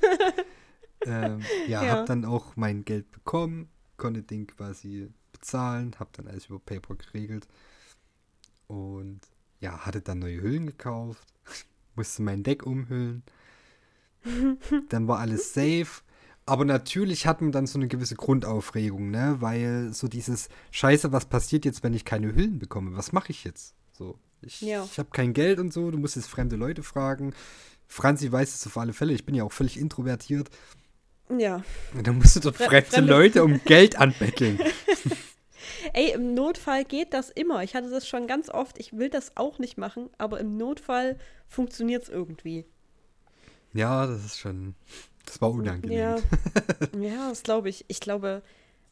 ähm, 1.06 1.42
ja, 1.68 1.84
Ja. 1.84 1.92
habe 1.92 2.06
dann 2.06 2.26
auch 2.26 2.56
mein 2.56 2.84
Geld 2.86 3.12
bekommen, 3.12 3.70
konnte 3.98 4.24
den 4.24 4.48
quasi 4.48 5.10
bezahlen, 5.32 5.96
habe 6.00 6.10
dann 6.14 6.28
alles 6.28 6.48
über 6.48 6.60
PayPal 6.60 6.98
geregelt 6.98 7.48
und 8.68 9.22
ja, 9.62 9.86
hatte 9.86 10.02
dann 10.02 10.20
neue 10.20 10.42
Hüllen 10.42 10.68
gekauft, 10.68 11.28
musste 11.96 12.22
mein 12.24 12.44
Deck 12.44 12.66
umhüllen, 12.66 13.24
dann 14.90 15.08
war 15.08 15.20
alles 15.20 15.54
safe. 15.54 16.02
Aber 16.46 16.66
natürlich 16.66 17.28
hat 17.28 17.42
man 17.42 17.52
dann 17.52 17.68
so 17.68 17.78
eine 17.78 17.88
gewisse 17.88 18.16
Grundaufregung, 18.16 19.12
ne? 19.12 19.38
Weil 19.40 19.94
so 19.94 20.08
dieses 20.08 20.50
Scheiße, 20.72 21.12
was 21.12 21.28
passiert 21.28 21.64
jetzt, 21.66 21.84
wenn 21.84 21.94
ich 21.94 22.06
keine 22.06 22.34
Hüllen 22.36 22.58
bekomme? 22.58 22.96
Was 22.98 23.12
mache 23.12 23.32
ich 23.32 23.44
jetzt? 23.44 23.76
So, 24.00 24.18
ich, 24.42 24.62
Ja. 24.62 24.84
ich 24.90 24.98
habe 24.98 25.10
kein 25.12 25.34
Geld 25.34 25.60
und 25.60 25.72
so, 25.74 25.92
du 25.92 25.98
musst 26.00 26.16
jetzt 26.16 26.30
fremde 26.30 26.56
Leute 26.56 26.82
fragen. 26.84 27.36
Franzi 27.88 28.32
weiß 28.32 28.56
es 28.56 28.66
auf 28.66 28.78
alle 28.78 28.94
Fälle, 28.94 29.14
ich 29.14 29.26
bin 29.26 29.36
ja 29.36 29.44
auch 29.44 29.52
völlig 29.52 29.78
introvertiert. 29.78 30.50
Ja. 31.38 31.64
Und 31.94 32.08
dann 32.08 32.18
musst 32.18 32.36
du 32.38 32.40
dort 32.40 32.56
Fre- 32.56 32.68
fremde 32.70 32.88
fremde- 32.90 33.12
Leute 33.12 33.44
um 33.44 33.62
Geld 33.66 33.98
anbetteln. 34.00 34.60
Ey, 35.94 36.12
im 36.14 36.34
Notfall 36.34 36.86
geht 36.86 37.14
das 37.14 37.30
immer. 37.30 37.64
Ich 37.64 37.76
hatte 37.76 37.90
das 37.90 38.08
schon 38.08 38.26
ganz 38.28 38.50
oft. 38.50 38.80
Ich 38.80 38.94
will 38.94 39.10
das 39.10 39.36
auch 39.38 39.60
nicht 39.60 39.78
machen, 39.78 40.10
aber 40.18 40.40
im 40.40 40.58
Notfall 40.58 41.18
funktioniert 41.48 42.04
es 42.04 42.10
irgendwie. 42.10 42.66
ja, 43.74 44.08
das 44.08 44.24
ist 44.26 44.40
schon. 44.40 44.76
Das 45.26 45.42
war 45.42 45.52
unangenehm. 45.52 45.98
Ja, 45.98 46.16
ja 47.00 47.30
das 47.30 47.44
glaube 47.44 47.70
ich. 47.70 47.86
Ich 47.88 48.00
glaube, 48.00 48.42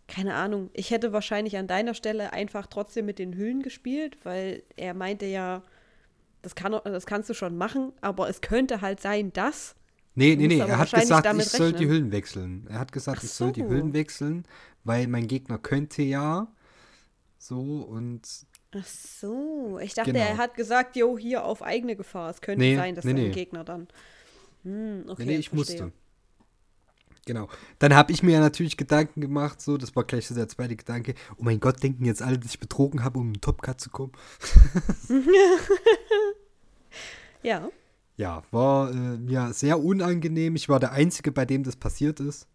keine 0.08 0.36
Ahnung, 0.36 0.70
ich 0.74 0.92
hätte 0.92 1.12
wahrscheinlich 1.14 1.58
an 1.58 1.68
deiner 1.68 1.94
Stelle 1.94 2.32
einfach 2.34 2.68
trotzdem 2.68 3.06
mit 3.06 3.20
den 3.20 3.36
Hüllen 3.36 3.62
gespielt, 3.62 4.18
weil 4.24 4.64
er 4.78 4.94
meinte 4.94 5.26
ja, 5.26 5.64
das, 6.42 6.56
kann, 6.56 6.72
das 6.84 7.06
kannst 7.06 7.30
du 7.30 7.34
schon 7.34 7.58
machen, 7.58 7.92
aber 8.02 8.30
es 8.30 8.42
könnte 8.42 8.82
halt 8.82 9.02
sein, 9.02 9.34
dass. 9.34 9.76
Nee, 10.16 10.36
nee, 10.36 10.48
nee, 10.48 10.60
er 10.60 10.78
hat 10.80 10.94
gesagt, 10.94 11.32
ich 11.38 11.50
soll 11.50 11.74
die 11.74 11.84
rechnen. 11.84 11.90
Hüllen 11.90 12.12
wechseln. 12.12 12.68
Er 12.70 12.80
hat 12.80 12.92
gesagt, 12.92 13.20
Ach 13.20 13.24
ich 13.24 13.32
soll 13.32 13.52
die 13.52 13.62
so. 13.64 13.70
Hüllen 13.70 13.94
wechseln, 13.94 14.46
weil 14.84 15.08
mein 15.08 15.28
Gegner 15.28 15.58
könnte 15.60 16.02
ja 16.04 16.48
so 17.38 17.60
und 17.82 18.22
Ach 18.76 18.86
so, 18.86 19.80
ich 19.82 19.94
dachte, 19.94 20.12
Genau. 20.12 20.26
er 20.26 20.38
hat 20.38 20.56
gesagt, 20.56 20.96
jo, 20.96 21.18
hier 21.18 21.46
auf 21.46 21.62
eigene 21.64 21.96
Gefahr. 21.96 22.30
Es 22.30 22.42
könnte 22.42 22.66
Nee, 22.66 22.76
sein, 22.76 22.96
dass 22.96 23.06
nee, 23.06 23.14
dein 23.14 23.30
nee. 23.30 23.30
Gegner 23.30 23.64
dann. 23.64 23.88
Hm, 24.64 25.06
okay, 25.08 25.26
nee, 25.26 25.26
nee, 25.26 25.38
ich 25.38 25.50
verstehe. 25.50 25.84
musste. 25.84 25.92
Genau. 27.28 27.48
Dann 27.80 27.94
habe 27.94 28.12
ich 28.14 28.24
mir 28.24 28.32
ja 28.32 28.40
natürlich 28.40 28.78
Gedanken 28.78 29.22
gemacht, 29.22 29.62
so, 29.62 29.78
das 29.78 29.96
war 29.96 30.04
gleich 30.06 30.28
so 30.28 30.34
der 30.34 30.48
zweite 30.48 30.76
Gedanke. 30.76 31.14
Oh 31.38 31.44
mein 31.44 31.60
Gott, 31.60 31.84
denken 31.84 32.06
jetzt 32.06 32.22
alle, 32.22 32.40
dass 32.40 32.52
ich 32.52 32.60
betrogen 32.60 33.04
habe, 33.04 33.20
um 33.20 33.28
in 33.28 33.34
den 33.34 33.42
Top-Cut 33.42 33.80
zu 33.82 33.90
kommen. 33.90 34.14
Ja, 37.44 37.70
Ja, 38.16 38.42
war 38.52 38.90
äh, 38.92 38.96
mir 39.18 39.54
sehr 39.54 39.80
unangenehm. 39.80 40.56
Ich 40.56 40.70
war 40.70 40.80
der 40.80 40.92
Einzige, 40.92 41.32
bei 41.32 41.46
dem 41.46 41.64
das 41.64 41.76
passiert 41.76 42.20
ist. 42.20 42.48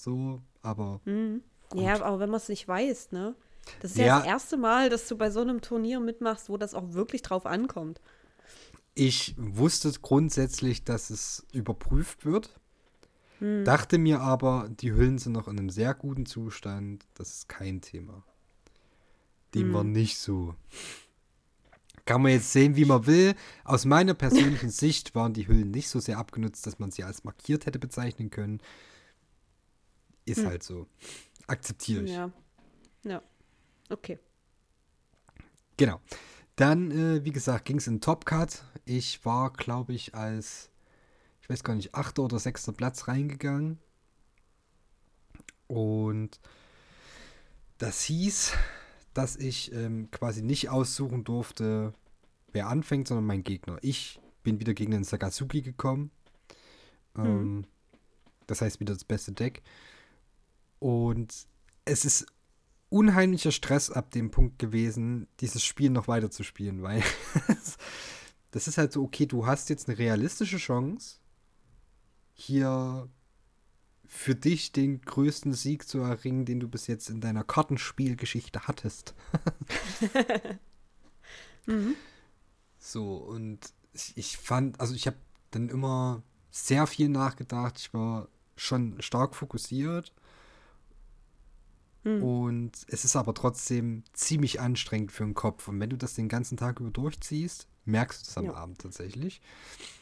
So, 0.00 0.40
aber 0.62 1.00
hm. 1.04 1.42
Gut. 1.68 1.82
ja, 1.82 2.00
aber 2.02 2.18
wenn 2.18 2.30
man 2.30 2.38
es 2.38 2.48
nicht 2.48 2.66
weiß, 2.66 3.12
ne? 3.12 3.34
Das 3.80 3.92
ist 3.92 3.98
ja, 3.98 4.06
Ja. 4.06 4.18
das 4.18 4.26
erste 4.26 4.56
Mal, 4.56 4.88
dass 4.88 5.06
du 5.06 5.16
bei 5.16 5.30
so 5.30 5.40
einem 5.40 5.60
Turnier 5.60 6.00
mitmachst, 6.00 6.48
wo 6.48 6.56
das 6.56 6.74
auch 6.74 6.94
wirklich 6.94 7.22
drauf 7.22 7.44
ankommt. 7.46 8.00
ich 8.94 9.34
wusste 9.38 9.90
grundsätzlich, 10.00 10.84
dass 10.84 11.10
es 11.10 11.46
überprüft 11.52 12.24
wird. 12.24 12.58
Dachte 13.64 13.98
mir 13.98 14.20
aber, 14.20 14.68
die 14.70 14.92
Hüllen 14.92 15.18
sind 15.18 15.32
noch 15.32 15.48
in 15.48 15.58
einem 15.58 15.70
sehr 15.70 15.94
guten 15.94 16.26
Zustand. 16.26 17.04
Das 17.14 17.32
ist 17.32 17.48
kein 17.48 17.80
Thema. 17.80 18.22
Dem 19.54 19.72
war 19.74 19.84
nicht 19.84 20.18
so. 20.18 20.54
Kann 22.04 22.22
man 22.22 22.32
jetzt 22.32 22.52
sehen, 22.52 22.76
wie 22.76 22.84
man 22.84 23.06
will. 23.06 23.34
Aus 23.64 23.84
meiner 23.84 24.14
persönlichen 24.14 24.70
Sicht 24.70 25.14
waren 25.14 25.34
die 25.34 25.46
Hüllen 25.46 25.70
nicht 25.70 25.88
so 25.88 26.00
sehr 26.00 26.18
abgenutzt, 26.18 26.66
dass 26.66 26.78
man 26.78 26.90
sie 26.90 27.04
als 27.04 27.24
markiert 27.24 27.66
hätte 27.66 27.78
bezeichnen 27.78 28.30
können. 28.30 28.60
Ist 30.24 30.46
halt 30.46 30.62
so. 30.62 30.86
Akzeptiere 31.46 32.04
ich. 32.04 32.12
Ja. 32.12 32.30
Ja. 33.04 33.22
Okay. 33.88 34.18
Genau. 35.76 36.00
Dann, 36.56 36.90
äh, 36.90 37.24
wie 37.24 37.32
gesagt, 37.32 37.64
ging 37.64 37.78
es 37.78 37.86
in 37.86 38.00
Top 38.00 38.24
Cut. 38.24 38.64
Ich 38.84 39.24
war, 39.24 39.52
glaube 39.52 39.92
ich, 39.94 40.14
als, 40.14 40.70
weiß 41.52 41.64
gar 41.64 41.74
nicht, 41.74 41.94
achter 41.94 42.22
oder 42.22 42.38
sechster 42.38 42.72
Platz 42.72 43.08
reingegangen. 43.08 43.78
Und 45.66 46.40
das 47.78 48.02
hieß, 48.04 48.52
dass 49.14 49.36
ich 49.36 49.72
ähm, 49.72 50.10
quasi 50.10 50.42
nicht 50.42 50.70
aussuchen 50.70 51.24
durfte, 51.24 51.92
wer 52.52 52.68
anfängt, 52.68 53.08
sondern 53.08 53.26
mein 53.26 53.44
Gegner. 53.44 53.78
Ich 53.82 54.20
bin 54.42 54.60
wieder 54.60 54.74
gegen 54.74 54.92
den 54.92 55.04
Sakazuki 55.04 55.62
gekommen. 55.62 56.10
Ähm, 57.16 57.66
Das 58.46 58.60
heißt 58.62 58.80
wieder 58.80 58.94
das 58.94 59.04
beste 59.04 59.32
Deck. 59.32 59.62
Und 60.78 61.46
es 61.84 62.04
ist 62.04 62.26
unheimlicher 62.88 63.52
Stress 63.52 63.90
ab 63.90 64.10
dem 64.10 64.30
Punkt 64.30 64.58
gewesen, 64.58 65.28
dieses 65.40 65.64
Spiel 65.64 65.90
noch 65.90 66.08
weiter 66.08 66.30
zu 66.30 66.42
spielen, 66.42 66.82
weil 66.82 67.02
das 68.50 68.68
ist 68.68 68.78
halt 68.78 68.92
so, 68.92 69.02
okay, 69.02 69.26
du 69.26 69.46
hast 69.46 69.70
jetzt 69.70 69.88
eine 69.88 69.98
realistische 69.98 70.58
Chance, 70.58 71.18
hier 72.34 73.08
für 74.06 74.34
dich 74.34 74.72
den 74.72 75.00
größten 75.00 75.54
Sieg 75.54 75.88
zu 75.88 75.98
erringen, 76.00 76.44
den 76.44 76.60
du 76.60 76.68
bis 76.68 76.86
jetzt 76.86 77.08
in 77.08 77.20
deiner 77.20 77.44
Kartenspielgeschichte 77.44 78.66
hattest. 78.68 79.14
mhm. 81.66 81.94
So, 82.78 83.16
und 83.16 83.72
ich, 83.94 84.12
ich 84.16 84.36
fand, 84.36 84.80
also 84.80 84.94
ich 84.94 85.06
habe 85.06 85.16
dann 85.50 85.68
immer 85.68 86.22
sehr 86.50 86.86
viel 86.86 87.08
nachgedacht. 87.08 87.78
Ich 87.78 87.94
war 87.94 88.28
schon 88.56 89.00
stark 89.00 89.34
fokussiert. 89.34 90.12
Mhm. 92.04 92.22
Und 92.22 92.72
es 92.88 93.04
ist 93.04 93.16
aber 93.16 93.34
trotzdem 93.34 94.04
ziemlich 94.12 94.60
anstrengend 94.60 95.12
für 95.12 95.24
den 95.24 95.34
Kopf. 95.34 95.68
Und 95.68 95.80
wenn 95.80 95.90
du 95.90 95.96
das 95.96 96.14
den 96.14 96.28
ganzen 96.28 96.56
Tag 96.56 96.80
über 96.80 96.90
durchziehst, 96.90 97.68
merkst 97.84 98.26
du 98.26 98.30
es 98.30 98.36
am 98.36 98.44
ja. 98.46 98.54
Abend 98.54 98.80
tatsächlich. 98.80 99.40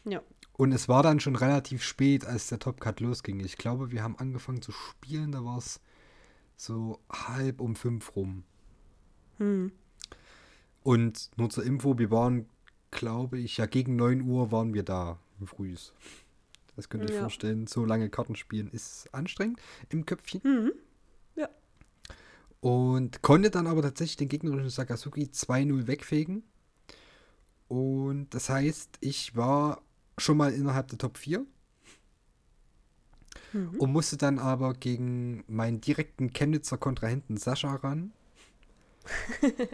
Ja. 0.05 0.23
Und 0.61 0.73
es 0.73 0.91
war 0.91 1.03
dann 1.03 1.21
schon 1.21 1.37
relativ 1.37 1.83
spät, 1.83 2.27
als 2.27 2.49
der 2.49 2.59
Top 2.59 2.83
Cut 2.83 3.01
losging. 3.01 3.41
Ich 3.41 3.57
glaube, 3.57 3.93
wir 3.93 4.03
haben 4.03 4.19
angefangen 4.19 4.61
zu 4.61 4.73
spielen, 4.73 5.33
da 5.33 5.43
war 5.43 5.57
es 5.57 5.81
so 6.55 7.01
halb 7.11 7.63
um 7.63 7.77
fünf 7.77 8.15
rum. 8.15 8.45
Hm. 9.39 9.73
Und 10.83 11.31
nur 11.39 11.49
zur 11.49 11.65
Info, 11.65 11.99
wir 11.99 12.11
waren, 12.11 12.47
glaube 12.91 13.39
ich, 13.39 13.57
ja 13.57 13.65
gegen 13.65 13.97
9 13.97 14.21
Uhr 14.21 14.53
waren 14.53 14.75
wir 14.75 14.83
da, 14.83 15.19
früh. 15.47 15.75
Das 16.77 16.91
könnt 16.91 17.09
ihr 17.09 17.15
ja. 17.15 17.23
vorstellen, 17.23 17.67
so 17.67 17.87
lange 17.87 18.11
Karten 18.11 18.37
spielen 18.37 18.69
ist 18.69 19.09
anstrengend 19.15 19.59
im 19.89 20.05
Köpfchen. 20.05 20.43
Mhm. 20.45 20.73
Ja. 21.37 21.49
Und 22.61 23.23
konnte 23.23 23.51
dann 23.51 23.67
aber 23.67 23.81
tatsächlich 23.81 24.19
den 24.19 24.29
gegnerischen 24.29 24.69
Sakazuki 24.69 25.23
2-0 25.23 25.87
wegfegen. 25.87 26.43
Und 27.67 28.35
das 28.35 28.51
heißt, 28.51 28.99
ich 29.01 29.35
war 29.35 29.81
schon 30.21 30.37
mal 30.37 30.53
innerhalb 30.53 30.89
der 30.89 30.99
Top 30.99 31.19
4. 31.19 31.45
Mhm. 33.53 33.75
Und 33.79 33.93
musste 33.93 34.17
dann 34.17 34.39
aber 34.39 34.75
gegen 34.75 35.45
meinen 35.49 35.81
direkten 35.81 36.33
Chemnitzer 36.33 36.79
Kontrahenten 36.79 37.37
Sascha 37.37 37.75
ran. 37.77 38.13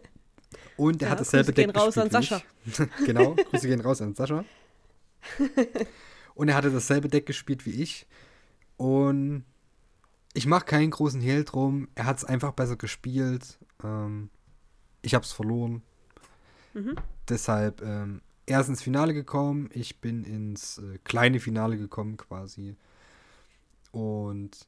Und 0.77 1.03
er 1.03 1.09
ja, 1.09 1.13
hat 1.13 1.21
dasselbe 1.21 1.53
Grüße 1.53 1.55
Deck 1.55 1.67
gehen 1.67 1.77
raus 1.77 1.99
an 1.99 2.11
Sascha. 2.11 2.43
genau, 3.07 3.35
Grüße 3.35 3.67
gehen 3.67 3.81
raus 3.81 4.01
an 4.03 4.15
Sascha. 4.15 4.45
Und 6.35 6.49
er 6.49 6.55
hatte 6.55 6.71
dasselbe 6.71 7.09
Deck 7.09 7.27
gespielt 7.27 7.67
wie 7.67 7.83
ich. 7.83 8.07
Und 8.77 9.45
ich 10.35 10.47
mache 10.47 10.67
keinen 10.67 10.91
großen 10.91 11.21
Hehl 11.21 11.45
drum. 11.45 11.89
Er 11.95 12.05
hat 12.05 12.19
es 12.19 12.25
einfach 12.25 12.53
besser 12.53 12.77
gespielt. 12.77 13.59
Ähm, 13.83 14.29
ich 15.01 15.15
habe 15.15 15.25
es 15.25 15.33
verloren. 15.33 15.83
Mhm. 16.75 16.97
Deshalb 17.29 17.81
ähm, 17.83 18.21
er 18.47 18.61
ist 18.61 18.69
ins 18.69 18.83
Finale 18.83 19.13
gekommen, 19.13 19.69
ich 19.73 20.01
bin 20.01 20.25
ins 20.25 20.79
äh, 20.79 20.99
kleine 21.05 21.41
Finale 21.41 21.77
gekommen 21.77 22.17
quasi. 22.17 22.77
Und 23.91 24.67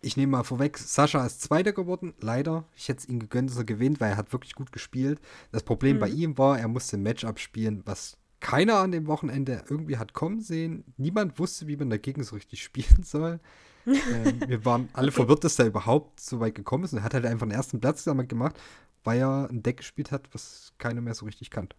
ich 0.00 0.16
nehme 0.16 0.32
mal 0.32 0.44
vorweg, 0.44 0.78
Sascha 0.78 1.26
ist 1.26 1.42
Zweiter 1.42 1.72
geworden, 1.72 2.14
leider. 2.20 2.64
Ich 2.74 2.88
hätte 2.88 3.00
es 3.00 3.08
ihm 3.08 3.18
gegönnt, 3.18 3.50
dass 3.50 3.58
er 3.58 3.64
gewinnt, 3.64 4.00
weil 4.00 4.12
er 4.12 4.16
hat 4.16 4.32
wirklich 4.32 4.54
gut 4.54 4.72
gespielt. 4.72 5.20
Das 5.52 5.62
Problem 5.62 5.96
mhm. 5.96 6.00
bei 6.00 6.08
ihm 6.08 6.38
war, 6.38 6.58
er 6.58 6.68
musste 6.68 6.96
ein 6.96 7.02
Matchup 7.02 7.38
spielen, 7.38 7.82
was 7.84 8.16
keiner 8.40 8.76
an 8.76 8.92
dem 8.92 9.06
Wochenende 9.06 9.64
irgendwie 9.68 9.98
hat 9.98 10.14
kommen 10.14 10.40
sehen. 10.40 10.84
Niemand 10.96 11.38
wusste, 11.38 11.66
wie 11.66 11.76
man 11.76 11.90
dagegen 11.90 12.22
so 12.22 12.36
richtig 12.36 12.62
spielen 12.62 13.02
soll. 13.02 13.40
ähm, 13.86 14.40
wir 14.46 14.64
waren 14.64 14.88
alle 14.92 15.12
verwirrt, 15.12 15.44
dass 15.44 15.58
er 15.58 15.66
überhaupt 15.66 16.20
so 16.20 16.40
weit 16.40 16.54
gekommen 16.54 16.84
ist. 16.84 16.92
Und 16.92 17.00
er 17.00 17.04
hat 17.04 17.14
halt 17.14 17.26
einfach 17.26 17.46
den 17.46 17.54
ersten 17.54 17.80
Platz 17.80 18.04
damit 18.04 18.28
gemacht 18.28 18.56
weil 19.04 19.20
er 19.20 19.48
ein 19.50 19.62
Deck 19.62 19.78
gespielt 19.78 20.12
hat, 20.12 20.32
was 20.32 20.72
keiner 20.78 21.00
mehr 21.00 21.14
so 21.14 21.26
richtig 21.26 21.50
kannte. 21.50 21.76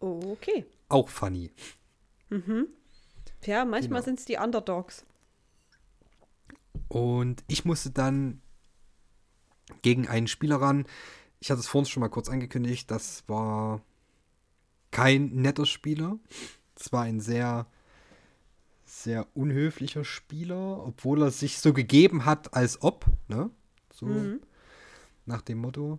Okay. 0.00 0.64
Auch 0.88 1.08
funny. 1.08 1.50
Mhm. 2.30 2.68
Ja, 3.44 3.64
manchmal 3.64 4.00
genau. 4.00 4.04
sind 4.04 4.18
es 4.18 4.24
die 4.24 4.36
Underdogs. 4.36 5.04
Und 6.88 7.44
ich 7.46 7.64
musste 7.64 7.90
dann 7.90 8.40
gegen 9.82 10.08
einen 10.08 10.26
Spieler 10.26 10.56
ran. 10.56 10.86
Ich 11.38 11.50
hatte 11.50 11.60
es 11.60 11.68
vorhin 11.68 11.88
schon 11.88 12.00
mal 12.00 12.08
kurz 12.08 12.28
angekündigt. 12.28 12.90
Das 12.90 13.24
war 13.28 13.82
kein 14.90 15.26
netter 15.28 15.66
Spieler. 15.66 16.18
Es 16.74 16.92
war 16.92 17.02
ein 17.02 17.20
sehr, 17.20 17.66
sehr 18.84 19.26
unhöflicher 19.34 20.04
Spieler, 20.04 20.84
obwohl 20.84 21.22
er 21.22 21.30
sich 21.30 21.58
so 21.58 21.72
gegeben 21.72 22.24
hat, 22.24 22.54
als 22.54 22.82
ob. 22.82 23.06
Ne? 23.28 23.50
So. 23.92 24.06
Mhm 24.06 24.40
nach 25.26 25.42
dem 25.42 25.58
Motto. 25.58 25.98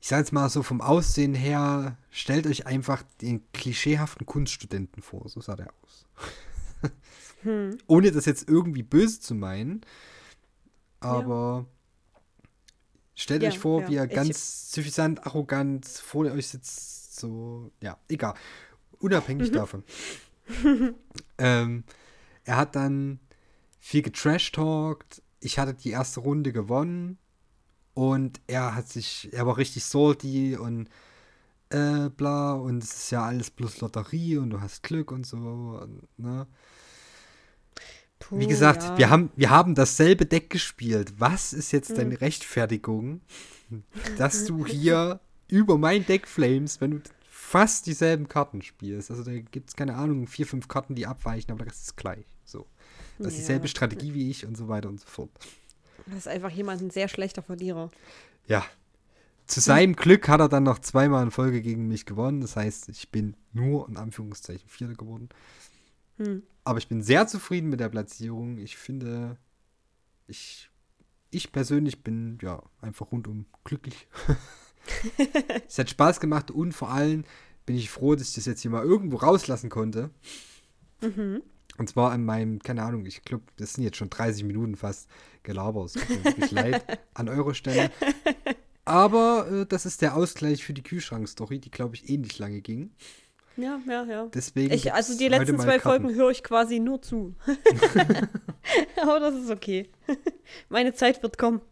Ich 0.00 0.08
sage 0.08 0.20
jetzt 0.20 0.32
mal 0.32 0.48
so 0.48 0.62
vom 0.62 0.80
Aussehen 0.80 1.34
her, 1.34 1.96
stellt 2.10 2.46
euch 2.46 2.66
einfach 2.66 3.02
den 3.20 3.42
klischeehaften 3.52 4.26
Kunststudenten 4.26 5.02
vor. 5.02 5.28
So 5.28 5.40
sah 5.40 5.56
der 5.56 5.72
aus. 5.82 6.06
hm. 7.42 7.78
Ohne 7.86 8.12
das 8.12 8.26
jetzt 8.26 8.48
irgendwie 8.48 8.82
böse 8.82 9.20
zu 9.20 9.34
meinen. 9.34 9.80
Aber 11.00 11.66
ja. 11.66 12.20
stellt 13.14 13.42
ja, 13.42 13.48
euch 13.48 13.58
vor, 13.58 13.82
ja. 13.82 13.88
wie 13.88 13.96
er 13.96 14.06
ganz 14.06 14.70
suffisant, 14.72 15.26
arrogant 15.26 15.86
vor 15.86 16.26
euch 16.26 16.48
sitzt. 16.48 17.18
So, 17.18 17.70
ja, 17.80 17.98
egal. 18.08 18.34
Unabhängig 18.98 19.50
mhm. 19.50 19.54
davon. 19.54 19.84
ähm, 21.38 21.84
er 22.44 22.56
hat 22.56 22.76
dann 22.76 23.20
viel 23.78 24.02
getrash-talkt. 24.02 25.22
Ich 25.40 25.58
hatte 25.58 25.74
die 25.74 25.90
erste 25.90 26.20
Runde 26.20 26.52
gewonnen. 26.52 27.18
Und 27.96 28.42
er 28.46 28.74
hat 28.74 28.90
sich, 28.90 29.30
er 29.32 29.46
war 29.46 29.56
richtig 29.56 29.82
salty 29.82 30.54
und 30.54 30.90
äh, 31.70 32.10
bla 32.10 32.52
und 32.52 32.84
es 32.84 32.92
ist 32.92 33.10
ja 33.10 33.24
alles 33.24 33.50
bloß 33.50 33.80
Lotterie 33.80 34.36
und 34.36 34.50
du 34.50 34.60
hast 34.60 34.82
Glück 34.82 35.10
und 35.10 35.26
so, 35.26 35.38
und, 35.38 36.02
ne? 36.18 36.46
Puh, 38.18 38.38
Wie 38.38 38.46
gesagt, 38.46 38.82
ja. 38.82 38.98
wir, 38.98 39.08
haben, 39.08 39.30
wir 39.34 39.48
haben 39.48 39.74
dasselbe 39.74 40.26
Deck 40.26 40.50
gespielt. 40.50 41.14
Was 41.16 41.54
ist 41.54 41.72
jetzt 41.72 41.88
hm. 41.88 41.96
deine 41.96 42.20
Rechtfertigung, 42.20 43.22
dass 44.18 44.44
du 44.44 44.66
hier 44.66 45.18
über 45.48 45.78
mein 45.78 46.04
Deck 46.04 46.28
flames, 46.28 46.82
wenn 46.82 46.90
du 46.90 47.00
fast 47.30 47.86
dieselben 47.86 48.28
Karten 48.28 48.60
spielst? 48.60 49.10
Also 49.10 49.24
da 49.24 49.32
gibt 49.32 49.70
es 49.70 49.74
keine 49.74 49.94
Ahnung, 49.94 50.26
vier, 50.26 50.46
fünf 50.46 50.68
Karten, 50.68 50.94
die 50.94 51.06
abweichen, 51.06 51.50
aber 51.50 51.64
das 51.64 51.80
ist 51.80 51.96
gleich. 51.96 52.26
So. 52.44 52.66
Das 53.16 53.28
ist 53.28 53.32
ja. 53.32 53.38
dieselbe 53.38 53.68
Strategie 53.68 54.12
wie 54.12 54.28
ich 54.28 54.44
und 54.44 54.54
so 54.54 54.68
weiter 54.68 54.90
und 54.90 55.00
so 55.00 55.06
fort. 55.06 55.30
Das 56.06 56.18
ist 56.18 56.28
einfach 56.28 56.50
jemand 56.50 56.82
ein 56.82 56.90
sehr 56.90 57.08
schlechter 57.08 57.42
Verlierer. 57.42 57.90
Ja. 58.46 58.64
Zu 59.46 59.60
seinem 59.60 59.90
hm. 59.90 59.96
Glück 59.96 60.28
hat 60.28 60.40
er 60.40 60.48
dann 60.48 60.64
noch 60.64 60.80
zweimal 60.80 61.22
in 61.22 61.30
Folge 61.30 61.62
gegen 61.62 61.86
mich 61.88 62.06
gewonnen. 62.06 62.40
Das 62.40 62.56
heißt, 62.56 62.88
ich 62.88 63.10
bin 63.10 63.36
nur 63.52 63.88
in 63.88 63.96
Anführungszeichen 63.96 64.68
Vierter 64.68 64.94
geworden. 64.94 65.28
Hm. 66.16 66.42
Aber 66.64 66.78
ich 66.78 66.88
bin 66.88 67.02
sehr 67.02 67.26
zufrieden 67.26 67.68
mit 67.68 67.80
der 67.80 67.88
Platzierung. 67.88 68.58
Ich 68.58 68.76
finde, 68.76 69.36
ich, 70.26 70.70
ich 71.30 71.52
persönlich 71.52 72.02
bin 72.02 72.38
ja 72.42 72.62
einfach 72.80 73.12
rundum 73.12 73.46
glücklich. 73.64 74.08
es 75.68 75.78
hat 75.78 75.90
Spaß 75.90 76.20
gemacht 76.20 76.50
und 76.50 76.72
vor 76.72 76.90
allem 76.90 77.24
bin 77.64 77.76
ich 77.76 77.90
froh, 77.90 78.14
dass 78.14 78.28
ich 78.28 78.34
das 78.34 78.46
jetzt 78.46 78.62
hier 78.62 78.70
mal 78.70 78.84
irgendwo 78.84 79.16
rauslassen 79.16 79.70
konnte. 79.70 80.10
Mhm. 81.00 81.42
Und 81.78 81.88
zwar 81.88 82.12
an 82.12 82.24
meinem, 82.24 82.58
keine 82.60 82.82
Ahnung, 82.82 83.04
ich 83.06 83.22
glaube, 83.22 83.44
das 83.56 83.74
sind 83.74 83.84
jetzt 83.84 83.96
schon 83.96 84.10
30 84.10 84.44
Minuten 84.44 84.76
fast 84.76 85.08
gelabert. 85.42 85.86
Es 85.86 85.92
tut 85.94 86.38
mir 86.38 86.46
leid 86.50 87.00
an 87.14 87.28
eurer 87.28 87.54
Stelle. 87.54 87.90
Aber 88.84 89.48
äh, 89.50 89.66
das 89.66 89.84
ist 89.84 90.00
der 90.02 90.16
Ausgleich 90.16 90.64
für 90.64 90.72
die 90.72 90.82
Kühlschrank-Story, 90.82 91.58
die, 91.58 91.70
glaube 91.70 91.96
ich, 91.96 92.08
ähnlich 92.08 92.38
lange 92.38 92.60
ging. 92.60 92.90
Ja, 93.56 93.80
ja, 93.88 94.04
ja. 94.04 94.26
Deswegen 94.26 94.72
ich, 94.72 94.92
also 94.92 95.16
die 95.16 95.28
letzten 95.28 95.58
zwei 95.58 95.80
Folgen 95.80 96.14
höre 96.14 96.30
ich 96.30 96.42
quasi 96.42 96.78
nur 96.78 97.00
zu. 97.00 97.34
Aber 99.02 99.20
das 99.20 99.34
ist 99.34 99.50
okay. 99.50 99.88
Meine 100.68 100.94
Zeit 100.94 101.22
wird 101.22 101.38
kommen. 101.38 101.62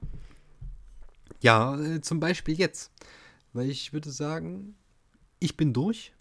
Ja, 1.42 1.78
äh, 1.78 2.00
zum 2.00 2.20
Beispiel 2.20 2.54
jetzt. 2.54 2.90
Weil 3.52 3.68
ich 3.68 3.92
würde 3.92 4.10
sagen, 4.10 4.76
ich 5.38 5.56
bin 5.56 5.72
durch. 5.72 6.12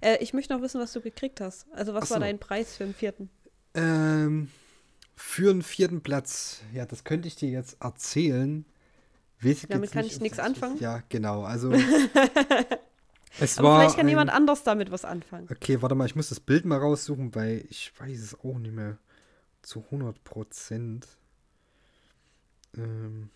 Äh, 0.00 0.18
ich 0.20 0.32
möchte 0.32 0.52
noch 0.52 0.62
wissen, 0.62 0.80
was 0.80 0.92
du 0.92 1.00
gekriegt 1.00 1.40
hast. 1.40 1.66
Also, 1.72 1.94
was 1.94 2.08
so. 2.08 2.14
war 2.14 2.20
dein 2.20 2.38
Preis 2.38 2.76
für 2.76 2.84
den 2.84 2.94
vierten? 2.94 3.30
Ähm, 3.74 4.50
für 5.16 5.52
den 5.52 5.62
vierten 5.62 6.00
Platz, 6.02 6.62
ja, 6.72 6.86
das 6.86 7.04
könnte 7.04 7.28
ich 7.28 7.36
dir 7.36 7.50
jetzt 7.50 7.76
erzählen. 7.80 8.64
Weiß 9.42 9.66
damit 9.68 9.92
kann 9.92 10.04
nicht, 10.04 10.16
ich 10.16 10.20
nichts 10.20 10.38
anfangen. 10.38 10.78
Ja, 10.80 11.02
genau. 11.08 11.42
Also. 11.42 11.72
es 13.40 13.58
Aber 13.58 13.68
war 13.68 13.80
vielleicht 13.80 13.96
kann 13.96 14.06
ein, 14.06 14.10
jemand 14.10 14.30
anders 14.30 14.64
damit 14.64 14.90
was 14.90 15.04
anfangen. 15.04 15.48
Okay, 15.50 15.80
warte 15.80 15.94
mal, 15.94 16.06
ich 16.06 16.16
muss 16.16 16.28
das 16.28 16.40
Bild 16.40 16.64
mal 16.64 16.78
raussuchen, 16.78 17.34
weil 17.34 17.64
ich 17.70 17.92
weiß 17.98 18.18
es 18.18 18.34
auch 18.40 18.58
nicht 18.58 18.74
mehr 18.74 18.98
zu 19.62 19.84
100 19.84 20.22
Prozent. 20.24 21.06
Ähm, 22.76 23.30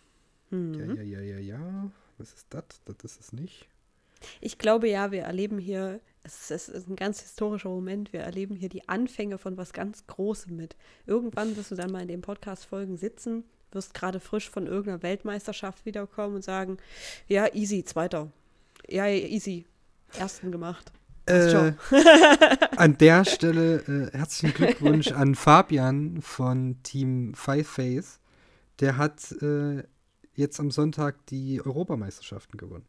mhm. 0.51 0.75
Ja, 0.75 1.03
ja, 1.03 1.03
ja, 1.03 1.21
ja, 1.21 1.39
ja. 1.39 1.91
Was 2.19 2.33
ist 2.33 2.47
das? 2.51 2.65
Das 2.85 2.97
ist 3.05 3.21
es 3.21 3.33
nicht. 3.33 3.67
Ich 4.41 4.59
glaube 4.59 4.89
ja, 4.89 5.11
wir 5.11 5.23
erleben 5.23 5.59
hier, 5.59 6.01
es 6.25 6.51
ist, 6.51 6.69
es 6.69 6.69
ist, 6.69 6.89
ein 6.89 6.97
ganz 6.97 7.21
historischer 7.21 7.69
Moment, 7.69 8.13
wir 8.13 8.21
erleben 8.21 8.57
hier 8.57 8.71
die 8.71 8.89
Anfänge 8.89 9.39
von 9.39 9.57
was 9.57 9.73
ganz 9.73 10.07
Großem 10.07 10.57
mit. 10.57 10.75
Irgendwann 11.07 11.57
wirst 11.57 11.71
du 11.71 11.75
dann 11.75 11.93
mal 11.93 12.03
in 12.03 12.09
den 12.09 12.23
Podcast-Folgen 12.23 12.97
sitzen, 12.97 13.45
wirst 13.73 13.93
gerade 13.93 14.21
frisch 14.21 14.49
von 14.49 14.67
irgendeiner 14.67 15.03
Weltmeisterschaft 15.03 15.85
wiederkommen 15.85 16.37
und 16.37 16.45
sagen, 16.45 16.79
ja, 17.29 17.53
easy, 17.55 17.85
zweiter. 17.85 18.33
Ja, 18.89 19.07
easy, 19.07 19.67
ersten 20.19 20.51
gemacht. 20.51 20.93
Äh, 21.27 21.73
an 22.77 22.99
der 22.99 23.25
Stelle 23.25 24.11
äh, 24.13 24.17
herzlichen 24.17 24.55
Glückwunsch 24.55 25.13
an 25.13 25.35
Fabian 25.35 26.21
von 26.21 26.83
Team 26.83 27.35
Five 27.35 27.69
Face. 27.69 28.21
Der 28.81 28.97
hat 28.97 29.33
äh, 29.41 29.85
jetzt 30.35 30.61
am 30.61 30.71
Sonntag 30.71 31.27
die 31.27 31.63
Europameisterschaften 31.65 32.59
gewonnen. 32.59 32.87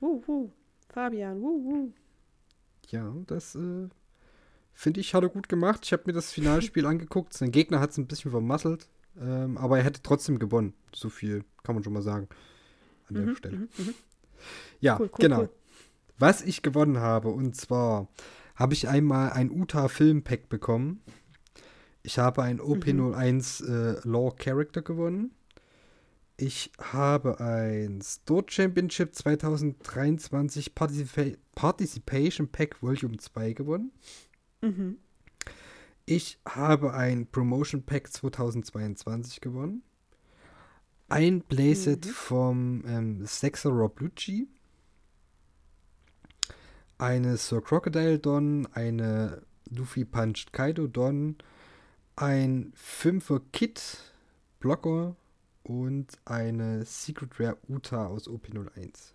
Uh, 0.00 0.22
uh. 0.26 0.50
Fabian, 0.88 1.40
uh, 1.40 1.48
uh. 1.48 1.92
Ja, 2.88 3.14
das 3.26 3.54
äh, 3.54 3.88
finde 4.74 5.00
ich, 5.00 5.14
hat 5.14 5.22
er 5.22 5.28
gut 5.30 5.48
gemacht. 5.48 5.80
Ich 5.84 5.92
habe 5.92 6.02
mir 6.06 6.12
das 6.12 6.32
Finalspiel 6.32 6.86
angeguckt. 6.86 7.32
Sein 7.34 7.50
Gegner 7.52 7.80
hat 7.80 7.90
es 7.90 7.98
ein 7.98 8.06
bisschen 8.06 8.30
vermasselt, 8.30 8.88
ähm, 9.20 9.56
aber 9.58 9.78
er 9.78 9.84
hätte 9.84 10.02
trotzdem 10.02 10.38
gewonnen. 10.38 10.74
So 10.94 11.08
viel 11.08 11.44
kann 11.62 11.74
man 11.74 11.84
schon 11.84 11.92
mal 11.92 12.02
sagen 12.02 12.28
an 13.08 13.14
der 13.14 13.26
Mhm, 13.26 13.36
Stelle. 13.36 13.56
mhm, 13.56 13.68
mhm. 13.78 13.94
Ja, 14.80 14.96
Cool, 14.98 15.06
cool, 15.12 15.18
genau. 15.18 15.40
cool. 15.42 15.50
Was 16.18 16.42
ich 16.42 16.62
gewonnen 16.62 16.98
habe, 16.98 17.28
und 17.28 17.56
zwar 17.56 18.08
habe 18.56 18.74
ich 18.74 18.88
einmal 18.88 19.32
ein 19.32 19.50
Uta 19.50 19.88
Film 19.88 20.22
Pack 20.22 20.48
bekommen. 20.48 21.00
Ich 22.02 22.18
habe 22.18 22.42
ein 22.42 22.60
OP01 22.60 23.64
äh, 23.64 24.00
Law 24.08 24.32
Character 24.36 24.82
gewonnen. 24.82 25.32
Ich 26.36 26.72
habe 26.80 27.38
ein 27.40 28.00
Store 28.02 28.44
Championship 28.48 29.14
2023 29.14 30.74
Participa 30.74 31.38
Participation 31.54 32.48
Pack 32.48 32.82
Volume 32.82 33.16
2 33.16 33.52
gewonnen. 33.52 33.92
Mhm. 34.60 34.98
Ich 36.04 36.38
habe 36.46 36.94
ein 36.94 37.26
Promotion 37.26 37.84
Pack 37.84 38.12
2022 38.12 39.40
gewonnen. 39.40 39.82
Ein 41.08 41.42
Playset 41.42 42.06
vom 42.06 42.84
ähm, 42.86 43.26
Sexer 43.26 43.70
Rob 43.70 44.00
Lucci. 44.00 44.48
Eine 46.98 47.36
Sir 47.36 47.60
Crocodile 47.60 48.18
Don, 48.18 48.66
eine 48.72 49.42
Luffy 49.68 50.04
Punched 50.04 50.52
Kaido 50.52 50.86
Don, 50.86 51.36
ein 52.16 52.72
5er 52.74 53.40
Kit 53.52 53.98
Blocker 54.60 55.16
und 55.64 56.18
eine 56.24 56.84
Secret 56.84 57.38
Rare 57.40 57.58
Uta 57.68 58.06
aus 58.06 58.28
OP01. 58.28 59.14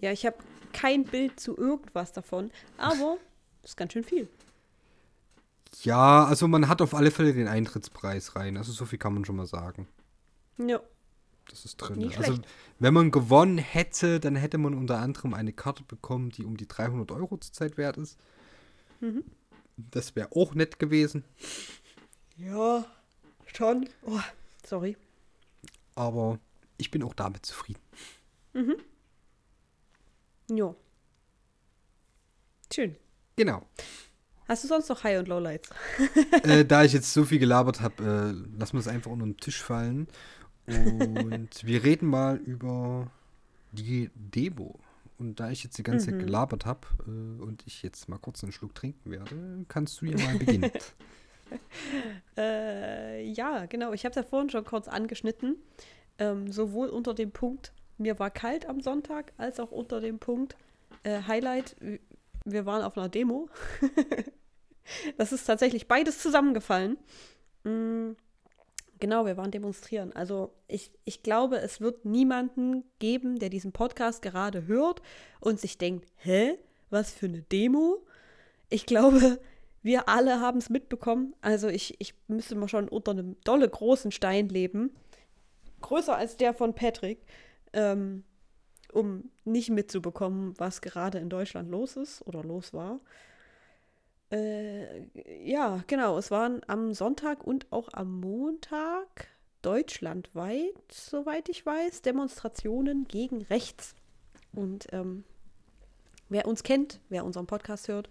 Ja, 0.00 0.12
ich 0.12 0.24
habe 0.26 0.36
kein 0.72 1.04
Bild 1.04 1.38
zu 1.40 1.56
irgendwas 1.56 2.12
davon, 2.12 2.50
aber 2.78 3.18
das 3.62 3.70
ist 3.72 3.76
ganz 3.76 3.92
schön 3.92 4.04
viel. 4.04 4.28
Ja, 5.82 6.24
also 6.24 6.48
man 6.48 6.68
hat 6.68 6.82
auf 6.82 6.94
alle 6.94 7.10
Fälle 7.10 7.32
den 7.32 7.46
Eintrittspreis 7.48 8.34
rein. 8.36 8.56
Also 8.56 8.72
so 8.72 8.84
viel 8.86 8.98
kann 8.98 9.14
man 9.14 9.24
schon 9.24 9.36
mal 9.36 9.46
sagen. 9.46 9.86
Ja. 10.58 10.80
Das 11.48 11.64
ist 11.64 11.76
drin. 11.76 11.98
Nicht 11.98 12.18
Also, 12.18 12.34
schlecht. 12.34 12.48
wenn 12.78 12.94
man 12.94 13.10
gewonnen 13.10 13.58
hätte, 13.58 14.20
dann 14.20 14.36
hätte 14.36 14.58
man 14.58 14.74
unter 14.74 14.98
anderem 14.98 15.32
eine 15.34 15.52
Karte 15.52 15.82
bekommen, 15.84 16.30
die 16.30 16.44
um 16.44 16.56
die 16.56 16.66
300 16.68 17.10
Euro 17.12 17.36
zurzeit 17.38 17.76
wert 17.76 17.96
ist. 17.98 18.18
Mhm. 19.00 19.24
Das 19.76 20.14
wäre 20.16 20.28
auch 20.32 20.54
nett 20.54 20.78
gewesen. 20.78 21.24
Ja, 22.36 22.84
schon. 23.46 23.88
Oh, 24.02 24.20
sorry. 24.66 24.96
Aber 25.94 26.38
ich 26.78 26.90
bin 26.90 27.02
auch 27.02 27.14
damit 27.14 27.46
zufrieden. 27.46 27.80
Ja. 30.50 30.74
Schön. 32.72 32.96
Genau. 33.36 33.66
Hast 34.48 34.64
du 34.64 34.68
sonst 34.68 34.88
noch 34.88 35.04
High- 35.04 35.20
und 35.20 35.28
Lowlights? 35.28 35.70
äh, 36.42 36.64
da 36.64 36.82
ich 36.82 36.92
jetzt 36.92 37.12
so 37.12 37.24
viel 37.24 37.38
gelabert 37.38 37.80
habe, 37.80 38.02
äh, 38.02 38.58
lassen 38.58 38.72
wir 38.74 38.80
es 38.80 38.88
einfach 38.88 39.10
unter 39.10 39.24
den 39.24 39.36
Tisch 39.36 39.62
fallen. 39.62 40.08
Und 40.66 41.50
wir 41.64 41.84
reden 41.84 42.08
mal 42.08 42.36
über 42.36 43.10
die 43.72 44.10
Demo. 44.14 44.78
Und 45.18 45.38
da 45.38 45.50
ich 45.50 45.62
jetzt 45.62 45.78
die 45.78 45.82
ganze 45.82 46.06
Zeit 46.06 46.18
gelabert 46.18 46.66
habe 46.66 46.80
äh, 47.06 47.42
und 47.42 47.62
ich 47.66 47.82
jetzt 47.82 48.08
mal 48.08 48.18
kurz 48.18 48.42
einen 48.42 48.52
Schluck 48.52 48.74
trinken 48.74 49.10
werde, 49.10 49.64
kannst 49.68 50.00
du 50.00 50.06
ja 50.06 50.18
mal 50.18 50.38
beginnen. 50.38 50.70
Äh, 52.36 53.24
ja, 53.24 53.66
genau. 53.66 53.92
Ich 53.92 54.04
habe 54.04 54.10
es 54.10 54.16
ja 54.16 54.22
vorhin 54.22 54.50
schon 54.50 54.64
kurz 54.64 54.86
angeschnitten. 54.86 55.56
Ähm, 56.20 56.52
sowohl 56.52 56.88
unter 56.88 57.12
dem 57.12 57.32
Punkt, 57.32 57.72
mir 58.00 58.18
war 58.18 58.30
kalt 58.30 58.66
am 58.66 58.80
Sonntag, 58.80 59.32
als 59.36 59.60
auch 59.60 59.70
unter 59.70 60.00
dem 60.00 60.18
Punkt, 60.18 60.56
äh, 61.04 61.22
Highlight, 61.26 61.76
wir 62.44 62.66
waren 62.66 62.82
auf 62.82 62.96
einer 62.96 63.08
Demo. 63.08 63.48
das 65.18 65.32
ist 65.32 65.44
tatsächlich 65.44 65.86
beides 65.86 66.18
zusammengefallen. 66.18 66.96
Mm, 67.64 68.12
genau, 68.98 69.26
wir 69.26 69.36
waren 69.36 69.50
demonstrieren. 69.50 70.12
Also 70.14 70.52
ich, 70.66 70.90
ich 71.04 71.22
glaube, 71.22 71.58
es 71.58 71.80
wird 71.80 72.04
niemanden 72.04 72.84
geben, 72.98 73.38
der 73.38 73.50
diesen 73.50 73.72
Podcast 73.72 74.22
gerade 74.22 74.66
hört 74.66 75.02
und 75.40 75.60
sich 75.60 75.78
denkt, 75.78 76.08
hä, 76.16 76.58
was 76.88 77.12
für 77.12 77.26
eine 77.26 77.42
Demo? 77.42 78.04
Ich 78.70 78.86
glaube, 78.86 79.38
wir 79.82 80.08
alle 80.08 80.40
haben 80.40 80.58
es 80.58 80.70
mitbekommen. 80.70 81.34
Also 81.42 81.68
ich, 81.68 81.96
ich 82.00 82.14
müsste 82.28 82.54
mal 82.54 82.68
schon 82.68 82.88
unter 82.88 83.12
einem 83.12 83.36
dolle 83.44 83.68
großen 83.68 84.10
Stein 84.10 84.48
leben. 84.48 84.94
Größer 85.82 86.16
als 86.16 86.36
der 86.36 86.54
von 86.54 86.74
Patrick. 86.74 87.24
Ähm, 87.72 88.24
um 88.92 89.30
nicht 89.44 89.70
mitzubekommen, 89.70 90.58
was 90.58 90.80
gerade 90.80 91.18
in 91.18 91.28
Deutschland 91.28 91.70
los 91.70 91.96
ist 91.96 92.26
oder 92.26 92.42
los 92.42 92.72
war. 92.72 93.00
Äh, 94.32 95.04
ja, 95.44 95.82
genau. 95.86 96.18
Es 96.18 96.30
waren 96.30 96.60
am 96.66 96.94
Sonntag 96.94 97.44
und 97.44 97.70
auch 97.70 97.88
am 97.92 98.20
Montag 98.20 99.28
deutschlandweit, 99.62 100.74
soweit 100.90 101.48
ich 101.48 101.64
weiß, 101.66 102.02
Demonstrationen 102.02 103.06
gegen 103.06 103.42
rechts. 103.42 103.94
Und 104.52 104.86
ähm, 104.92 105.24
wer 106.28 106.46
uns 106.46 106.62
kennt, 106.62 107.00
wer 107.08 107.24
unseren 107.24 107.46
Podcast 107.46 107.88
hört, 107.88 108.08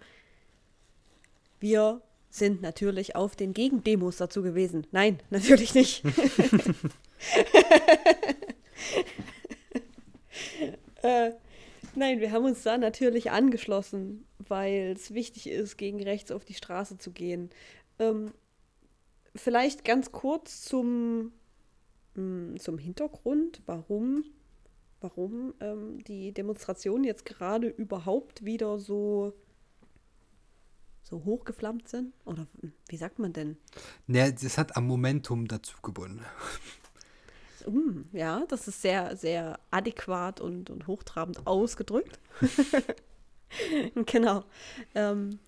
wir 1.60 2.02
sind 2.30 2.62
natürlich 2.62 3.16
auf 3.16 3.36
den 3.36 3.54
Gegendemos 3.54 4.18
dazu 4.18 4.44
gewesen. 4.44 4.86
Nein, 4.92 5.20
natürlich 5.30 5.74
nicht. 5.74 6.04
äh, 11.04 11.32
nein, 11.96 12.20
wir 12.20 12.32
haben 12.32 12.46
uns 12.46 12.64
da 12.64 12.78
natürlich 12.78 13.32
angeschlossen, 13.32 14.26
weil 14.48 14.94
es 14.96 15.14
wichtig 15.14 15.48
ist, 15.50 15.78
gegen 15.78 16.02
rechts 16.02 16.32
auf 16.32 16.46
die 16.46 16.54
Straße 16.54 16.98
zu 16.98 17.12
gehen. 17.12 17.50
Ähm, 18.00 18.32
vielleicht 19.36 19.86
ganz 19.86 20.12
kurz 20.12 20.62
zum, 20.62 21.34
mh, 22.16 22.58
zum 22.60 22.78
Hintergrund, 22.78 23.62
warum, 23.66 24.24
warum 25.02 25.54
ähm, 25.60 26.04
die 26.04 26.34
Demonstrationen 26.34 27.04
jetzt 27.04 27.26
gerade 27.26 27.68
überhaupt 27.68 28.46
wieder 28.46 28.80
so 28.80 29.34
so 31.10 31.26
hochgeflammt 31.26 31.88
sind? 31.88 32.14
Oder 32.26 32.48
wie 32.88 32.98
sagt 32.98 33.20
man 33.20 33.34
denn? 33.34 33.58
ne, 34.08 34.34
das 34.34 34.58
hat 34.58 34.78
am 34.78 34.88
Momentum 34.88 35.48
dazu 35.48 35.78
gewonnen. 35.82 36.24
Mm, 37.68 38.04
ja, 38.14 38.44
das 38.48 38.68
ist 38.68 38.82
sehr, 38.82 39.16
sehr 39.16 39.60
adäquat 39.72 40.42
und, 40.42 40.70
und 40.70 40.88
hochtrabend 40.88 41.46
ausgedrückt. 41.48 42.20
genau. 44.06 44.44
Ähm, 44.96 45.40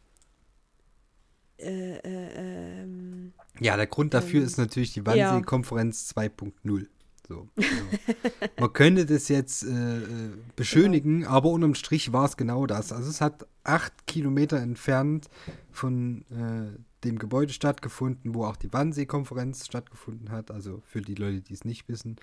äh, 1.58 1.98
äh, 1.98 2.82
ähm, 2.84 3.34
Ja, 3.60 3.78
der 3.78 3.88
Grund 3.88 4.14
dafür 4.14 4.42
Ähm, 4.42 4.46
ist 4.46 4.58
natürlich 4.58 4.94
die 4.94 5.02
ja. 5.02 5.06
Wannsee-Konferenz 5.06 6.12
2.0. 6.16 6.88
So, 7.28 7.48
also, 7.56 7.70
man 8.60 8.74
könnte 8.74 9.06
das 9.06 9.30
jetzt 9.30 9.64
äh, 9.64 9.68
äh, 10.00 10.32
beschönigen, 10.56 11.26
aber 11.26 11.50
unterm 11.50 11.76
Strich 11.76 12.12
war 12.12 12.26
es 12.26 12.36
genau 12.36 12.66
das. 12.66 12.92
Also 12.92 13.10
es 13.10 13.22
hat 13.22 13.48
acht 13.64 14.06
Kilometer 14.08 14.58
entfernt 14.58 15.30
von 15.72 16.26
äh, 16.32 16.78
dem 17.04 17.18
Gebäude 17.18 17.54
stattgefunden, 17.54 18.36
wo 18.36 18.46
auch 18.46 18.56
die 18.56 18.72
Wannsee-Konferenz 18.72 19.66
stattgefunden 19.66 20.32
hat. 20.32 20.52
Also 20.52 20.82
für 20.86 21.02
die 21.02 21.16
Leute, 21.16 21.42
die 21.42 21.54
es 21.54 21.66
nicht 21.66 21.88
wissen, 21.90 22.18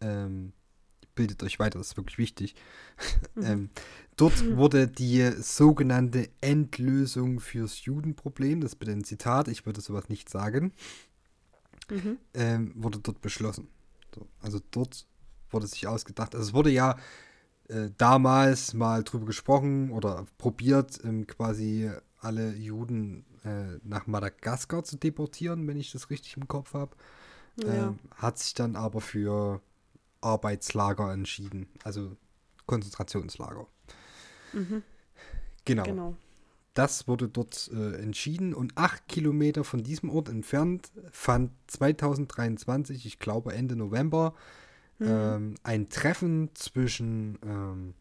ähm, 0.00 0.52
bildet 1.14 1.42
euch 1.42 1.58
weiter, 1.58 1.78
das 1.78 1.88
ist 1.88 1.96
wirklich 1.96 2.18
wichtig. 2.18 2.54
ähm, 3.42 3.70
dort 4.16 4.56
wurde 4.56 4.86
die 4.86 5.32
sogenannte 5.40 6.28
Endlösung 6.40 7.40
fürs 7.40 7.84
Judenproblem, 7.84 8.60
das 8.60 8.76
bitte 8.76 8.92
ein 8.92 9.04
Zitat, 9.04 9.48
ich 9.48 9.66
würde 9.66 9.80
sowas 9.80 10.08
nicht 10.08 10.28
sagen, 10.28 10.72
mhm. 11.90 12.18
ähm, 12.34 12.72
wurde 12.76 13.00
dort 13.00 13.20
beschlossen. 13.20 13.68
So, 14.14 14.26
also 14.40 14.60
dort 14.70 15.06
wurde 15.50 15.66
sich 15.66 15.86
ausgedacht. 15.86 16.34
Also 16.34 16.48
es 16.48 16.54
wurde 16.54 16.70
ja 16.70 16.96
äh, 17.68 17.90
damals 17.96 18.74
mal 18.74 19.02
drüber 19.02 19.26
gesprochen 19.26 19.90
oder 19.90 20.26
probiert, 20.38 21.00
ähm, 21.04 21.26
quasi 21.26 21.90
alle 22.18 22.54
Juden 22.54 23.24
äh, 23.46 23.78
nach 23.84 24.06
Madagaskar 24.06 24.84
zu 24.84 24.96
deportieren, 24.96 25.66
wenn 25.66 25.78
ich 25.78 25.92
das 25.92 26.10
richtig 26.10 26.36
im 26.36 26.48
Kopf 26.48 26.74
habe. 26.74 26.96
Ja. 27.62 27.88
Ähm, 27.88 27.98
hat 28.14 28.38
sich 28.38 28.54
dann 28.54 28.76
aber 28.76 29.00
für 29.00 29.60
Arbeitslager 30.20 31.12
entschieden, 31.12 31.68
also 31.84 32.16
Konzentrationslager. 32.66 33.66
Mhm. 34.52 34.82
Genau. 35.64 35.84
Genau. 35.84 36.16
Das 36.74 37.08
wurde 37.08 37.28
dort 37.28 37.70
äh, 37.72 37.94
entschieden 37.94 38.52
und 38.52 38.76
acht 38.76 39.08
Kilometer 39.08 39.64
von 39.64 39.82
diesem 39.82 40.10
Ort 40.10 40.28
entfernt 40.28 40.92
fand 41.10 41.52
2023, 41.68 43.06
ich 43.06 43.18
glaube 43.18 43.54
Ende 43.54 43.76
November, 43.76 44.34
ähm, 45.00 45.54
ein 45.62 45.88
Treffen 45.88 46.50
zwischen 46.54 47.38
ähm, 47.42 47.94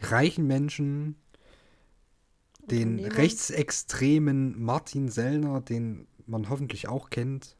reichen 0.00 0.46
Menschen, 0.46 1.16
den 2.70 3.04
rechtsextremen 3.04 4.60
Martin 4.62 5.08
Sellner, 5.08 5.60
den 5.60 6.06
man 6.26 6.48
hoffentlich 6.48 6.88
auch 6.88 7.10
kennt. 7.10 7.56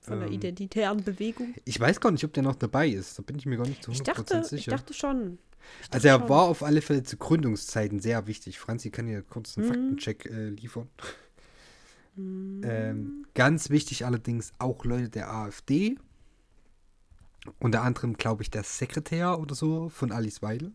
Von 0.00 0.18
der 0.20 0.28
Ähm, 0.28 0.34
identitären 0.34 1.02
Bewegung. 1.02 1.54
Ich 1.64 1.80
weiß 1.80 2.00
gar 2.00 2.10
nicht, 2.10 2.24
ob 2.24 2.32
der 2.34 2.42
noch 2.42 2.56
dabei 2.56 2.88
ist. 2.88 3.18
Da 3.18 3.22
bin 3.22 3.36
ich 3.38 3.46
mir 3.46 3.56
gar 3.56 3.66
nicht 3.66 3.82
zu 3.82 3.90
Ich 3.90 4.00
100% 4.00 4.04
dachte, 4.04 4.40
ich 4.42 4.46
sicher. 4.48 4.70
dachte 4.72 4.92
schon. 4.92 5.38
Ich 5.80 5.88
dachte 5.88 5.94
also 5.94 6.08
er 6.08 6.18
schon. 6.20 6.28
war 6.28 6.42
auf 6.42 6.62
alle 6.62 6.82
Fälle 6.82 7.02
zu 7.04 7.16
Gründungszeiten 7.16 8.00
sehr 8.00 8.26
wichtig. 8.26 8.58
Franzi 8.58 8.90
kann 8.90 9.06
hier 9.06 9.22
kurz 9.22 9.56
einen 9.56 9.66
Mhm. 9.66 9.72
Faktencheck 9.72 10.26
äh, 10.26 10.48
liefern. 10.50 10.88
Hm. 12.16 12.60
Ähm, 12.64 13.26
ganz 13.34 13.70
wichtig 13.70 14.04
allerdings 14.04 14.52
auch 14.58 14.84
Leute 14.84 15.08
der 15.08 15.32
AfD. 15.32 15.96
Unter 17.58 17.82
anderem, 17.82 18.14
glaube 18.16 18.42
ich, 18.42 18.50
der 18.50 18.62
Sekretär 18.62 19.38
oder 19.40 19.54
so 19.54 19.88
von 19.88 20.12
Alice 20.12 20.42
Weidel. 20.42 20.72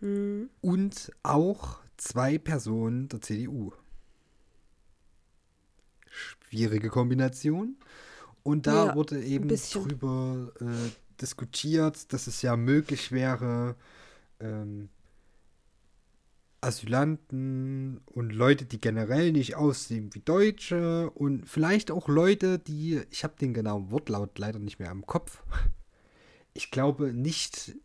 Hm. 0.00 0.50
Und 0.60 1.12
auch 1.22 1.78
zwei 1.96 2.38
Personen 2.38 3.08
der 3.08 3.20
CDU. 3.20 3.72
Schwierige 6.10 6.88
Kombination. 6.90 7.76
Und 8.42 8.66
da 8.66 8.86
Ja, 8.88 8.94
wurde 8.94 9.22
eben 9.24 9.48
drüber 9.48 10.52
äh, 10.60 10.90
diskutiert, 11.20 12.12
dass 12.12 12.26
es 12.26 12.42
ja 12.42 12.56
möglich 12.56 13.10
wäre, 13.12 13.76
ähm, 14.40 14.90
Asylanten 16.60 18.00
und 18.06 18.30
Leute, 18.32 18.64
die 18.64 18.80
generell 18.80 19.32
nicht 19.32 19.54
aussehen 19.54 20.14
wie 20.14 20.20
Deutsche 20.20 21.10
und 21.10 21.46
vielleicht 21.48 21.90
auch 21.90 22.08
Leute, 22.08 22.58
die, 22.58 23.02
ich 23.10 23.22
habe 23.22 23.34
den 23.38 23.52
genauen 23.52 23.90
Wortlaut 23.90 24.38
leider 24.38 24.58
nicht 24.58 24.78
mehr 24.78 24.90
im 24.90 25.04
Kopf, 25.06 25.42
ich 26.54 26.70
glaube 26.70 27.12
nicht, 27.12 27.76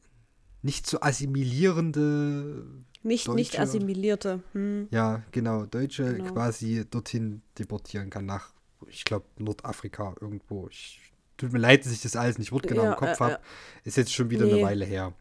nicht 0.62 0.88
so 0.88 1.02
assimilierende 1.02 2.66
Nicht, 3.02 3.28
nicht 3.30 3.54
Deutsche- 3.54 3.62
assimilierte. 3.62 4.44
Hm. 4.54 4.88
ja, 4.92 5.22
genau. 5.32 5.66
Deutsche 5.66 6.16
Genau. 6.16 6.34
quasi 6.34 6.86
dorthin 6.90 7.42
deportieren 7.58 8.10
kann 8.10 8.26
nach, 8.26 8.52
ich 8.88 9.06
glaube, 9.06 9.26
Nordafrika 9.38 10.16
irgendwo. 10.20 10.68
Ich, 10.70 11.00
tut 11.38 11.54
mir 11.54 11.60
leid, 11.60 11.86
dass 11.86 11.94
ich 11.94 12.02
das 12.02 12.16
alles 12.18 12.38
nicht 12.38 12.52
wortgenau 12.52 12.84
Ja, 12.84 12.92
im 12.94 12.98
Kopf 12.98 13.20
äh, 13.22 13.24
habe. 13.24 13.40
Ist 13.86 13.98
jetzt 13.98 14.14
schon 14.14 14.30
wieder 14.30 14.46
Nee. 14.46 14.56
eine 14.56 14.64
Weile 14.64 14.86
her. 14.86 15.14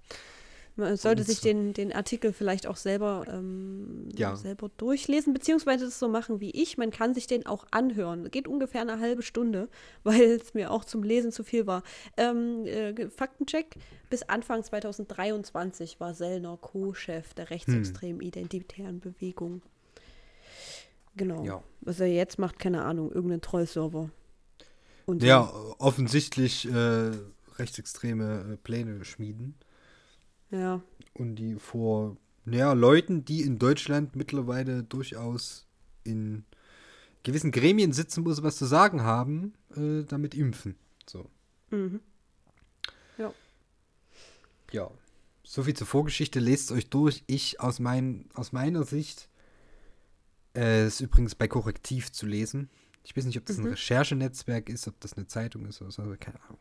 Man 0.79 0.97
sollte 0.97 1.24
sich 1.24 1.41
den, 1.41 1.72
den 1.74 1.93
Artikel 1.93 2.33
vielleicht 2.33 2.66
auch 2.66 2.76
selber, 2.76 3.24
ähm, 3.29 4.09
Ja. 4.16 4.37
selber 4.37 4.70
durchlesen, 4.76 5.35
beziehungsweise 5.35 5.87
es 5.87 5.99
so 5.99 6.09
machen 6.09 6.41
wie 6.41 6.51
ich. 6.51 6.79
Man 6.79 6.91
kann 6.91 7.14
sich 7.14 7.26
den 7.26 7.45
auch 7.47 7.66
anhören. 7.72 8.31
Geht 8.31 8.47
ungefähr 8.49 8.81
eine 8.83 9.01
halbe 9.01 9.22
Stunde, 9.22 9.68
weil 10.05 10.22
es 10.22 10.55
mir 10.55 10.70
auch 10.70 10.85
zum 10.85 11.03
Lesen 11.03 11.33
zu 11.33 11.43
viel 11.45 11.66
war. 11.66 11.83
Ähm, 12.16 12.64
äh, 12.64 13.11
Faktencheck: 13.11 13.76
Bis 14.09 14.22
Anfang 14.22 14.62
2023 14.62 16.01
war 16.01 16.14
Sellner 16.14 16.57
Co-Chef 16.61 17.35
der 17.35 17.51
rechtsextremen 17.51 18.22
identitären 18.22 19.01
Bewegung. 19.01 19.62
Genau. 21.16 21.45
Ja. 21.45 21.62
Was 21.81 22.01
er 22.01 22.07
jetzt 22.07 22.39
macht, 22.39 22.59
keine 22.59 22.85
Ahnung, 22.85 23.11
irgendein 23.11 23.41
Trollserver. 23.41 24.11
Ja, 25.20 25.53
offensichtlich 25.79 26.68
äh, 26.70 27.11
rechtsextreme 27.57 28.53
äh, 28.53 28.57
Pläne 28.57 29.05
schmieden. 29.05 29.55
Ja. 30.51 30.83
Und 31.15 31.37
die 31.37 31.55
vor 31.57 32.17
ja, 32.47 32.73
Leuten, 32.73 33.25
die 33.25 33.43
in 33.43 33.59
Deutschland 33.59 34.17
mittlerweile 34.17 34.83
durchaus 34.83 35.67
in 36.05 36.45
gewissen 37.23 37.51
Gremien 37.51 37.93
sitzen, 37.93 38.25
wo 38.25 38.33
sie 38.33 38.43
was 38.43 38.57
zu 38.57 38.65
sagen 38.65 39.03
haben, 39.03 39.53
äh, 39.77 40.05
damit 40.05 40.35
impfen. 40.35 40.77
So. 41.07 41.29
Mhm. 41.71 42.01
Ja. 44.73 44.91
So 45.43 45.63
viel 45.63 45.75
zur 45.75 45.87
Vorgeschichte, 45.87 46.41
lest 46.41 46.73
euch 46.73 46.91
durch. 46.91 47.25
Ich 47.27 47.61
aus, 47.61 47.81
mein, 47.81 48.27
aus 48.35 48.53
meiner 48.53 48.85
Sicht 48.85 49.29
äh, 50.55 50.87
ist 50.87 51.01
übrigens 51.01 51.35
bei 51.35 51.49
Korrektiv 51.49 52.13
zu 52.13 52.27
lesen. 52.27 52.69
Ich 53.03 53.17
weiß 53.17 53.25
nicht, 53.25 53.39
ob 53.39 53.47
das 53.47 53.57
ein 53.57 53.65
Mhm. 53.65 53.71
Recherchenetzwerk 53.71 54.69
ist, 54.69 54.87
ob 54.89 55.01
das 55.01 55.15
eine 55.15 55.27
Zeitung 55.27 55.65
ist 55.65 55.81
oder 55.81 55.91
so, 55.91 56.03
keine 56.21 56.43
Ahnung. 56.43 56.59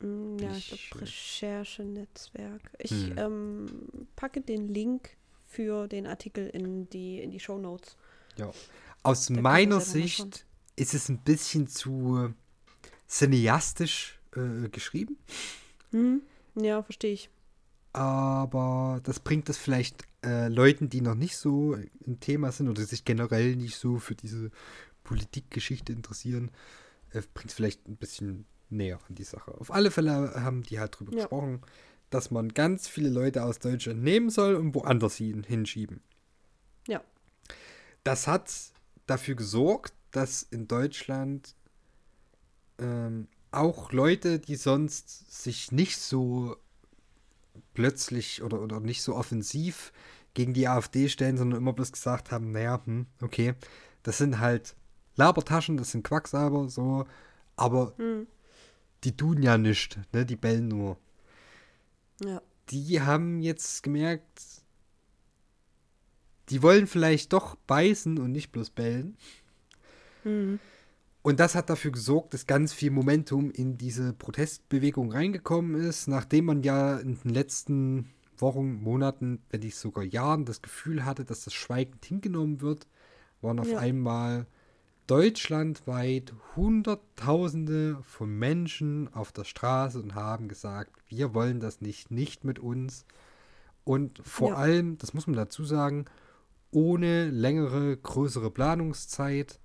Mm, 0.00 0.38
Ja, 0.38 0.56
ich 0.56 0.72
Ich, 0.72 0.90
glaube 0.90 1.04
Recherchenetzwerk. 1.04 2.62
Ich 2.78 2.90
Hm. 2.90 3.18
ähm, 3.18 3.66
packe 4.16 4.40
den 4.40 4.68
Link 4.68 5.10
für 5.46 5.88
den 5.88 6.06
Artikel 6.06 6.46
in 6.48 6.88
die, 6.90 7.18
in 7.20 7.30
die 7.30 7.40
Show 7.40 7.58
Notes. 7.58 7.96
Ja. 8.36 8.50
Aus 9.02 9.28
ihr 9.30 9.40
meiner. 9.40 9.80
Sicht 9.80 10.46
ist 10.76 10.94
es 10.94 11.08
ein 11.08 11.18
bisschen 11.18 11.66
zu 11.66 12.32
cineastisch 13.08 14.18
äh, 14.36 14.68
geschrieben, 14.68 15.16
Hm? 15.90 16.22
Ja, 16.54 16.82
verstehe 16.82 17.12
ich. 17.12 17.28
aber 17.92 19.00
das 19.02 19.20
bringt 19.20 19.48
es 19.48 19.58
vielleicht 19.58 20.04
äh, 20.24 20.48
Leuten, 20.48 20.88
die 20.88 21.00
noch 21.00 21.14
nicht 21.16 21.36
so 21.36 21.74
im 22.06 22.20
Thema 22.20 22.52
sind 22.52 22.68
oder 22.68 22.82
sich 22.82 23.04
generell 23.04 23.56
nicht 23.56 23.76
so 23.76 23.98
für 23.98 24.14
diese 24.14 24.50
Politikgeschichte 25.02 25.92
interessieren, 25.92 26.50
äh, 27.12 27.22
bringt 27.34 27.50
es 27.50 27.54
vielleicht 27.54 27.88
ein 27.88 27.96
bisschen 27.96 28.46
näher 28.72 28.98
an 29.08 29.14
die 29.14 29.24
Sache. 29.24 29.52
Auf 29.58 29.72
alle 29.72 29.90
Fälle 29.90 30.32
haben 30.42 30.62
die 30.62 30.78
halt 30.78 30.98
drüber 30.98 31.12
Ja. 31.12 31.18
gesprochen, 31.22 31.60
dass 32.10 32.30
man 32.30 32.48
ganz 32.54 32.88
viele 32.88 33.08
Leute 33.08 33.44
aus 33.44 33.58
Deutschland 33.58 34.02
nehmen 34.02 34.30
soll 34.30 34.54
und 34.56 34.74
woanders 34.74 35.16
hin, 35.16 35.44
hinschieben. 35.44 36.00
Ja. 36.86 37.02
Das 38.04 38.26
hat 38.26 38.52
dafür 39.06 39.34
gesorgt, 39.34 39.94
dass 40.10 40.42
in 40.42 40.66
Deutschland 40.66 41.54
ähm, 42.78 43.28
auch 43.52 43.92
Leute, 43.92 44.38
die 44.38 44.56
sonst 44.56 45.42
sich 45.42 45.72
nicht 45.72 45.98
so 45.98 46.56
plötzlich 47.74 48.42
oder, 48.42 48.60
oder 48.60 48.80
nicht 48.80 49.02
so 49.02 49.14
offensiv 49.16 49.92
gegen 50.34 50.54
die 50.54 50.68
AfD 50.68 51.08
stellen, 51.08 51.36
sondern 51.36 51.60
immer 51.60 51.72
bloß 51.72 51.92
gesagt 51.92 52.30
haben, 52.30 52.52
naja, 52.52 52.80
hm, 52.84 53.06
okay, 53.20 53.54
das 54.02 54.18
sind 54.18 54.38
halt 54.38 54.74
Labertaschen, 55.16 55.76
das 55.76 55.90
sind 55.90 56.04
Quacksalber, 56.04 56.68
so, 56.68 57.04
aber 57.56 57.92
Hm. 57.98 58.26
Die 59.04 59.16
tun 59.16 59.42
ja 59.42 59.58
nichts, 59.58 59.96
ne, 60.12 60.26
die 60.26 60.36
bellen 60.36 60.68
nur. 60.68 60.98
Ja. 62.22 62.42
Die 62.70 63.00
haben 63.00 63.40
jetzt 63.40 63.82
gemerkt, 63.82 64.62
die 66.50 66.62
wollen 66.62 66.86
vielleicht 66.86 67.32
doch 67.32 67.54
beißen 67.54 68.18
und 68.18 68.32
nicht 68.32 68.52
bloß 68.52 68.70
bellen. 68.70 69.16
Hm. 70.24 70.58
Und 71.22 71.38
das 71.38 71.54
hat 71.54 71.68
dafür 71.68 71.92
gesorgt, 71.92 72.32
dass 72.32 72.46
ganz 72.46 72.72
viel 72.72 72.90
Momentum 72.90 73.50
in 73.50 73.76
diese 73.76 74.12
Protestbewegung 74.14 75.12
reingekommen 75.12 75.80
ist, 75.80 76.08
nachdem 76.08 76.46
man 76.46 76.62
ja 76.62 76.98
in 76.98 77.18
den 77.20 77.30
letzten 77.30 78.10
Wochen, 78.38 78.82
Monaten, 78.82 79.42
wenn 79.50 79.60
nicht 79.60 79.76
sogar 79.76 80.02
Jahren 80.02 80.46
das 80.46 80.62
Gefühl 80.62 81.04
hatte, 81.04 81.24
dass 81.26 81.44
das 81.44 81.52
schweigend 81.52 82.04
hingenommen 82.04 82.62
wird, 82.62 82.86
waren 83.42 83.58
auf 83.58 83.70
Ja. 83.70 83.78
einmal 83.78 84.46
deutschlandweit 85.10 86.32
Hunderttausende 86.54 87.98
von 88.02 88.30
Menschen 88.38 89.12
auf 89.12 89.32
der 89.32 89.42
Straße 89.42 90.00
und 90.00 90.14
haben 90.14 90.46
gesagt, 90.46 90.92
wir 91.08 91.34
wollen 91.34 91.58
das 91.58 91.80
nicht, 91.80 92.12
nicht 92.12 92.44
mit 92.44 92.60
uns. 92.60 93.06
Und 93.82 94.20
vor 94.24 94.50
Ja. 94.50 94.54
allem, 94.56 94.98
das 94.98 95.12
muss 95.12 95.26
man 95.26 95.34
dazu 95.34 95.64
sagen, 95.64 96.04
ohne 96.70 97.28
längere, 97.30 97.96
größere 97.96 98.52
Planungszeit. 98.52 99.58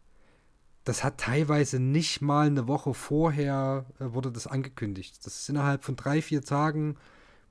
Das 0.84 1.04
hat 1.04 1.20
teilweise 1.20 1.80
nicht 1.80 2.22
mal 2.24 2.48
eine 2.48 2.68
Woche 2.68 2.96
vorher 2.96 3.86
äh, 4.00 4.06
wurde 4.14 4.32
das 4.32 4.48
angekündigt. 4.48 5.24
Das 5.28 5.36
ist 5.36 5.50
innerhalb 5.50 5.84
von 5.84 5.96
drei, 5.96 6.24
vier 6.24 6.44
Tagen 6.44 6.96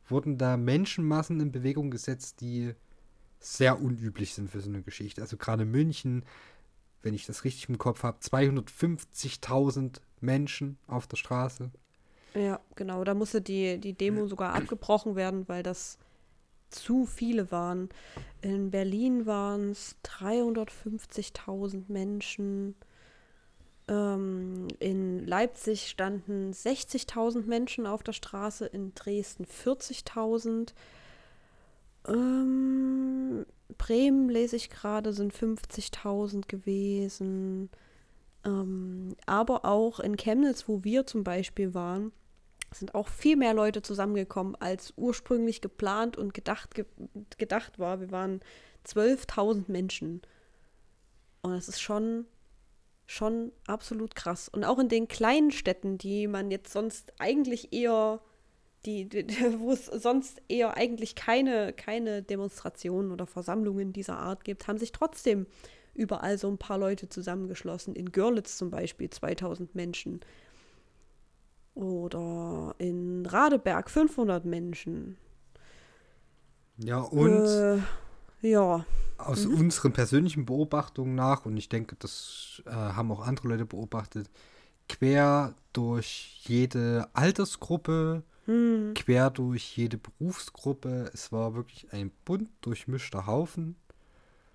wurden 0.08 0.36
da 0.36 0.56
Menschenmassen 0.56 1.38
in 1.38 1.52
Bewegung 1.52 1.92
gesetzt, 1.92 2.40
die 2.40 2.74
sehr 3.38 3.80
unüblich 3.80 4.34
sind 4.34 4.50
für 4.50 4.60
so 4.60 4.68
eine 4.68 4.82
Geschichte. 4.82 5.20
Also 5.22 5.36
gerade 5.36 5.64
München, 5.64 6.24
wenn 7.04 7.14
ich 7.14 7.26
das 7.26 7.44
richtig 7.44 7.68
im 7.68 7.78
Kopf 7.78 8.02
habe, 8.02 8.18
250.000 8.18 10.00
Menschen 10.20 10.78
auf 10.86 11.06
der 11.06 11.16
Straße. 11.16 11.70
Ja, 12.34 12.60
genau. 12.74 13.04
Da 13.04 13.14
musste 13.14 13.40
die, 13.40 13.78
die 13.78 13.92
Demo 13.92 14.26
sogar 14.26 14.54
abgebrochen 14.54 15.14
werden, 15.14 15.46
weil 15.48 15.62
das 15.62 15.98
zu 16.70 17.06
viele 17.06 17.50
waren. 17.52 17.88
In 18.40 18.70
Berlin 18.70 19.26
waren 19.26 19.70
es 19.70 19.96
350.000 20.04 21.84
Menschen. 21.88 22.74
Ähm, 23.86 24.66
in 24.80 25.26
Leipzig 25.26 25.88
standen 25.88 26.52
60.000 26.52 27.46
Menschen 27.46 27.86
auf 27.86 28.02
der 28.02 28.12
Straße, 28.12 28.66
in 28.66 28.94
Dresden 28.94 29.44
40.000. 29.44 30.72
Ähm, 32.08 33.46
Bremen 33.78 34.28
lese 34.28 34.56
ich 34.56 34.70
gerade, 34.70 35.12
sind 35.12 35.32
50.000 35.32 36.46
gewesen. 36.46 37.70
Ähm, 38.44 39.16
aber 39.26 39.64
auch 39.64 40.00
in 40.00 40.16
Chemnitz, 40.16 40.68
wo 40.68 40.84
wir 40.84 41.06
zum 41.06 41.24
Beispiel 41.24 41.74
waren, 41.74 42.12
sind 42.72 42.94
auch 42.94 43.08
viel 43.08 43.36
mehr 43.36 43.54
Leute 43.54 43.82
zusammengekommen, 43.82 44.56
als 44.56 44.92
ursprünglich 44.96 45.60
geplant 45.60 46.16
und 46.16 46.34
gedacht, 46.34 46.74
ge 46.74 46.84
gedacht 47.38 47.78
war. 47.78 48.00
Wir 48.00 48.10
waren 48.10 48.40
12.000 48.86 49.64
Menschen. 49.70 50.22
Und 51.42 51.52
das 51.52 51.68
ist 51.68 51.80
schon, 51.80 52.26
schon 53.06 53.52
absolut 53.66 54.14
krass. 54.14 54.48
Und 54.48 54.64
auch 54.64 54.78
in 54.78 54.88
den 54.88 55.08
kleinen 55.08 55.50
Städten, 55.50 55.98
die 55.98 56.26
man 56.26 56.50
jetzt 56.50 56.72
sonst 56.72 57.12
eigentlich 57.18 57.72
eher 57.72 58.20
die, 58.86 59.08
die, 59.08 59.26
wo 59.58 59.72
es 59.72 59.86
sonst 59.86 60.42
eher 60.48 60.76
eigentlich 60.76 61.14
keine, 61.14 61.72
keine 61.72 62.22
Demonstrationen 62.22 63.12
oder 63.12 63.26
Versammlungen 63.26 63.92
dieser 63.92 64.18
Art 64.18 64.44
gibt, 64.44 64.68
haben 64.68 64.78
sich 64.78 64.92
trotzdem 64.92 65.46
überall 65.94 66.38
so 66.38 66.48
ein 66.48 66.58
paar 66.58 66.78
Leute 66.78 67.08
zusammengeschlossen. 67.08 67.94
In 67.94 68.12
Görlitz 68.12 68.56
zum 68.58 68.70
Beispiel 68.70 69.10
2000 69.10 69.74
Menschen. 69.74 70.20
Oder 71.74 72.74
in 72.78 73.26
Radeberg 73.26 73.90
500 73.90 74.44
Menschen. 74.44 75.16
Ja, 76.78 76.98
und 77.00 77.46
Äh, 77.46 77.78
ja. 78.42 78.84
aus 79.18 79.46
unseren 79.46 79.92
persönlichen 79.92 80.44
Beobachtungen 80.44 81.14
nach, 81.14 81.46
und 81.46 81.56
ich 81.56 81.68
denke, 81.68 81.96
das 81.98 82.62
äh, 82.66 82.70
haben 82.70 83.10
auch 83.12 83.26
andere 83.26 83.48
Leute 83.48 83.64
beobachtet, 83.64 84.30
quer 84.88 85.54
durch 85.72 86.40
jede 86.44 87.08
Altersgruppe, 87.12 88.22
Hm. 88.46 88.92
quer 88.94 89.30
durch 89.30 89.76
jede 89.76 89.96
Berufsgruppe. 89.98 91.10
Es 91.14 91.32
war 91.32 91.54
wirklich 91.54 91.92
ein 91.92 92.10
bunt 92.24 92.48
durchmischter 92.60 93.26
Haufen. 93.26 93.76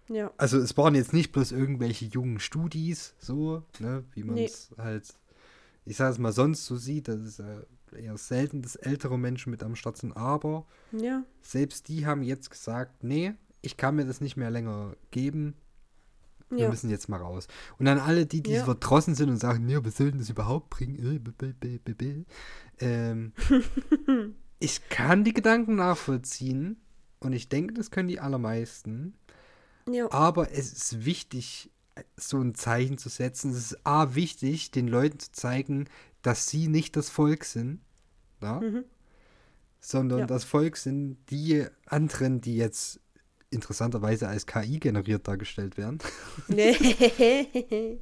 Ja. 0.07 0.31
Also 0.37 0.57
es 0.57 0.75
waren 0.77 0.95
jetzt 0.95 1.13
nicht 1.13 1.31
bloß 1.31 1.51
irgendwelche 1.51 2.05
jungen 2.05 2.39
Studis, 2.39 3.13
so, 3.19 3.63
ne, 3.79 4.03
wie 4.13 4.23
man 4.23 4.35
Nee. 4.35 4.45
es 4.45 4.71
halt, 4.77 5.13
ich 5.85 5.97
sage 5.97 6.13
es 6.13 6.17
mal, 6.19 6.31
sonst 6.31 6.65
so 6.65 6.75
sieht. 6.77 7.07
Das 7.07 7.21
ist 7.21 7.39
äh, 7.39 7.61
eher 7.95 8.17
selten, 8.17 8.61
dass 8.61 8.75
ältere 8.75 9.17
Menschen 9.19 9.51
mit 9.51 9.63
am 9.63 9.75
Start 9.75 9.97
sind. 9.97 10.15
Aber 10.17 10.65
Ja. 10.91 11.23
selbst 11.41 11.87
die 11.87 12.05
haben 12.05 12.23
jetzt 12.23 12.49
gesagt, 12.49 13.03
nee, 13.03 13.33
ich 13.61 13.77
kann 13.77 13.95
mir 13.95 14.05
das 14.05 14.21
nicht 14.21 14.37
mehr 14.37 14.49
länger 14.51 14.95
geben. 15.11 15.53
Wir 16.49 16.59
Ja. 16.63 16.69
müssen 16.69 16.89
jetzt 16.89 17.09
mal 17.09 17.17
raus. 17.21 17.47
Und 17.77 17.85
dann 17.85 17.99
alle, 17.99 18.25
die, 18.25 18.41
die 18.41 18.53
Ja. 18.53 18.63
verdrossen 18.65 19.13
sind 19.15 19.29
und 19.29 19.37
sagen, 19.37 19.65
nee, 19.65 19.77
was 19.81 19.97
soll 19.97 20.09
denn 20.11 20.19
das 20.19 20.29
überhaupt 20.29 20.69
bringen? 20.71 20.97
Äh. 20.97 22.25
Ähm, 22.79 23.33
ich 24.59 24.89
kann 24.89 25.23
die 25.23 25.33
Gedanken 25.33 25.75
nachvollziehen 25.75 26.77
und 27.19 27.33
ich 27.33 27.49
denke, 27.49 27.73
das 27.73 27.91
können 27.91 28.07
die 28.07 28.19
allermeisten. 28.19 29.13
Ja. 29.91 30.11
Aber 30.11 30.51
es 30.51 30.71
ist 30.73 31.05
wichtig, 31.05 31.71
so 32.15 32.39
ein 32.39 32.55
Zeichen 32.55 32.97
zu 32.97 33.09
setzen. 33.09 33.51
Es 33.51 33.57
ist 33.71 33.85
A, 33.85 34.15
wichtig, 34.15 34.71
den 34.71 34.87
Leuten 34.87 35.19
zu 35.19 35.31
zeigen, 35.31 35.85
dass 36.21 36.47
sie 36.47 36.67
nicht 36.67 36.95
das 36.95 37.09
Volk 37.09 37.43
sind, 37.45 37.81
ja? 38.41 38.59
Mhm. 38.59 38.85
sondern 39.81 40.27
das 40.27 40.43
Volk 40.43 40.77
sind 40.77 41.17
die 41.29 41.65
anderen, 41.85 42.41
die 42.41 42.55
jetzt 42.57 42.99
interessanterweise 43.51 44.27
als 44.27 44.45
KI 44.45 44.79
generiert 44.79 45.27
dargestellt 45.27 45.77
werden. 45.77 45.99
Nee. 46.47 46.75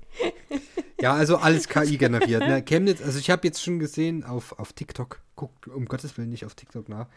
Ja, 0.99 1.13
also 1.13 1.37
alles 1.37 1.67
KI 1.67 1.97
generiert. 1.99 2.41
Ne? 2.41 2.63
Chemnitz, 2.63 3.01
also 3.01 3.19
ich 3.19 3.29
habe 3.29 3.45
jetzt 3.47 3.61
schon 3.61 3.77
gesehen 3.79 4.23
auf, 4.23 4.57
auf 4.57 4.73
TikTok, 4.73 5.21
guckt 5.35 5.67
um 5.67 5.85
Gottes 5.85 6.17
Willen 6.17 6.29
nicht 6.29 6.45
auf 6.45 6.55
TikTok 6.55 6.89
nach, 6.89 7.07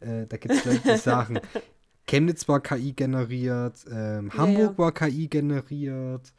äh, 0.00 0.26
da 0.26 0.36
gibt 0.36 0.54
es 0.54 0.64
Leute, 0.64 0.80
die 0.80 0.98
sagen, 0.98 1.38
Chemnitz 2.08 2.48
war 2.48 2.60
KI 2.60 2.92
generiert, 2.92 3.76
ähm, 3.90 4.30
Ja, 4.32 4.38
Hamburg 4.38 4.72
ja. 4.72 4.78
war 4.78 4.92
KI 4.92 5.28
generiert, 5.28 6.32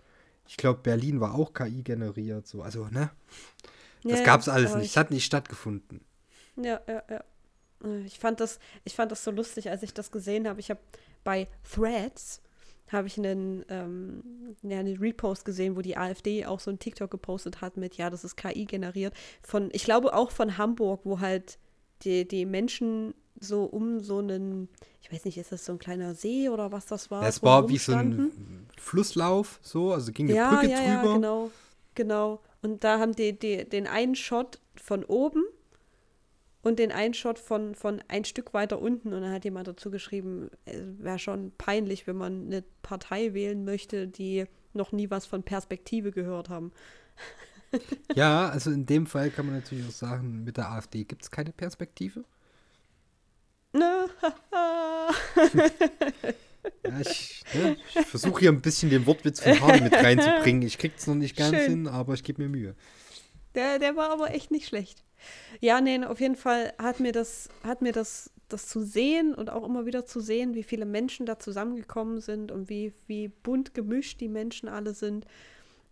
ich 0.46 0.58
glaube 0.58 0.82
Berlin 0.84 1.22
war 1.22 1.36
auch 1.36 1.54
KI 1.54 1.84
generiert, 1.84 2.48
so, 2.48 2.62
also 2.62 2.88
ne, 2.92 3.12
das 4.04 4.20
Ja, 4.20 4.26
gab's 4.26 4.50
alles 4.50 4.76
nicht, 4.76 4.90
es 4.92 4.98
hat 4.98 5.12
nicht 5.12 5.24
stattgefunden. 5.26 6.02
Ja, 6.58 6.82
ja, 6.88 7.04
ja. 7.10 7.24
Ich 8.06 8.20
fand 8.20 8.42
das, 8.42 8.60
ich 8.84 8.94
fand 8.94 9.10
das 9.10 9.24
so 9.24 9.32
lustig, 9.32 9.70
als 9.70 9.84
ich 9.84 9.94
das 9.94 10.12
gesehen 10.12 10.50
habe. 10.50 10.60
Ich 10.60 10.70
habe 10.70 10.82
bei 11.24 11.48
Threads 11.64 12.42
habe 12.92 13.08
ich 13.08 13.18
einen, 13.18 13.64
ähm, 13.70 14.24
ja, 14.64 14.80
einen 14.80 14.98
Repost 14.98 15.46
gesehen, 15.46 15.76
wo 15.76 15.82
die 15.82 15.98
AfD 15.98 16.46
auch 16.46 16.60
so 16.60 16.72
ein 16.72 16.80
TikTok 16.80 17.12
gepostet 17.12 17.62
hat 17.62 17.78
mit, 17.78 17.98
ja, 17.98 18.10
das 18.10 18.24
ist 18.24 18.36
KI 18.36 18.66
generiert. 18.66 19.14
Von, 19.44 19.70
ich 19.74 19.84
glaube 19.84 20.14
auch 20.14 20.32
von 20.32 20.58
Hamburg, 20.58 21.02
wo 21.04 21.20
halt 21.20 21.60
die, 22.02 22.28
die 22.28 22.46
Menschen 22.46 23.14
so 23.40 23.64
um 23.66 24.00
so 24.00 24.18
einen, 24.20 24.70
ich 25.02 25.12
weiß 25.12 25.26
nicht, 25.26 25.38
ist 25.38 25.52
das 25.52 25.66
so 25.66 25.74
ein 25.74 25.80
kleiner 25.80 26.14
See 26.14 26.50
oder 26.50 26.72
was 26.72 26.86
das 26.88 27.12
war? 27.12 27.24
es 27.24 27.42
war 27.44 27.70
wie 27.70 27.78
so 27.78 27.94
ein? 27.94 28.68
Flusslauf, 28.78 29.60
so, 29.62 29.94
also 29.94 30.12
ging 30.12 30.28
eine 30.28 30.36
ja, 30.36 30.50
Brücke 30.50 30.72
ja, 30.72 30.78
drüber. 30.78 30.88
Ja, 30.88 31.14
genau, 31.14 31.52
genau. 31.96 32.42
Und 32.62 32.84
da 32.84 33.00
haben 33.00 33.14
die, 33.14 33.38
die 33.38 33.66
den 33.66 33.88
einen 33.88 34.16
Shot 34.16 34.60
von 34.82 35.04
oben 35.04 35.44
und 36.62 36.80
den 36.80 36.92
einen 36.92 37.14
Shot 37.14 37.40
von, 37.40 37.76
von 37.76 38.02
ein 38.08 38.26
Stück 38.26 38.54
weiter 38.54 38.82
unten. 38.82 39.14
Und 39.14 39.22
dann 39.22 39.32
hat 39.32 39.46
jemand 39.46 39.68
dazu 39.68 39.92
geschrieben, 39.92 40.50
es 40.66 40.82
wäre 41.00 41.20
schon 41.20 41.52
peinlich, 41.58 42.08
wenn 42.08 42.18
man 42.18 42.48
eine 42.48 42.64
Partei 42.82 43.34
wählen 43.34 43.64
möchte, 43.64 44.08
die 44.08 44.46
noch 44.74 44.92
nie 44.92 45.10
was 45.10 45.26
von 45.26 45.44
Perspektive 45.44 46.12
gehört 46.12 46.50
haben. 46.50 46.72
Ja, 48.16 48.50
also 48.50 48.72
in 48.72 48.88
dem 48.88 49.06
Fall 49.06 49.30
kann 49.30 49.46
man 49.46 49.54
natürlich 49.54 49.88
auch 49.88 49.92
sagen, 49.92 50.44
mit 50.44 50.58
der 50.58 50.72
AfD 50.72 51.04
gibt 51.04 51.22
es 51.22 51.30
keine 51.30 51.52
Perspektive. 51.52 52.24
Na, 53.74 54.08
Ja, 56.84 57.00
ich, 57.00 57.44
ne, 57.54 57.78
ich 57.96 58.06
versuche 58.06 58.40
hier 58.40 58.52
ein 58.52 58.62
bisschen 58.62 58.90
den 58.90 59.06
Wortwitz 59.06 59.40
von 59.40 59.60
Hardy 59.62 59.82
mit 59.82 59.94
reinzubringen. 59.94 60.64
Ich 60.64 60.78
krieg's 60.78 61.08
noch 61.08 61.16
nicht 61.16 61.38
ganz 61.38 61.56
Schön. 61.56 61.70
hin, 61.70 61.88
aber 61.88 62.14
ich 62.14 62.24
gebe 62.24 62.42
mir 62.42 62.50
Mühe. 62.50 62.76
Der, 63.56 63.80
der 63.80 63.96
war 63.96 64.12
aber 64.12 64.34
echt 64.34 64.52
nicht 64.52 64.68
schlecht. 64.68 65.04
Ja, 65.60 65.82
nee, 65.82 66.04
auf 66.04 66.20
jeden 66.20 66.36
Fall 66.36 66.74
hat 66.78 67.00
mir 67.00 67.12
das, 67.12 67.50
hat 67.64 67.82
mir 67.82 67.92
das, 67.92 68.32
das 68.48 68.68
zu 68.68 68.82
sehen 68.82 69.34
und 69.34 69.50
auch 69.50 69.66
immer 69.66 69.86
wieder 69.86 70.06
zu 70.06 70.20
sehen, 70.20 70.54
wie 70.56 70.64
viele 70.64 70.86
Menschen 70.86 71.26
da 71.26 71.40
zusammengekommen 71.40 72.22
sind 72.22 72.52
und 72.52 72.70
wie, 72.70 72.94
wie 73.08 73.28
bunt 73.28 73.74
gemischt 73.74 74.22
die 74.22 74.30
Menschen 74.30 74.70
alle 74.70 74.94
sind, 74.94 75.26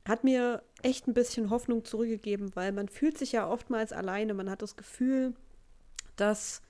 hat 0.08 0.24
mir 0.24 0.64
echt 0.82 1.08
ein 1.08 1.14
bisschen 1.14 1.50
Hoffnung 1.50 1.84
zurückgegeben, 1.84 2.56
weil 2.56 2.72
man 2.72 2.88
fühlt 2.88 3.18
sich 3.18 3.34
ja 3.34 3.50
oftmals 3.50 3.92
alleine. 3.92 4.34
Man 4.34 4.50
hat 4.50 4.62
das 4.62 4.78
Gefühl, 4.78 5.34
dass 6.16 6.62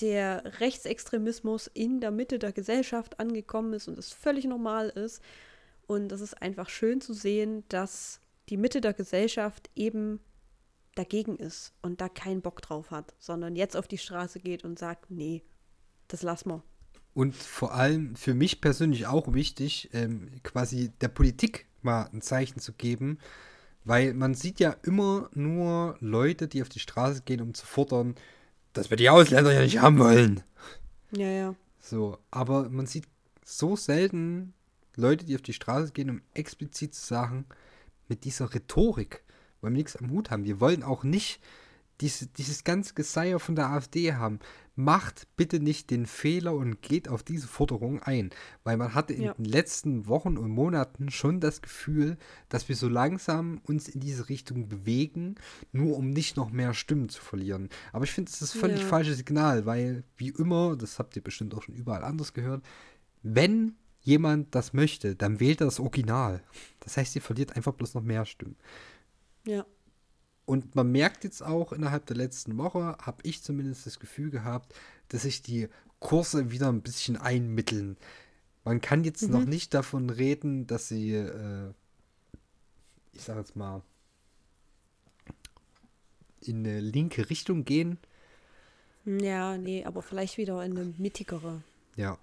der 0.00 0.60
Rechtsextremismus 0.60 1.68
in 1.72 2.00
der 2.00 2.10
Mitte 2.10 2.38
der 2.38 2.52
Gesellschaft 2.52 3.20
angekommen 3.20 3.72
ist 3.72 3.88
und 3.88 3.98
es 3.98 4.12
völlig 4.12 4.46
normal 4.46 4.88
ist. 4.88 5.22
Und 5.86 6.10
es 6.12 6.20
ist 6.20 6.40
einfach 6.40 6.68
schön 6.68 7.00
zu 7.00 7.12
sehen, 7.12 7.64
dass 7.68 8.20
die 8.48 8.56
Mitte 8.56 8.80
der 8.80 8.94
Gesellschaft 8.94 9.70
eben 9.76 10.20
dagegen 10.94 11.36
ist 11.36 11.72
und 11.82 12.00
da 12.00 12.08
keinen 12.08 12.42
Bock 12.42 12.62
drauf 12.62 12.90
hat, 12.90 13.14
sondern 13.18 13.56
jetzt 13.56 13.76
auf 13.76 13.88
die 13.88 13.98
Straße 13.98 14.40
geht 14.40 14.64
und 14.64 14.78
sagt, 14.78 15.10
nee, 15.10 15.42
das 16.08 16.22
lassen 16.22 16.50
wir. 16.50 16.62
Und 17.14 17.34
vor 17.34 17.74
allem 17.74 18.16
für 18.16 18.34
mich 18.34 18.60
persönlich 18.60 19.06
auch 19.06 19.34
wichtig, 19.34 19.90
ähm, 19.92 20.30
quasi 20.42 20.90
der 21.00 21.08
Politik 21.08 21.66
mal 21.82 22.08
ein 22.12 22.22
Zeichen 22.22 22.58
zu 22.58 22.72
geben, 22.72 23.18
weil 23.84 24.14
man 24.14 24.34
sieht 24.34 24.60
ja 24.60 24.76
immer 24.82 25.28
nur 25.34 25.96
Leute, 26.00 26.48
die 26.48 26.62
auf 26.62 26.68
die 26.68 26.78
Straße 26.78 27.22
gehen, 27.22 27.40
um 27.40 27.54
zu 27.54 27.66
fordern, 27.66 28.14
dass 28.72 28.90
wir 28.90 28.96
die 28.96 29.10
Ausländer 29.10 29.52
ja 29.52 29.60
nicht 29.60 29.80
haben 29.80 29.98
wollen. 29.98 30.42
Ja, 31.14 31.28
ja. 31.28 31.54
So, 31.80 32.18
aber 32.30 32.70
man 32.70 32.86
sieht 32.86 33.06
so 33.44 33.76
selten 33.76 34.54
Leute, 34.94 35.26
die 35.26 35.34
auf 35.34 35.42
die 35.42 35.52
Straße 35.52 35.92
gehen, 35.92 36.10
um 36.10 36.22
explizit 36.32 36.94
zu 36.94 37.04
sagen, 37.04 37.44
mit 38.08 38.24
dieser 38.24 38.54
Rhetorik 38.54 39.22
wollen 39.62 39.74
wir 39.74 39.78
nichts 39.78 39.96
am 39.96 40.10
Hut 40.10 40.30
haben. 40.30 40.44
Wir 40.44 40.60
wollen 40.60 40.82
auch 40.82 41.04
nicht 41.04 41.40
diese, 42.00 42.26
dieses 42.26 42.64
ganze 42.64 42.94
Geseier 42.94 43.38
von 43.38 43.54
der 43.54 43.68
AfD 43.70 44.14
haben. 44.14 44.40
Macht 44.74 45.28
bitte 45.36 45.60
nicht 45.60 45.90
den 45.90 46.06
Fehler 46.06 46.54
und 46.54 46.80
geht 46.80 47.06
auf 47.08 47.22
diese 47.22 47.46
Forderung 47.46 48.02
ein. 48.02 48.30
Weil 48.64 48.76
man 48.78 48.94
hatte 48.94 49.12
in 49.12 49.22
Ja. 49.22 49.34
den 49.34 49.44
letzten 49.44 50.06
Wochen 50.08 50.36
und 50.38 50.50
Monaten 50.50 51.10
schon 51.10 51.38
das 51.40 51.60
Gefühl, 51.62 52.16
dass 52.48 52.68
wir 52.68 52.74
so 52.74 52.88
langsam 52.88 53.60
uns 53.64 53.86
in 53.88 54.00
diese 54.00 54.28
Richtung 54.30 54.68
bewegen, 54.68 55.34
nur 55.72 55.96
um 55.96 56.10
nicht 56.10 56.36
noch 56.36 56.50
mehr 56.50 56.72
Stimmen 56.74 57.08
zu 57.10 57.20
verlieren. 57.22 57.68
Aber 57.92 58.04
ich 58.04 58.10
finde, 58.12 58.32
das 58.32 58.40
ist 58.42 58.52
völlig 58.54 58.80
Ja. 58.80 58.86
falsches 58.86 59.18
Signal, 59.18 59.66
weil 59.66 60.02
wie 60.16 60.30
immer, 60.30 60.74
das 60.74 60.98
habt 60.98 61.14
ihr 61.16 61.22
bestimmt 61.22 61.54
auch 61.54 61.62
schon 61.62 61.74
überall 61.76 62.02
anders 62.02 62.32
gehört, 62.32 62.64
wenn 63.22 63.76
jemand 64.00 64.54
das 64.54 64.72
möchte, 64.72 65.14
dann 65.14 65.38
wählt 65.38 65.60
er 65.60 65.66
das 65.66 65.78
Original. 65.78 66.42
Das 66.80 66.96
heißt, 66.96 67.14
ihr 67.14 67.22
verliert 67.22 67.54
einfach 67.54 67.72
bloß 67.74 67.94
noch 67.94 68.02
mehr 68.02 68.24
Stimmen. 68.26 68.56
Ja. 69.46 69.66
Und 70.44 70.74
man 70.74 70.90
merkt 70.90 71.24
jetzt 71.24 71.42
auch 71.42 71.72
innerhalb 71.72 72.06
der 72.06 72.16
letzten 72.16 72.56
Woche, 72.58 72.96
habe 73.00 73.18
ich 73.22 73.42
zumindest 73.42 73.86
das 73.86 74.00
Gefühl 74.00 74.30
gehabt, 74.30 74.74
dass 75.08 75.22
sich 75.22 75.42
die 75.42 75.68
Kurse 76.00 76.50
wieder 76.50 76.68
ein 76.68 76.82
bisschen 76.82 77.16
einmitteln. 77.16 77.96
Man 78.64 78.80
kann 78.80 79.04
jetzt 79.04 79.28
noch 79.28 79.44
nicht 79.44 79.72
davon 79.74 80.10
reden, 80.10 80.66
dass 80.66 80.88
sie, 80.88 81.14
äh, 81.14 81.72
ich 83.12 83.22
sage 83.22 83.40
jetzt 83.40 83.56
mal, 83.56 83.82
in 86.40 86.58
eine 86.58 86.80
linke 86.80 87.30
Richtung 87.30 87.64
gehen. 87.64 87.98
Ja, 89.04 89.56
nee, 89.58 89.84
aber 89.84 90.02
vielleicht 90.02 90.38
wieder 90.38 90.64
in 90.64 90.76
eine 90.78 90.92
mittigere. 90.98 91.62
Ja. 91.96 92.18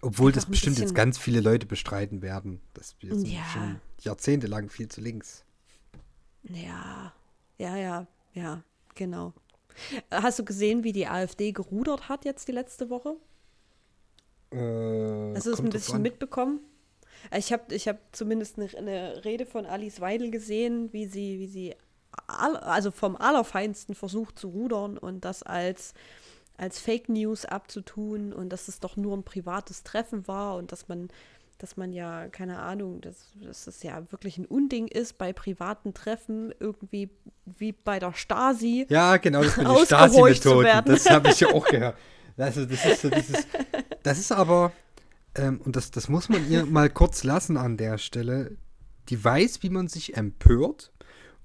Obwohl 0.00 0.32
das 0.32 0.44
Einfach 0.44 0.52
bestimmt 0.52 0.78
jetzt 0.78 0.94
ganz 0.94 1.18
viele 1.18 1.40
Leute 1.40 1.66
bestreiten 1.66 2.22
werden. 2.22 2.60
dass 2.74 2.96
wir 3.00 3.14
Ja. 3.14 3.44
schon 3.52 3.80
jahrzehntelang 4.00 4.68
viel 4.70 4.88
zu 4.88 5.00
links. 5.00 5.44
Ja, 6.44 7.12
ja, 7.58 7.76
ja, 7.76 8.06
ja, 8.34 8.62
genau. 8.94 9.32
Hast 10.10 10.38
du 10.38 10.44
gesehen, 10.44 10.84
wie 10.84 10.92
die 10.92 11.06
AfD 11.06 11.52
gerudert 11.52 12.08
hat 12.08 12.24
jetzt 12.24 12.48
die 12.48 12.52
letzte 12.52 12.90
Woche? 12.90 13.16
Äh, 14.50 15.34
Hast 15.34 15.46
du 15.46 15.52
es 15.52 15.60
ein 15.60 15.70
bisschen 15.70 15.96
an. 15.96 16.02
mitbekommen? 16.02 16.60
Ich 17.36 17.52
habe 17.52 17.74
ich 17.74 17.86
hab 17.86 17.98
zumindest 18.12 18.58
eine, 18.58 18.68
eine 18.76 19.24
Rede 19.24 19.46
von 19.46 19.66
Alice 19.66 20.00
Weidel 20.00 20.30
gesehen, 20.30 20.92
wie 20.92 21.06
sie, 21.06 21.38
wie 21.38 21.46
sie 21.46 21.76
all, 22.26 22.56
also 22.56 22.90
vom 22.90 23.16
Allerfeinsten 23.16 23.94
versucht 23.94 24.38
zu 24.38 24.48
rudern 24.48 24.96
und 24.98 25.24
das 25.24 25.42
als, 25.42 25.94
als 26.56 26.80
Fake 26.80 27.08
News 27.08 27.44
abzutun 27.44 28.32
und 28.32 28.48
dass 28.50 28.68
es 28.68 28.80
doch 28.80 28.96
nur 28.96 29.16
ein 29.16 29.22
privates 29.22 29.82
Treffen 29.82 30.26
war 30.26 30.56
und 30.56 30.72
dass 30.72 30.88
man 30.88 31.08
dass 31.60 31.76
man 31.76 31.92
ja, 31.92 32.28
keine 32.28 32.58
Ahnung, 32.58 33.00
dass, 33.02 33.32
dass 33.42 33.66
es 33.66 33.82
ja 33.82 34.10
wirklich 34.10 34.38
ein 34.38 34.46
Unding 34.46 34.88
ist, 34.88 35.18
bei 35.18 35.32
privaten 35.32 35.92
Treffen 35.92 36.54
irgendwie 36.58 37.10
wie 37.44 37.72
bei 37.72 37.98
der 37.98 38.14
Stasi. 38.14 38.86
Ja, 38.88 39.18
genau, 39.18 39.42
das 39.42 39.56
mit 39.58 39.66
den 39.68 39.86
Stasi-Methoden. 39.86 40.84
Das 40.86 41.10
habe 41.10 41.28
ich 41.28 41.40
ja 41.40 41.48
auch 41.48 41.66
gehört. 41.70 41.96
Also, 42.36 42.64
das 42.64 42.84
ist 42.86 43.02
so 43.02 43.10
dieses. 43.10 43.46
Das 44.02 44.18
ist 44.18 44.32
aber, 44.32 44.72
ähm, 45.34 45.60
und 45.62 45.76
das, 45.76 45.90
das 45.90 46.08
muss 46.08 46.30
man 46.30 46.50
ihr 46.50 46.64
mal 46.64 46.88
kurz 46.88 47.24
lassen 47.24 47.58
an 47.58 47.76
der 47.76 47.98
Stelle. 47.98 48.56
Die 49.10 49.22
weiß, 49.22 49.62
wie 49.62 49.70
man 49.70 49.88
sich 49.88 50.16
empört 50.16 50.92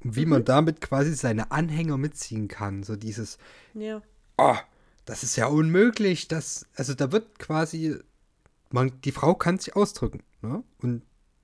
und 0.01 0.15
wie 0.15 0.25
mhm. 0.25 0.31
man 0.31 0.45
damit 0.45 0.79
quasi 0.79 1.13
seine 1.13 1.51
Anhänger 1.51 1.97
mitziehen 1.97 2.47
kann. 2.47 2.83
So 2.83 2.95
dieses. 2.95 3.37
Ja. 3.73 4.01
Oh, 4.37 4.55
das 5.03 5.23
ist 5.23 5.35
ja 5.35 5.47
unmöglich. 5.47 6.29
Das, 6.29 6.67
also 6.75 6.93
da 6.93 7.11
wird 7.11 7.37
quasi 7.37 7.97
man, 8.71 8.99
die 9.01 9.11
Frau 9.11 9.35
kann 9.35 9.59
sich 9.59 9.75
ausdrücken. 9.75 10.23
Ne? 10.41 10.63
Und 10.81 11.03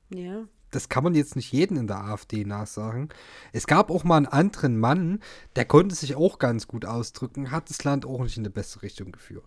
ja. 0.09 0.47
das 0.72 0.89
kann 0.89 1.03
man 1.03 1.15
jetzt 1.15 1.36
nicht 1.36 1.51
jedem 1.51 1.78
in 1.78 1.88
der 1.88 2.03
AfD 2.03 2.45
nachsagen. 2.45 3.09
Es 3.53 3.67
gab 3.67 3.89
auch 3.89 4.03
mal 4.03 4.17
einen 4.17 4.28
anderen 4.28 4.78
Mann, 4.80 5.19
der 5.55 5.65
konnte 5.65 5.95
sich 5.95 6.15
auch 6.15 6.39
ganz 6.39 6.67
gut 6.67 6.86
ausdrücken, 6.86 7.51
hat 7.51 7.69
das 7.69 7.84
Land 7.84 8.05
auch 8.05 8.24
nicht 8.24 8.38
in 8.38 8.43
eine 8.43 8.49
bessere 8.49 8.84
Richtung 8.84 9.11
geführt. 9.11 9.45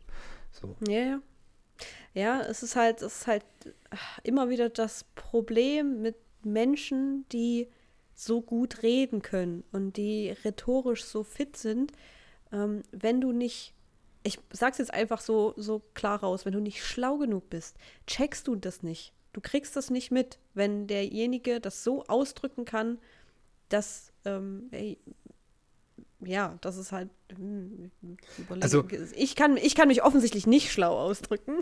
So. 0.52 0.76
Ja, 0.88 1.00
ja. 1.00 1.20
Ja, 2.14 2.40
es 2.42 2.62
ist 2.62 2.76
halt, 2.76 3.02
es 3.02 3.20
ist 3.20 3.26
halt 3.26 3.44
immer 4.22 4.48
wieder 4.48 4.68
das 4.68 5.04
Problem 5.16 6.02
mit 6.02 6.14
Menschen, 6.44 7.26
die 7.32 7.68
so 8.14 8.40
gut 8.40 8.82
reden 8.82 9.22
können 9.22 9.64
und 9.72 9.96
die 9.96 10.30
rhetorisch 10.30 11.04
so 11.04 11.24
fit 11.24 11.56
sind, 11.56 11.92
ähm, 12.52 12.82
wenn 12.92 13.20
du 13.20 13.32
nicht 13.32 13.74
ich 14.24 14.38
sag's 14.50 14.78
jetzt 14.78 14.92
einfach 14.92 15.20
so, 15.20 15.54
so 15.56 15.82
klar 15.92 16.20
raus, 16.20 16.44
wenn 16.44 16.52
du 16.52 16.60
nicht 16.60 16.84
schlau 16.84 17.18
genug 17.18 17.50
bist, 17.50 17.76
checkst 18.06 18.48
du 18.48 18.56
das 18.56 18.82
nicht. 18.82 19.12
Du 19.34 19.40
kriegst 19.40 19.76
das 19.76 19.90
nicht 19.90 20.10
mit, 20.10 20.38
wenn 20.54 20.86
derjenige 20.86 21.60
das 21.60 21.84
so 21.84 22.04
ausdrücken 22.04 22.64
kann, 22.64 22.98
dass, 23.68 24.12
ähm, 24.24 24.68
ey, 24.70 24.98
ja, 26.20 26.56
das 26.62 26.78
ist 26.78 26.90
halt. 26.90 27.10
Hm, 27.36 27.90
also, 28.60 28.86
ich 29.14 29.36
kann, 29.36 29.58
ich 29.58 29.74
kann 29.74 29.88
mich 29.88 30.02
offensichtlich 30.02 30.46
nicht 30.46 30.72
schlau 30.72 30.96
ausdrücken. 30.98 31.58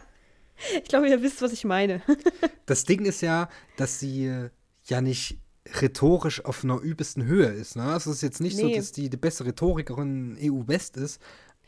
ich 0.82 0.88
glaube, 0.88 1.10
ihr 1.10 1.20
wisst, 1.20 1.42
was 1.42 1.52
ich 1.52 1.64
meine. 1.64 2.00
das 2.66 2.84
Ding 2.84 3.04
ist 3.04 3.20
ja, 3.20 3.50
dass 3.76 4.00
sie 4.00 4.48
ja 4.84 5.00
nicht 5.02 5.38
rhetorisch 5.80 6.44
auf 6.44 6.64
einer 6.64 6.80
übelsten 6.80 7.24
Höhe 7.24 7.48
ist. 7.48 7.76
Ne? 7.76 7.94
Es 7.94 8.06
ist 8.06 8.22
jetzt 8.22 8.40
nicht 8.40 8.56
nee. 8.56 8.62
so, 8.62 8.74
dass 8.74 8.92
die 8.92 9.10
die 9.10 9.16
beste 9.16 9.44
Rhetorikerin 9.44 10.36
EU-West 10.40 10.96
ist, 10.96 11.20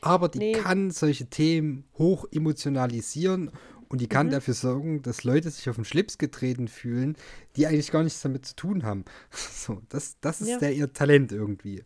aber 0.05 0.29
die 0.29 0.39
nee. 0.39 0.53
kann 0.53 0.91
solche 0.91 1.27
Themen 1.27 1.85
hoch 1.99 2.27
emotionalisieren 2.31 3.51
und 3.89 4.01
die 4.01 4.09
kann 4.09 4.27
mhm. 4.27 4.33
dafür 4.33 4.55
sorgen, 4.55 5.03
dass 5.03 5.25
Leute 5.25 5.51
sich 5.51 5.69
auf 5.69 5.77
den 5.77 5.85
Schlips 5.85 6.19
getreten 6.19 6.69
fühlen, 6.69 7.17
die 7.57 7.67
eigentlich 7.67 7.91
gar 7.91 8.03
nichts 8.03 8.21
damit 8.23 8.45
zu 8.45 8.57
tun 8.57 8.85
haben. 8.85 9.05
So, 9.31 9.81
das, 9.89 10.19
das 10.21 10.43
ist 10.43 10.49
ja. 10.49 10.59
der 10.59 10.75
ihr 10.75 10.93
Talent 10.93 11.33
irgendwie. 11.33 11.85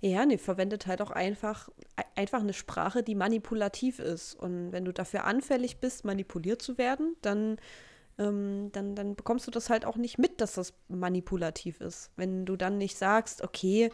Ja, 0.00 0.26
nee, 0.26 0.36
verwendet 0.36 0.86
halt 0.86 1.00
auch 1.00 1.10
einfach, 1.10 1.70
einfach 2.14 2.40
eine 2.40 2.52
Sprache, 2.52 3.02
die 3.02 3.14
manipulativ 3.14 4.00
ist. 4.00 4.34
Und 4.34 4.72
wenn 4.72 4.84
du 4.84 4.92
dafür 4.92 5.24
anfällig 5.24 5.78
bist, 5.78 6.04
manipuliert 6.04 6.60
zu 6.60 6.76
werden, 6.76 7.16
dann, 7.22 7.56
ähm, 8.18 8.70
dann, 8.72 8.94
dann 8.94 9.16
bekommst 9.16 9.46
du 9.46 9.50
das 9.50 9.70
halt 9.70 9.86
auch 9.86 9.96
nicht 9.96 10.18
mit, 10.18 10.40
dass 10.40 10.54
das 10.54 10.74
manipulativ 10.88 11.80
ist. 11.80 12.10
Wenn 12.16 12.44
du 12.44 12.56
dann 12.56 12.76
nicht 12.76 12.98
sagst, 12.98 13.42
okay, 13.42 13.90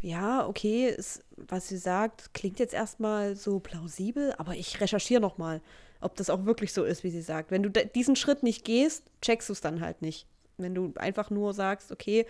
ja, 0.00 0.46
okay, 0.46 0.88
ist, 0.88 1.24
was 1.36 1.68
sie 1.68 1.76
sagt, 1.76 2.34
klingt 2.34 2.58
jetzt 2.58 2.74
erstmal 2.74 3.36
so 3.36 3.60
plausibel, 3.60 4.34
aber 4.38 4.54
ich 4.54 4.80
recherchiere 4.80 5.20
noch 5.20 5.38
mal, 5.38 5.60
ob 6.00 6.16
das 6.16 6.30
auch 6.30 6.44
wirklich 6.44 6.72
so 6.72 6.84
ist, 6.84 7.04
wie 7.04 7.10
sie 7.10 7.22
sagt. 7.22 7.50
Wenn 7.50 7.62
du 7.62 7.70
diesen 7.70 8.16
Schritt 8.16 8.42
nicht 8.42 8.64
gehst, 8.64 9.04
checkst 9.20 9.48
du 9.48 9.52
es 9.52 9.60
dann 9.60 9.80
halt 9.80 10.02
nicht. 10.02 10.26
Wenn 10.58 10.74
du 10.74 10.92
einfach 10.96 11.30
nur 11.30 11.54
sagst, 11.54 11.92
okay, 11.92 12.26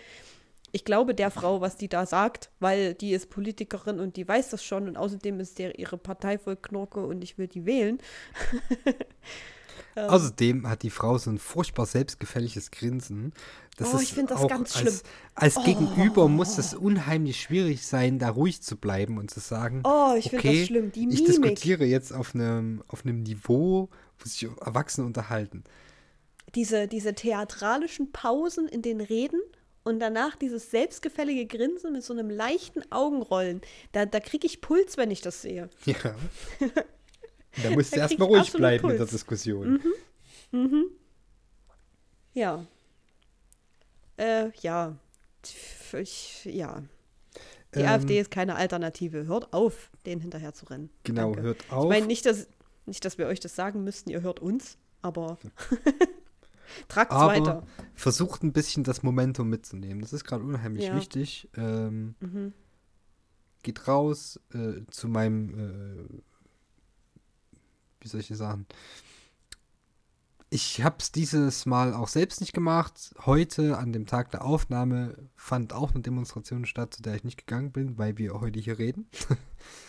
ich 0.71 0.85
glaube 0.85 1.13
der 1.13 1.31
Frau, 1.31 1.61
was 1.61 1.77
die 1.77 1.87
da 1.87 2.05
sagt, 2.05 2.49
weil 2.59 2.95
die 2.95 3.13
ist 3.13 3.29
Politikerin 3.29 3.99
und 3.99 4.17
die 4.17 4.27
weiß 4.27 4.49
das 4.49 4.63
schon 4.63 4.87
und 4.87 4.97
außerdem 4.97 5.39
ist 5.39 5.59
der 5.59 5.77
ihre 5.77 5.97
Partei 5.97 6.37
voll 6.37 6.55
Knorke 6.55 7.05
und 7.05 7.23
ich 7.23 7.37
will 7.37 7.47
die 7.47 7.65
wählen. 7.65 7.99
Ähm. 9.95 10.09
Außerdem 10.09 10.69
hat 10.69 10.83
die 10.83 10.89
Frau 10.89 11.17
so 11.17 11.29
ein 11.29 11.37
furchtbar 11.37 11.85
selbstgefälliges 11.85 12.71
Grinsen. 12.71 13.33
Das 13.77 13.93
oh, 13.93 13.99
ich 13.99 14.13
finde 14.13 14.33
das 14.33 14.47
ganz 14.47 14.77
schlimm. 14.77 14.87
Als, 14.87 15.03
als 15.55 15.57
oh. 15.57 15.63
Gegenüber 15.63 16.27
muss 16.27 16.57
es 16.57 16.73
unheimlich 16.73 17.41
schwierig 17.41 17.85
sein, 17.85 18.19
da 18.19 18.29
ruhig 18.29 18.61
zu 18.61 18.77
bleiben 18.77 19.17
und 19.17 19.31
zu 19.31 19.39
sagen, 19.39 19.81
oh, 19.83 20.13
ich 20.17 20.33
okay, 20.33 20.59
das 20.59 20.67
schlimm. 20.67 20.91
Die 20.91 21.07
Mimik. 21.07 21.19
ich 21.19 21.25
diskutiere 21.25 21.85
jetzt 21.85 22.13
auf 22.13 22.35
einem, 22.35 22.83
auf 22.87 23.03
einem 23.05 23.23
Niveau, 23.23 23.89
wo 24.19 24.25
sich 24.25 24.47
Erwachsene 24.61 25.07
unterhalten. 25.07 25.63
Diese, 26.55 26.87
diese 26.87 27.15
theatralischen 27.15 28.11
Pausen 28.11 28.67
in 28.67 28.83
den 28.83 29.01
Reden 29.01 29.41
und 29.83 29.99
danach 29.99 30.35
dieses 30.35 30.71
selbstgefällige 30.71 31.45
Grinsen 31.45 31.93
mit 31.93 32.03
so 32.03 32.13
einem 32.13 32.29
leichten 32.29 32.83
Augenrollen. 32.91 33.61
Da, 33.91 34.05
da 34.05 34.19
kriege 34.19 34.45
ich 34.45 34.61
Puls, 34.61 34.97
wenn 34.97 35.11
ich 35.11 35.21
das 35.21 35.41
sehe. 35.41 35.69
Ja. 35.85 36.15
Da 37.61 37.69
musst 37.71 37.95
du 37.95 37.99
erstmal 37.99 38.27
ruhig 38.27 38.51
bleiben 38.51 38.81
Puls. 38.81 38.93
in 38.93 38.97
der 38.99 39.07
Diskussion. 39.07 39.81
Mhm. 40.51 40.59
Mhm. 40.59 40.85
Ja. 42.33 42.65
Äh, 44.17 44.49
ja. 44.61 44.95
Ich, 45.93 46.45
ja. 46.45 46.81
Die 47.75 47.79
ähm, 47.79 47.87
AfD 47.87 48.19
ist 48.19 48.31
keine 48.31 48.55
Alternative. 48.55 49.25
Hört 49.25 49.53
auf, 49.53 49.89
denen 50.05 50.21
hinterher 50.21 50.53
zu 50.53 50.65
rennen. 50.65 50.89
Genau, 51.03 51.33
Danke. 51.33 51.41
hört 51.41 51.71
auf. 51.71 51.85
Ich 51.85 51.89
meine 51.89 52.07
nicht 52.07 52.25
dass, 52.25 52.47
nicht, 52.85 53.03
dass 53.05 53.17
wir 53.17 53.27
euch 53.27 53.39
das 53.39 53.55
sagen 53.55 53.83
müssten, 53.83 54.09
ihr 54.09 54.21
hört 54.21 54.39
uns, 54.39 54.77
aber 55.01 55.37
tragt 56.87 57.11
es 57.11 57.17
weiter. 57.17 57.63
Versucht 57.93 58.43
ein 58.43 58.53
bisschen 58.53 58.83
das 58.83 59.03
Momentum 59.03 59.49
mitzunehmen. 59.49 60.01
Das 60.01 60.13
ist 60.13 60.23
gerade 60.23 60.43
unheimlich 60.43 60.85
ja. 60.85 60.95
wichtig. 60.95 61.49
Ähm, 61.55 62.15
mhm. 62.19 62.53
Geht 63.63 63.87
raus 63.87 64.39
äh, 64.53 64.81
zu 64.89 65.07
meinem 65.07 65.59
äh, 65.59 66.23
wie 68.03 68.07
soll 68.07 68.19
ich 68.19 68.27
sagen? 68.27 68.65
Ich 70.49 70.83
habe 70.83 70.97
es 70.99 71.11
dieses 71.11 71.65
Mal 71.65 71.95
auch 71.95 72.07
selbst 72.07 72.39
nicht 72.39 72.53
gemacht. 72.53 73.15
Heute, 73.25 73.77
an 73.77 73.91
dem 73.91 74.05
Tag 74.05 74.29
der 74.29 74.45
Aufnahme, 74.45 75.17
fand 75.35 75.73
auch 75.73 75.93
eine 75.93 76.01
Demonstration 76.01 76.65
statt, 76.65 76.93
zu 76.93 77.01
der 77.01 77.15
ich 77.15 77.23
nicht 77.23 77.39
gegangen 77.39 77.71
bin, 77.71 77.97
weil 77.97 78.19
wir 78.19 78.39
heute 78.39 78.59
hier 78.59 78.77
reden. 78.79 79.07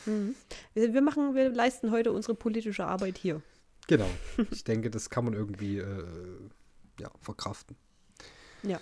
Mhm. 0.06 0.36
Wir, 0.74 1.02
machen, 1.02 1.34
wir 1.34 1.48
leisten 1.48 1.90
heute 1.90 2.12
unsere 2.12 2.36
politische 2.36 2.86
Arbeit 2.86 3.18
hier. 3.18 3.42
Genau. 3.88 4.08
Ich 4.52 4.62
denke, 4.62 4.88
das 4.88 5.10
kann 5.10 5.24
man 5.24 5.34
irgendwie 5.34 5.78
äh, 5.78 6.04
ja, 7.00 7.10
verkraften. 7.20 7.74
Ja. 8.62 8.78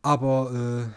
Aber 0.00 0.86
äh, 0.88 0.92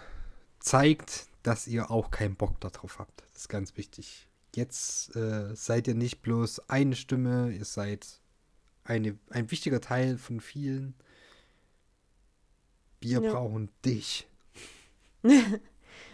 zeigt, 0.60 1.28
dass 1.44 1.68
ihr 1.68 1.92
auch 1.92 2.10
keinen 2.10 2.36
Bock 2.36 2.60
darauf 2.62 3.00
habt. 3.00 3.22
Das 3.22 3.42
ist 3.42 3.50
ganz 3.50 3.76
wichtig 3.76 4.30
jetzt 4.56 5.16
äh, 5.16 5.56
seid 5.56 5.88
ihr 5.88 5.96
nicht 5.96 6.22
bloß 6.22 6.70
eine 6.70 6.96
Stimme, 6.96 7.52
ihr 7.52 7.66
seid 7.66 8.20
eine, 8.84 9.18
ein 9.30 9.52
wichtiger 9.52 9.82
Teil 9.82 10.18
von 10.18 10.40
vielen. 10.40 10.96
Wir 13.02 13.22
ja. 13.22 13.32
brauchen 13.32 13.70
dich. 13.84 14.28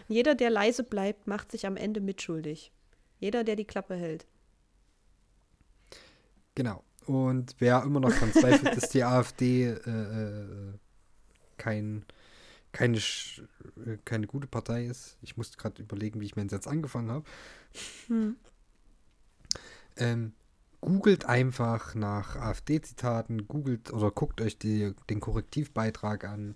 Jeder, 0.08 0.34
der 0.34 0.50
leise 0.50 0.84
bleibt, 0.84 1.26
macht 1.26 1.52
sich 1.52 1.66
am 1.66 1.76
Ende 1.76 2.00
mitschuldig. 2.00 2.72
Jeder, 3.18 3.44
der 3.44 3.56
die 3.56 3.64
Klappe 3.64 3.94
hält. 3.94 4.26
Genau. 6.54 6.82
Und 7.06 7.56
wer 7.58 7.82
immer 7.82 8.00
noch 8.00 8.10
daran 8.10 8.32
zweifelt, 8.32 8.76
dass 8.76 8.88
die 8.90 9.04
AfD 9.04 9.64
äh, 9.64 9.74
äh, 9.74 10.74
kein, 11.56 12.04
keine, 12.72 12.98
äh, 12.98 13.98
keine 14.04 14.26
gute 14.26 14.46
Partei 14.46 14.86
ist, 14.86 15.18
ich 15.22 15.36
musste 15.36 15.56
gerade 15.56 15.82
überlegen, 15.82 16.20
wie 16.20 16.26
ich 16.26 16.36
meinen 16.36 16.48
Satz 16.48 16.66
angefangen 16.66 17.10
habe, 17.10 17.24
hm. 18.08 18.36
Ähm, 19.96 20.32
googelt 20.80 21.26
einfach 21.26 21.94
nach 21.94 22.36
AfD-Zitaten, 22.36 23.46
googelt 23.46 23.92
oder 23.92 24.10
guckt 24.10 24.40
euch 24.40 24.58
die, 24.58 24.94
den 25.08 25.20
Korrektivbeitrag 25.20 26.24
an, 26.24 26.54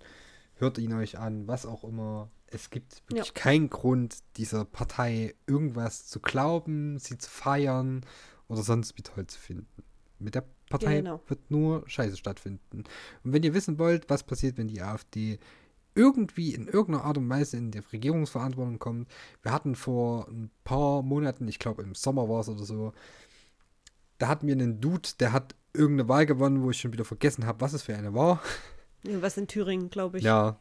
hört 0.55 0.77
ihn 0.77 0.93
euch 0.93 1.17
an, 1.17 1.47
was 1.47 1.65
auch 1.65 1.83
immer. 1.83 2.29
Es 2.47 2.69
gibt 2.69 3.03
wirklich 3.07 3.27
ja. 3.27 3.33
keinen 3.33 3.69
Grund, 3.69 4.17
dieser 4.37 4.65
Partei 4.65 5.35
irgendwas 5.47 6.07
zu 6.07 6.19
glauben, 6.19 6.97
sie 6.97 7.17
zu 7.17 7.29
feiern 7.29 8.05
oder 8.47 8.63
sonst 8.63 8.97
wie 8.97 9.03
toll 9.03 9.27
zu 9.27 9.39
finden. 9.39 9.83
Mit 10.19 10.35
der 10.35 10.45
Partei 10.69 10.97
genau. 10.97 11.21
wird 11.27 11.51
nur 11.51 11.87
Scheiße 11.87 12.17
stattfinden. 12.17 12.83
Und 13.23 13.33
wenn 13.33 13.43
ihr 13.43 13.53
wissen 13.53 13.77
wollt, 13.79 14.09
was 14.09 14.23
passiert, 14.23 14.57
wenn 14.57 14.67
die 14.67 14.81
AfD 14.81 15.39
irgendwie 15.97 16.53
in 16.53 16.67
irgendeiner 16.67 17.05
Art 17.05 17.17
und 17.17 17.29
Weise 17.29 17.57
in 17.57 17.71
die 17.71 17.79
Regierungsverantwortung 17.79 18.79
kommt. 18.79 19.09
Wir 19.41 19.51
hatten 19.51 19.75
vor 19.75 20.27
ein 20.29 20.51
paar 20.63 21.01
Monaten, 21.01 21.47
ich 21.47 21.59
glaube 21.59 21.81
im 21.81 21.95
Sommer 21.95 22.29
war 22.29 22.41
es 22.41 22.49
oder 22.49 22.63
so, 22.63 22.93
da 24.19 24.27
hatten 24.27 24.47
wir 24.47 24.53
einen 24.53 24.79
Dude, 24.79 25.09
der 25.19 25.33
hat 25.33 25.55
irgendeine 25.73 26.09
Wahl 26.09 26.25
gewonnen, 26.25 26.63
wo 26.63 26.71
ich 26.71 26.79
schon 26.79 26.93
wieder 26.93 27.05
vergessen 27.05 27.45
habe, 27.45 27.61
was 27.61 27.73
es 27.73 27.83
für 27.83 27.95
eine 27.95 28.13
war. 28.13 28.41
Was 29.03 29.37
in 29.37 29.47
Thüringen, 29.47 29.89
glaube 29.89 30.17
ich. 30.19 30.23
Ja. 30.23 30.59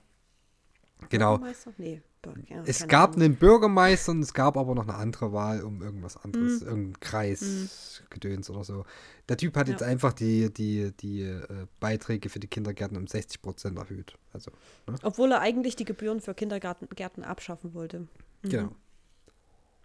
Genau. 1.09 1.41
Nee. 1.76 2.03
Bür- 2.33 2.49
ja, 2.51 2.62
Es 2.66 2.87
gab 2.89 3.11
Ahnung. 3.12 3.22
einen 3.24 3.37
Bürgermeister 3.37 4.12
und 4.12 4.20
es 4.22 4.35
gab 4.35 4.57
aber 4.57 4.74
noch 4.74 4.85
eine 4.89 4.95
andere 4.95 5.33
Wahl 5.33 5.62
um 5.62 5.83
irgendwas 5.83 6.16
anderes, 6.16 6.61
Mhm. 6.62 6.66
irgendein 6.68 7.01
Kreis, 7.01 8.03
Gedöns 8.11 8.49
oder 8.51 8.64
so. 8.64 8.85
Der 9.29 9.37
Typ 9.37 9.57
hat 9.57 9.68
Ja. 9.68 9.72
jetzt 9.72 9.83
einfach 9.83 10.12
die, 10.12 10.53
die, 10.53 10.93
die 10.93 11.22
äh, 11.22 11.66
Beiträge 11.81 12.29
für 12.29 12.39
die 12.39 12.47
Kindergärten 12.49 12.97
um 12.97 13.07
60 13.07 13.43
Prozent 13.43 13.79
erhöht. 13.79 14.16
Also, 14.33 14.51
ne? 14.87 14.97
Obwohl 15.03 15.33
er 15.33 15.41
eigentlich 15.41 15.77
die 15.77 15.85
Gebühren 15.85 16.20
für 16.20 16.35
Kindergärten 16.35 16.89
Gärten 16.95 17.24
abschaffen 17.24 17.74
wollte. 17.74 18.01
Mhm. 18.43 18.49
genau. 18.49 18.72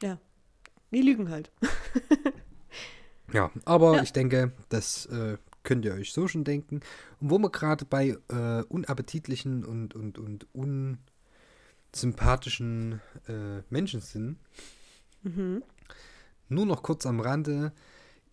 Ja. 0.04 0.20
Die 0.92 1.02
lügen 1.02 1.30
halt. 1.30 1.52
Ja, 3.34 3.50
aber 3.64 3.96
Ja. 3.96 4.04
ich 4.04 4.12
denke, 4.12 4.52
das 4.68 5.06
äh, 5.06 5.38
könnt 5.64 5.86
ihr 5.86 5.94
euch 5.94 6.12
so 6.12 6.28
schon 6.28 6.44
denken. 6.44 6.82
Und 7.22 7.30
wo 7.30 7.38
wir 7.39 7.50
gerade 7.50 7.86
bei 7.86 8.18
äh, 8.30 8.64
unappetitlichen 8.68 9.64
und, 9.64 9.96
und, 9.96 10.20
und 10.20 10.98
unsympathischen 11.94 13.02
äh, 13.28 13.62
Menschen 13.70 14.02
sind, 14.02 14.38
Mhm. 15.24 15.64
nur 16.50 16.66
noch 16.66 16.82
kurz 16.84 17.06
am 17.06 17.20
Rande. 17.20 17.74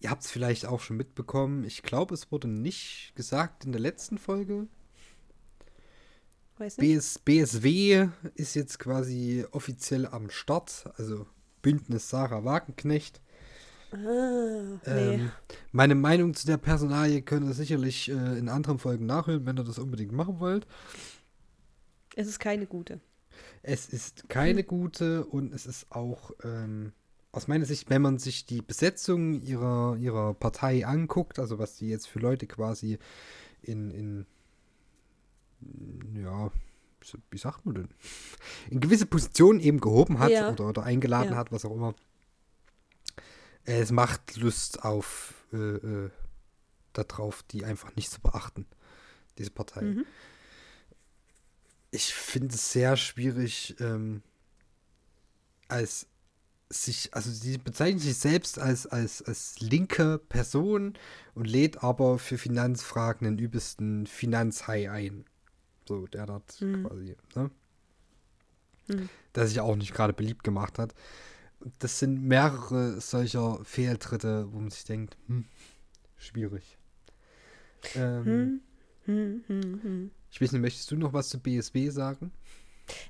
Ihr 0.01 0.11
habt 0.11 0.23
es 0.25 0.31
vielleicht 0.31 0.65
auch 0.65 0.81
schon 0.81 0.97
mitbekommen. 0.97 1.65
Ich 1.65 1.83
glaube, 1.83 2.15
es 2.15 2.31
wurde 2.31 2.49
nicht 2.49 3.13
gesagt 3.17 3.65
in 3.65 3.73
der 3.73 3.81
letzten 3.81 4.17
Folge. 4.17 4.69
Weiß 6.57 6.79
nicht. 6.79 6.89
BS, 6.95 7.19
BSW 7.19 8.09
ist 8.35 8.55
jetzt 8.55 8.79
quasi 8.79 9.45
offiziell 9.51 10.07
am 10.07 10.31
Start. 10.31 10.89
Also 10.97 11.27
Bündnis 11.63 12.09
Sarah 12.09 12.45
Wagenknecht. 12.45 13.21
Ah, 13.91 13.97
nee. 14.87 15.15
Ähm, 15.15 15.31
meine 15.73 15.95
Meinung 15.95 16.35
zu 16.35 16.47
der 16.47 16.59
Personalie 16.59 17.23
könnt 17.23 17.47
ihr 17.47 17.55
sicherlich 17.55 18.09
äh, 18.11 18.39
in 18.39 18.49
anderen 18.49 18.79
Folgen 18.79 19.07
nachhören, 19.07 19.47
wenn 19.47 19.59
ihr 19.59 19.65
das 19.65 19.79
unbedingt 19.79 20.13
machen 20.13 20.41
wollt. 20.41 20.67
Es 22.15 22.29
ist 22.29 22.39
keine 22.39 22.67
gute. 22.67 23.01
Es 23.63 23.89
ist 23.89 24.29
keine 24.29 24.65
gute 24.65 25.25
und 25.27 25.53
es 25.53 25.67
ist 25.67 25.91
auch 25.91 26.33
ähm, 26.45 26.93
aus 27.33 27.49
meiner 27.49 27.65
Sicht, 27.67 27.91
wenn 27.91 28.03
man 28.03 28.19
sich 28.19 28.47
die 28.47 28.63
Besetzung 28.63 29.41
ihrer, 29.43 29.97
ihrer 29.97 30.35
Partei 30.35 30.87
anguckt, 30.87 31.39
also 31.39 31.59
was 31.59 31.77
die 31.77 31.89
jetzt 31.89 32.09
für 32.09 32.19
Leute 32.21 32.47
quasi 32.47 32.99
in, 33.63 33.91
in 33.91 34.27
ja, 36.15 36.51
wie- 37.01 37.19
wie 37.31 37.39
sagt 37.39 37.67
man 37.67 37.75
denn, 37.75 37.89
in 38.71 38.81
gewisse 38.81 39.07
Positionen 39.07 39.61
eben 39.61 39.81
gehoben 39.81 40.19
hat 40.19 40.31
Ja. 40.31 40.51
oder, 40.53 40.69
oder 40.69 40.83
eingeladen 40.85 41.31
Ja. 41.33 41.37
hat, 41.37 41.53
was 41.53 41.65
auch 41.65 41.75
immer. 41.75 41.95
Es 43.65 43.91
macht 43.91 44.37
Lust 44.37 44.83
auf 44.85 45.35
äh, 45.53 45.57
äh, 45.57 46.11
darauf, 46.93 47.43
die 47.45 47.65
einfach 47.65 47.95
nicht 47.97 48.11
zu 48.11 48.21
beachten, 48.21 48.67
diese 49.37 49.51
Partei. 49.51 49.83
Mhm. 49.83 50.05
Ich 51.91 52.13
finde 52.15 52.55
es 52.55 52.73
sehr 52.73 52.97
schwierig, 52.97 53.77
ähm, 53.81 54.23
als 55.69 56.07
sich, 56.71 57.15
also 57.15 57.31
sie 57.31 57.57
bezeichnet 57.57 58.03
sich 58.03 58.17
selbst 58.19 58.59
als, 58.59 58.87
als, 58.87 59.23
als 59.23 59.59
linke 59.61 60.19
Person 60.19 60.99
und 61.35 61.47
lädt 61.47 61.83
aber 61.83 62.19
für 62.19 62.37
Finanzfragen 62.37 63.25
den 63.25 63.39
übelsten 63.39 64.07
Finanzhai 64.07 64.91
ein. 64.91 65.25
So, 65.87 66.07
der 66.07 66.27
dort 66.27 66.61
Mhm. 66.61 66.85
quasi, 66.87 67.17
ne? 67.35 67.51
Mhm. 68.89 69.09
Der 69.35 69.47
sich 69.47 69.61
auch 69.61 69.77
nicht 69.77 69.95
gerade 69.95 70.13
beliebt 70.13 70.45
gemacht 70.45 70.79
hat. 70.79 70.95
Das 71.79 71.99
sind 71.99 72.23
mehrere 72.23 73.01
solcher 73.01 73.65
Fehltritte, 73.65 74.53
wo 74.53 74.59
man 74.61 74.71
sich 74.71 74.85
denkt, 74.85 75.17
hm, 75.27 75.47
schwierig. 76.19 76.77
Ähm, 77.95 78.25
Hm. 78.25 78.61
Hm, 79.07 79.45
hm, 79.47 79.83
hm. 79.83 80.11
Ich 80.31 80.41
weiß 80.41 80.53
nicht, 80.53 80.61
möchtest 80.61 80.91
du 80.91 80.97
noch 80.97 81.13
was 81.13 81.29
zu 81.29 81.41
BSW 81.41 81.89
sagen? 81.91 82.33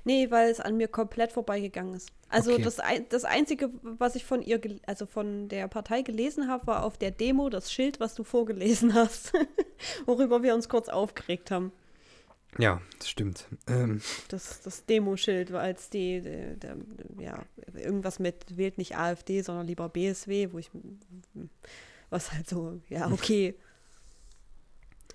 Nee, 0.03 0.29
weil 0.29 0.49
es 0.49 0.59
an 0.59 0.75
mir 0.75 0.87
komplett 0.89 1.31
vorbeigegangen 1.31 1.93
ist. 1.93 2.09
Also 2.29 2.51
Okay. 2.53 2.63
das, 2.63 2.79
ein, 2.79 3.05
das 3.09 3.23
Einzige, 3.23 3.69
was 3.81 4.15
ich 4.15 4.25
von 4.25 4.41
ihr, 4.41 4.59
also 4.85 5.05
von 5.05 5.47
der 5.47 5.67
Partei 5.69 6.01
gelesen 6.01 6.47
habe, 6.49 6.67
war 6.67 6.83
auf 6.83 6.97
der 6.97 7.11
Demo 7.11 7.49
das 7.49 7.71
Schild, 7.71 7.99
was 7.99 8.13
du 8.13 8.23
vorgelesen 8.23 8.93
hast, 8.93 9.31
worüber 10.05 10.43
wir 10.43 10.53
uns 10.53 10.67
kurz 10.69 10.89
aufgeregt 10.89 11.49
haben. 11.51 11.71
Ja, 12.57 12.81
das 12.97 13.09
stimmt. 13.09 13.45
Ähm, 13.67 14.01
Das, 14.27 14.61
das 14.61 14.85
Demoschild, 14.85 15.51
war 15.53 15.61
als 15.61 15.89
die, 15.89 16.19
der, 16.21 16.55
der, 16.55 16.77
ja, 17.19 17.45
irgendwas 17.75 18.19
mit 18.19 18.57
wählt 18.57 18.77
nicht 18.77 18.97
AfD, 18.97 19.41
sondern 19.41 19.67
lieber 19.67 19.87
BSW, 19.87 20.49
wo 20.51 20.57
ich, 20.59 20.71
was 22.09 22.33
halt 22.33 22.49
so, 22.49 22.79
ja, 22.89 23.09
okay. 23.11 23.55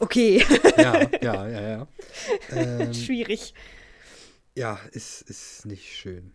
Okay, 0.00 0.44
ja, 0.76 1.08
ja, 1.22 1.48
ja, 1.48 1.60
ja. 1.68 1.88
Ähm, 2.50 2.92
schwierig. 2.94 3.54
ja, 4.56 4.78
ist, 4.92 5.22
ist 5.22 5.66
nicht 5.66 5.92
schön. 5.96 6.32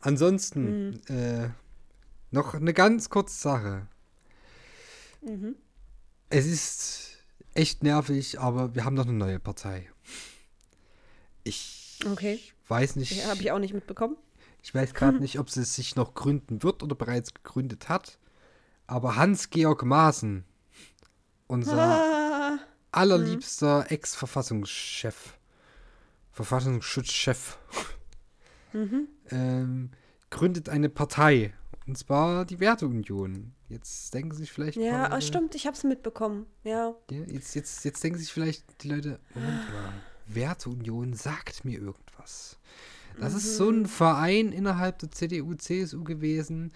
Ansonsten, 0.00 0.90
Mhm. 0.90 1.00
äh, 1.16 1.48
noch 2.30 2.54
eine 2.54 2.74
ganz 2.74 3.08
kurze 3.10 3.38
Sache. 3.40 3.88
Mhm. 5.22 5.56
Es 6.30 6.46
ist 6.46 7.16
echt 7.54 7.82
nervig, 7.82 8.38
aber 8.38 8.74
wir 8.74 8.84
haben 8.84 8.94
noch 8.94 9.06
eine 9.06 9.14
neue 9.16 9.40
Partei. 9.40 9.90
Ich 11.44 11.98
Okay. 12.06 12.38
weiß 12.68 12.96
nicht, 12.96 13.24
Habe 13.26 13.40
ich 13.40 13.50
auch 13.50 13.58
nicht 13.58 13.74
mitbekommen. 13.74 14.16
ich 14.62 14.74
weiß 14.74 14.94
gerade 14.94 15.18
nicht, 15.20 15.38
ob 15.38 15.50
sie 15.50 15.64
sich 15.64 15.96
noch 15.96 16.14
gründen 16.14 16.62
wird 16.62 16.82
oder 16.82 16.94
bereits 16.94 17.32
gegründet 17.34 17.88
hat. 17.88 18.18
Aber 18.86 19.16
Hans-Georg 19.16 19.82
Maaßen, 19.84 20.44
unser 21.46 21.78
Ah, 21.78 22.17
allerliebster 22.92 23.90
Ex-Verfassungschef, 23.90 25.38
Verfassungsschutzchef, 26.32 27.58
mhm. 28.72 29.08
ähm, 29.30 29.90
gründet 30.30 30.68
eine 30.68 30.88
Partei. 30.88 31.52
Und 31.86 31.96
zwar 31.96 32.44
die 32.44 32.60
Werteunion. 32.60 33.54
Jetzt 33.68 34.12
denken 34.12 34.34
sich 34.34 34.52
vielleicht. 34.52 34.76
Ja, 34.76 35.08
paar 35.08 35.12
ah, 35.12 35.20
stimmt, 35.20 35.54
ich 35.54 35.66
habe 35.66 35.76
es 35.76 35.84
mitbekommen. 35.84 36.46
Ja. 36.62 36.94
Ja, 37.10 37.22
jetzt, 37.26 37.54
jetzt, 37.54 37.84
jetzt 37.84 38.04
denken 38.04 38.18
sich 38.18 38.32
vielleicht 38.32 38.82
die 38.82 38.88
Leute, 38.88 39.20
Moment 39.34 39.72
mal, 39.72 39.92
Werteunion 40.26 41.14
sagt 41.14 41.64
mir 41.64 41.78
irgendwas. 41.78 42.58
Das 43.18 43.34
ist 43.34 43.56
so 43.56 43.68
ein 43.68 43.86
Verein 43.86 44.52
innerhalb 44.52 44.98
der 45.00 45.10
CDU, 45.10 45.54
CSU 45.54 46.04
gewesen, 46.04 46.72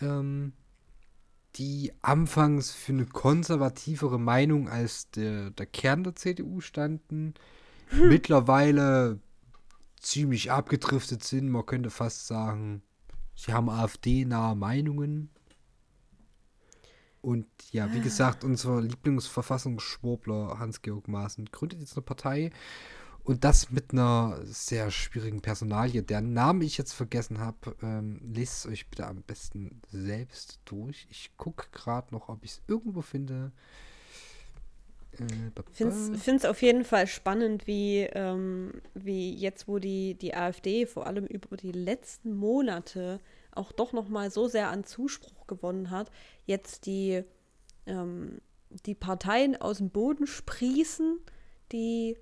ähm, 0.00 0.52
die 1.58 1.92
anfangs 2.02 2.70
für 2.72 2.92
eine 2.92 3.06
konservativere 3.06 4.18
Meinung 4.18 4.68
als 4.68 5.10
der, 5.10 5.50
der 5.50 5.66
Kern 5.66 6.04
der 6.04 6.14
CDU 6.14 6.60
standen, 6.60 7.34
mittlerweile 7.92 9.20
ziemlich 10.00 10.50
abgedriftet 10.50 11.24
sind. 11.24 11.48
Man 11.48 11.66
könnte 11.66 11.90
fast 11.90 12.26
sagen, 12.26 12.82
sie 13.34 13.52
haben 13.52 13.70
AfD-nahe 13.70 14.54
Meinungen. 14.54 15.30
Und 17.22 17.46
ja, 17.72 17.92
wie 17.92 18.00
gesagt, 18.00 18.44
unser 18.44 18.80
Lieblingsverfassungsschwurbler 18.80 20.58
Hans-Georg 20.58 21.08
Maaßen 21.08 21.46
gründet 21.46 21.80
jetzt 21.80 21.96
eine 21.96 22.02
Partei 22.02 22.50
und 23.26 23.42
das 23.42 23.72
mit 23.72 23.92
einer 23.92 24.38
sehr 24.44 24.92
schwierigen 24.92 25.42
Personalie, 25.42 26.02
deren 26.02 26.32
Namen 26.32 26.62
ich 26.62 26.78
jetzt 26.78 26.92
vergessen 26.92 27.40
habe. 27.40 27.74
Ähm, 27.82 28.20
lest 28.22 28.64
es 28.64 28.72
euch 28.72 28.88
bitte 28.88 29.04
am 29.06 29.22
besten 29.22 29.80
selbst 29.90 30.60
durch. 30.64 31.08
Ich 31.10 31.36
gucke 31.36 31.66
gerade 31.72 32.14
noch, 32.14 32.28
ob 32.28 32.44
ich 32.44 32.52
es 32.52 32.62
irgendwo 32.68 33.02
finde. 33.02 33.50
Ich 35.72 36.20
finde 36.22 36.36
es 36.36 36.44
auf 36.44 36.62
jeden 36.62 36.84
Fall 36.84 37.08
spannend, 37.08 37.66
wie, 37.66 38.02
ähm, 38.12 38.74
wie 38.94 39.34
jetzt, 39.34 39.66
wo 39.66 39.80
die, 39.80 40.14
die 40.14 40.34
AfD 40.34 40.86
vor 40.86 41.08
allem 41.08 41.26
über 41.26 41.56
die 41.56 41.72
letzten 41.72 42.36
Monate 42.36 43.18
auch 43.50 43.72
doch 43.72 43.92
noch 43.92 44.08
mal 44.08 44.30
so 44.30 44.46
sehr 44.46 44.68
an 44.68 44.84
Zuspruch 44.84 45.48
gewonnen 45.48 45.90
hat, 45.90 46.12
jetzt 46.44 46.86
die, 46.86 47.24
ähm, 47.86 48.40
die 48.84 48.94
Parteien 48.94 49.60
aus 49.60 49.78
dem 49.78 49.90
Boden 49.90 50.28
sprießen, 50.28 51.18
die 51.72 52.18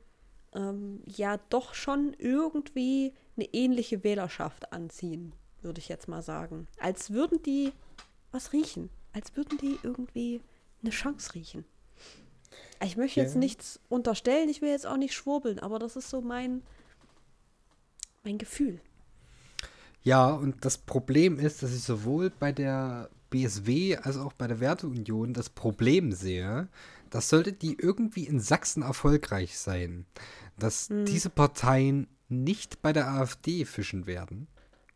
ähm, 0.54 1.02
ja 1.06 1.38
doch 1.50 1.74
schon 1.74 2.14
irgendwie 2.18 3.12
eine 3.36 3.46
ähnliche 3.52 4.04
Wählerschaft 4.04 4.72
anziehen, 4.72 5.32
würde 5.62 5.80
ich 5.80 5.88
jetzt 5.88 6.08
mal 6.08 6.22
sagen. 6.22 6.68
Als 6.78 7.10
würden 7.10 7.42
die 7.42 7.72
was 8.30 8.52
riechen, 8.52 8.90
als 9.12 9.36
würden 9.36 9.58
die 9.58 9.78
irgendwie 9.82 10.40
eine 10.82 10.90
Chance 10.90 11.34
riechen. 11.34 11.64
Ich 12.82 12.96
möchte 12.96 13.20
jetzt 13.20 13.34
Ja. 13.34 13.40
nichts 13.40 13.80
unterstellen, 13.88 14.48
ich 14.48 14.60
will 14.62 14.70
jetzt 14.70 14.86
auch 14.86 14.96
nicht 14.96 15.14
schwurbeln, 15.14 15.58
aber 15.58 15.78
das 15.78 15.96
ist 15.96 16.10
so 16.10 16.20
mein, 16.20 16.62
mein 18.22 18.38
Gefühl. 18.38 18.80
Ja, 20.02 20.30
und 20.32 20.64
das 20.64 20.78
Problem 20.78 21.38
ist, 21.38 21.62
dass 21.62 21.74
ich 21.74 21.82
sowohl 21.82 22.30
bei 22.30 22.52
der 22.52 23.08
BSW 23.30 23.96
als 23.96 24.16
auch 24.18 24.32
bei 24.34 24.46
der 24.46 24.60
Werteunion 24.60 25.32
das 25.32 25.48
Problem 25.48 26.12
sehe, 26.12 26.68
dass 27.14 27.28
sollte 27.28 27.52
die 27.52 27.76
irgendwie 27.80 28.24
in 28.24 28.40
Sachsen 28.40 28.82
erfolgreich 28.82 29.56
sein, 29.56 30.04
dass 30.58 30.88
diese 30.88 31.30
Parteien 31.30 32.08
nicht 32.28 32.82
bei 32.82 32.92
der 32.92 33.06
AfD 33.08 33.64
fischen 33.64 34.06
werden. 34.06 34.48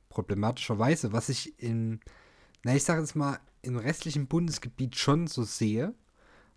Problematischerweise, 0.09 1.13
was 1.13 1.29
ich 1.29 1.63
in, 1.63 2.01
na 2.65 2.75
ich 2.75 2.83
sage 2.83 3.03
jetzt 3.03 3.15
mal, 3.15 3.39
im 3.63 3.77
restlichen 3.77 4.27
Bundesgebiet 4.27 4.97
schon 4.97 5.29
so 5.29 5.45
sehe, 5.45 5.95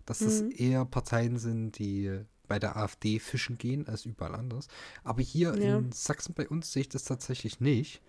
dass 0.04 0.18
das 0.18 0.40
eher 0.40 0.84
Parteien 0.84 1.38
sind, 1.38 1.78
die 1.78 2.10
bei 2.48 2.58
der 2.58 2.76
AfD 2.76 3.20
fischen 3.20 3.56
gehen 3.56 3.86
als 3.86 4.04
überall 4.04 4.34
anders. 4.34 4.66
Aber 5.04 5.22
hier 5.22 5.54
Ja. 5.56 5.78
in 5.78 5.92
Sachsen 5.92 6.34
bei 6.34 6.48
uns 6.48 6.72
sehe 6.72 6.80
ich 6.80 6.88
das 6.88 7.04
tatsächlich 7.04 7.60
nicht. 7.60 8.02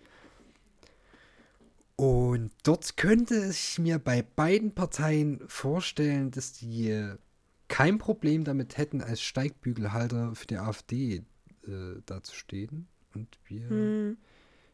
Und 1.94 2.50
dort 2.64 2.96
könnte 2.96 3.46
ich 3.48 3.78
mir 3.78 4.00
bei 4.00 4.22
beiden 4.22 4.74
Parteien 4.74 5.40
vorstellen, 5.46 6.32
dass 6.32 6.52
die 6.52 7.14
kein 7.74 7.98
Problem 7.98 8.44
damit 8.44 8.78
hätten, 8.78 9.00
als 9.00 9.20
Steigbügelhalter 9.20 10.36
für 10.36 10.46
die 10.46 10.58
AfD 10.58 11.24
äh, 11.66 12.00
dazustehen. 12.06 12.86
Und 13.16 13.36
wir 13.46 13.68
Hm. 13.68 14.16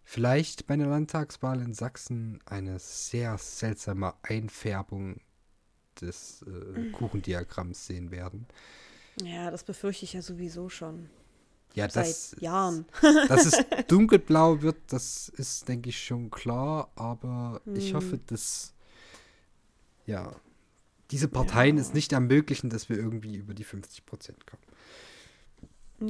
vielleicht 0.05 0.67
bei 0.67 0.75
einer 0.75 0.87
Landtagswahl 0.89 1.63
in 1.63 1.73
Sachsen 1.73 2.41
eine 2.45 2.79
sehr 2.79 3.39
seltsame 3.39 4.13
Einfärbung 4.21 5.23
des 5.99 6.43
äh, 6.43 6.93
Kuchendiagramms 6.93 7.87
sehen 7.87 8.11
werden. 8.11 8.47
Ja, 9.23 9.51
das 9.51 9.65
befürchte 9.65 10.05
ich 10.05 10.13
ja 10.13 10.21
sowieso 10.21 10.69
schon. 10.69 11.09
Ja, 11.73 11.89
das, 11.89 12.33
Seit 12.33 12.43
Jahren. 12.43 12.85
dass 13.29 13.47
es 13.47 13.65
dunkelblau 13.89 14.61
wird, 14.61 14.77
das 14.89 15.31
ist, 15.31 15.69
denke 15.69 15.89
ich, 15.89 16.05
schon 16.05 16.31
klar. 16.31 16.91
Aber 16.97 17.63
ich 17.75 17.95
Hm. 17.95 17.95
hoffe, 17.95 18.19
dass 18.19 18.75
ja, 20.05 20.33
diese 21.11 21.29
Parteien 21.29 21.77
Ja. 21.77 21.83
es 21.83 21.93
nicht 21.95 22.13
ermöglichen, 22.13 22.71
dass 22.71 22.89
wir 22.89 22.97
irgendwie 22.97 23.37
über 23.37 23.55
die 23.55 23.65
50 23.65 24.07
Prozent 24.07 24.47
kommen. 24.47 24.63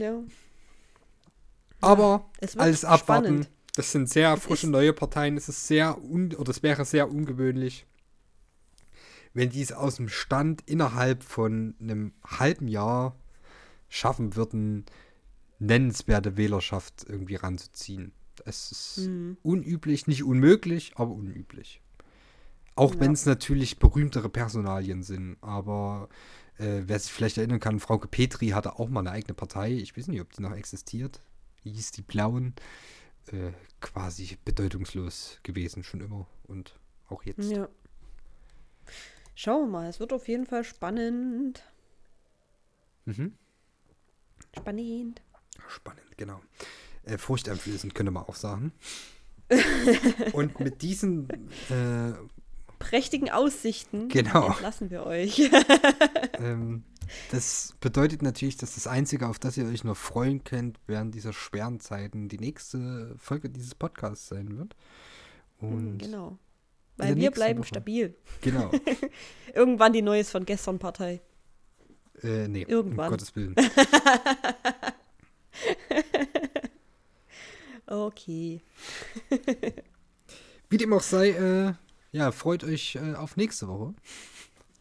Ja. 0.01 0.23
Aber 1.81 2.31
Es 2.41 2.55
wird 2.55 2.63
alles 2.63 2.85
abwarten. 2.85 3.25
spannend. 3.27 3.51
Das 3.77 3.93
sind 3.93 4.09
sehr 4.11 4.35
Es 4.35 4.43
frische 4.43 4.69
neue 4.69 4.93
Parteien. 4.93 5.37
Es 5.37 5.49
ist 5.49 5.67
sehr 5.67 6.03
un 6.03 6.35
oder 6.35 6.51
es 6.51 6.63
wäre 6.63 6.85
sehr 6.85 7.11
ungewöhnlich, 7.11 7.87
wenn 9.33 9.51
die 9.51 9.63
es 9.63 9.73
aus 9.73 9.97
dem 9.97 10.09
Stand 10.09 10.63
innerhalb 10.67 11.23
von 11.23 11.75
einem 11.81 12.13
halben 12.25 12.69
Jahr 12.69 13.17
schaffen 13.89 14.37
würden, 14.37 14.85
nennenswerte 15.59 16.37
Wählerschaft 16.37 17.05
irgendwie 17.09 17.37
ranzuziehen. 17.37 18.13
Es 18.45 18.73
ist 18.73 19.07
Hm. 19.07 19.37
unüblich, 19.43 20.07
nicht 20.07 20.25
unmöglich, 20.25 20.93
aber 20.97 21.13
unüblich. 21.13 21.81
Auch 22.81 22.95
Ja. 22.95 23.01
wenn 23.01 23.13
es 23.13 23.27
natürlich 23.27 23.79
berühmtere 23.79 24.29
Personalien 24.31 25.03
sind. 25.03 25.37
Aber 25.43 26.09
äh, 26.59 26.83
wer 26.87 26.99
sich 26.99 27.13
vielleicht 27.13 27.37
erinnern 27.39 27.61
kann, 27.61 27.79
Frauke 27.79 28.09
Petri 28.09 28.49
hatte 28.49 28.79
auch 28.79 28.89
mal 28.89 29.01
eine 29.01 29.11
eigene 29.11 29.35
Partei. 29.35 29.73
Ich 29.73 29.97
weiß 29.97 30.09
nicht, 30.09 30.21
ob 30.21 30.33
die 30.33 30.43
noch 30.43 30.53
existiert. 30.55 31.21
Die 31.65 31.73
hieß 31.73 31.93
die 31.93 32.03
Blauen. 32.03 32.55
Äh, 33.27 33.53
quasi 33.81 34.39
bedeutungslos 34.45 35.39
gewesen, 35.43 35.85
schon 35.85 36.01
immer. 36.01 36.27
Und 36.45 36.79
auch 37.09 37.23
jetzt. 37.25 37.51
Ja. 37.51 37.69
Schauen 39.35 39.67
wir 39.67 39.71
mal, 39.73 39.89
es 39.89 40.01
wird 40.01 40.13
auf 40.13 40.27
jeden 40.27 40.47
Fall 40.47 40.65
spannend. 40.65 41.63
Mhm. 43.05 43.35
Spannend. 44.57 45.23
Spannend, 45.69 46.17
genau. 46.17 46.41
Äh, 47.05 47.19
furchteinflößend, 47.19 47.95
könnte 47.95 48.11
man 48.11 48.25
auch 48.25 48.35
sagen. 48.35 48.73
Und 50.33 50.61
mit 50.61 50.83
diesen 50.83 51.29
äh, 51.71 52.13
Prächtigen 52.81 53.31
Aussichten 53.31 54.09
Genau. 54.09 54.49
entlassen 54.49 54.91
wir 54.91 55.07
euch. 55.07 55.49
Ähm, 56.39 56.85
das 57.31 57.75
bedeutet 57.81 58.23
natürlich, 58.23 58.57
dass 58.57 58.77
das 58.77 58.87
Einzige, 58.87 59.29
auf 59.29 59.39
das 59.39 59.59
ihr 59.59 59.67
euch 59.67 59.85
noch 59.85 59.97
freuen 59.97 60.43
könnt, 60.43 60.79
während 60.87 61.15
dieser 61.15 61.35
schweren 61.35 61.79
Zeiten 61.81 62.29
die 62.31 62.39
nächste 62.39 63.15
Folge 63.19 63.51
dieses 63.51 63.75
Podcasts 63.75 64.29
sein 64.29 64.57
wird. 64.57 64.75
Und 65.59 65.99
genau. 65.99 66.39
Weil 66.97 67.17
wir 67.17 67.31
bleiben 67.31 67.59
Woche. 67.59 67.69
stabil. 67.69 68.17
genau. 68.41 68.71
Irgendwann 69.55 69.93
die 69.93 70.01
Neues 70.01 70.31
von 70.31 70.47
gestern 70.47 70.79
Partei. 70.79 71.21
Äh, 72.23 72.49
nee, 72.49 72.63
Irgendwann. 72.67 73.07
um 73.09 73.11
Gottes 73.11 73.37
Willen. 73.37 73.55
Okay. 77.87 78.63
Wie 80.69 80.77
dem 80.77 80.93
auch 80.93 81.01
sei, 81.03 81.31
äh, 81.31 81.73
ja, 82.13 82.33
freut 82.33 82.65
euch 82.65 82.97
äh, 82.97 83.15
auf 83.15 83.37
nächste 83.37 83.69
Woche. 83.69 83.95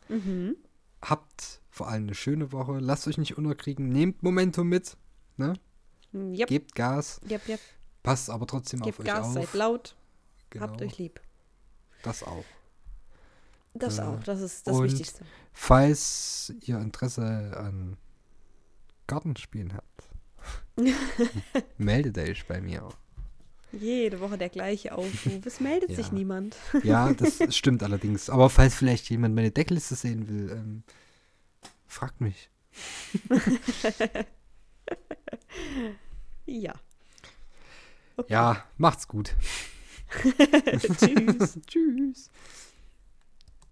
Mhm. 0.10 0.56
Habt 1.02 1.62
vor 1.70 1.88
allem 1.88 2.04
eine 2.04 2.16
schöne 2.16 2.52
Woche. 2.52 2.80
Lasst 2.80 3.08
euch 3.08 3.18
nicht 3.18 3.38
unterkriegen. 3.38 3.90
Nehmt 3.90 4.22
Momentum 4.24 4.68
mit. 4.68 4.98
Ne? 5.38 5.54
Yep, 6.14 6.48
Gebt 6.50 6.76
Gas. 6.76 7.22
yep, 7.30 7.48
yep. 7.48 7.60
Passt 8.04 8.30
aber 8.30 8.48
trotzdem 8.48 8.82
Gebt 8.82 9.00
auf 9.00 9.06
Gas, 9.06 9.28
euch 9.28 9.34
seid 9.34 9.44
auf. 9.44 9.54
laut, 9.54 9.96
Genau, 10.50 10.66
habt 10.66 10.82
euch 10.82 10.98
lieb. 10.98 11.22
das 12.04 12.24
auch. 12.24 12.44
Das 13.76 14.00
Äh, 14.00 14.02
auch, 14.02 14.24
das 14.24 14.42
ist 14.42 14.66
das 14.68 14.82
Wichtigste. 14.82 15.24
Falls 15.54 16.52
ihr 16.62 16.80
Interesse 16.80 17.56
an 17.56 17.98
Gartenspielen 19.08 19.74
habt, 19.74 20.10
meldet 21.78 22.18
euch 22.18 22.48
bei 22.48 22.60
mir. 22.62 22.90
Jede 23.72 24.20
Woche 24.20 24.38
der 24.38 24.50
gleiche 24.50 24.94
Aufruf. 24.96 25.46
Es 25.46 25.60
meldet 25.60 25.90
sich 25.96 26.08
Ja. 26.08 26.14
niemand. 26.14 26.56
Ja, 26.84 27.14
das 27.14 27.40
stimmt 27.56 27.84
allerdings. 27.84 28.30
Aber 28.30 28.50
falls 28.50 28.76
vielleicht 28.76 29.10
jemand 29.10 29.36
meine 29.36 29.52
Deckliste 29.52 29.96
sehen 29.96 30.28
will, 30.28 30.52
ähm, 30.52 30.84
fragt 31.88 32.22
mich. 32.22 32.50
Ja. 36.46 36.74
Okay. 38.18 38.34
Ja, 38.34 38.64
macht's 38.78 39.08
gut. 39.08 39.36
Tschüss. 41.00 41.60
Tschüss. 41.68 42.30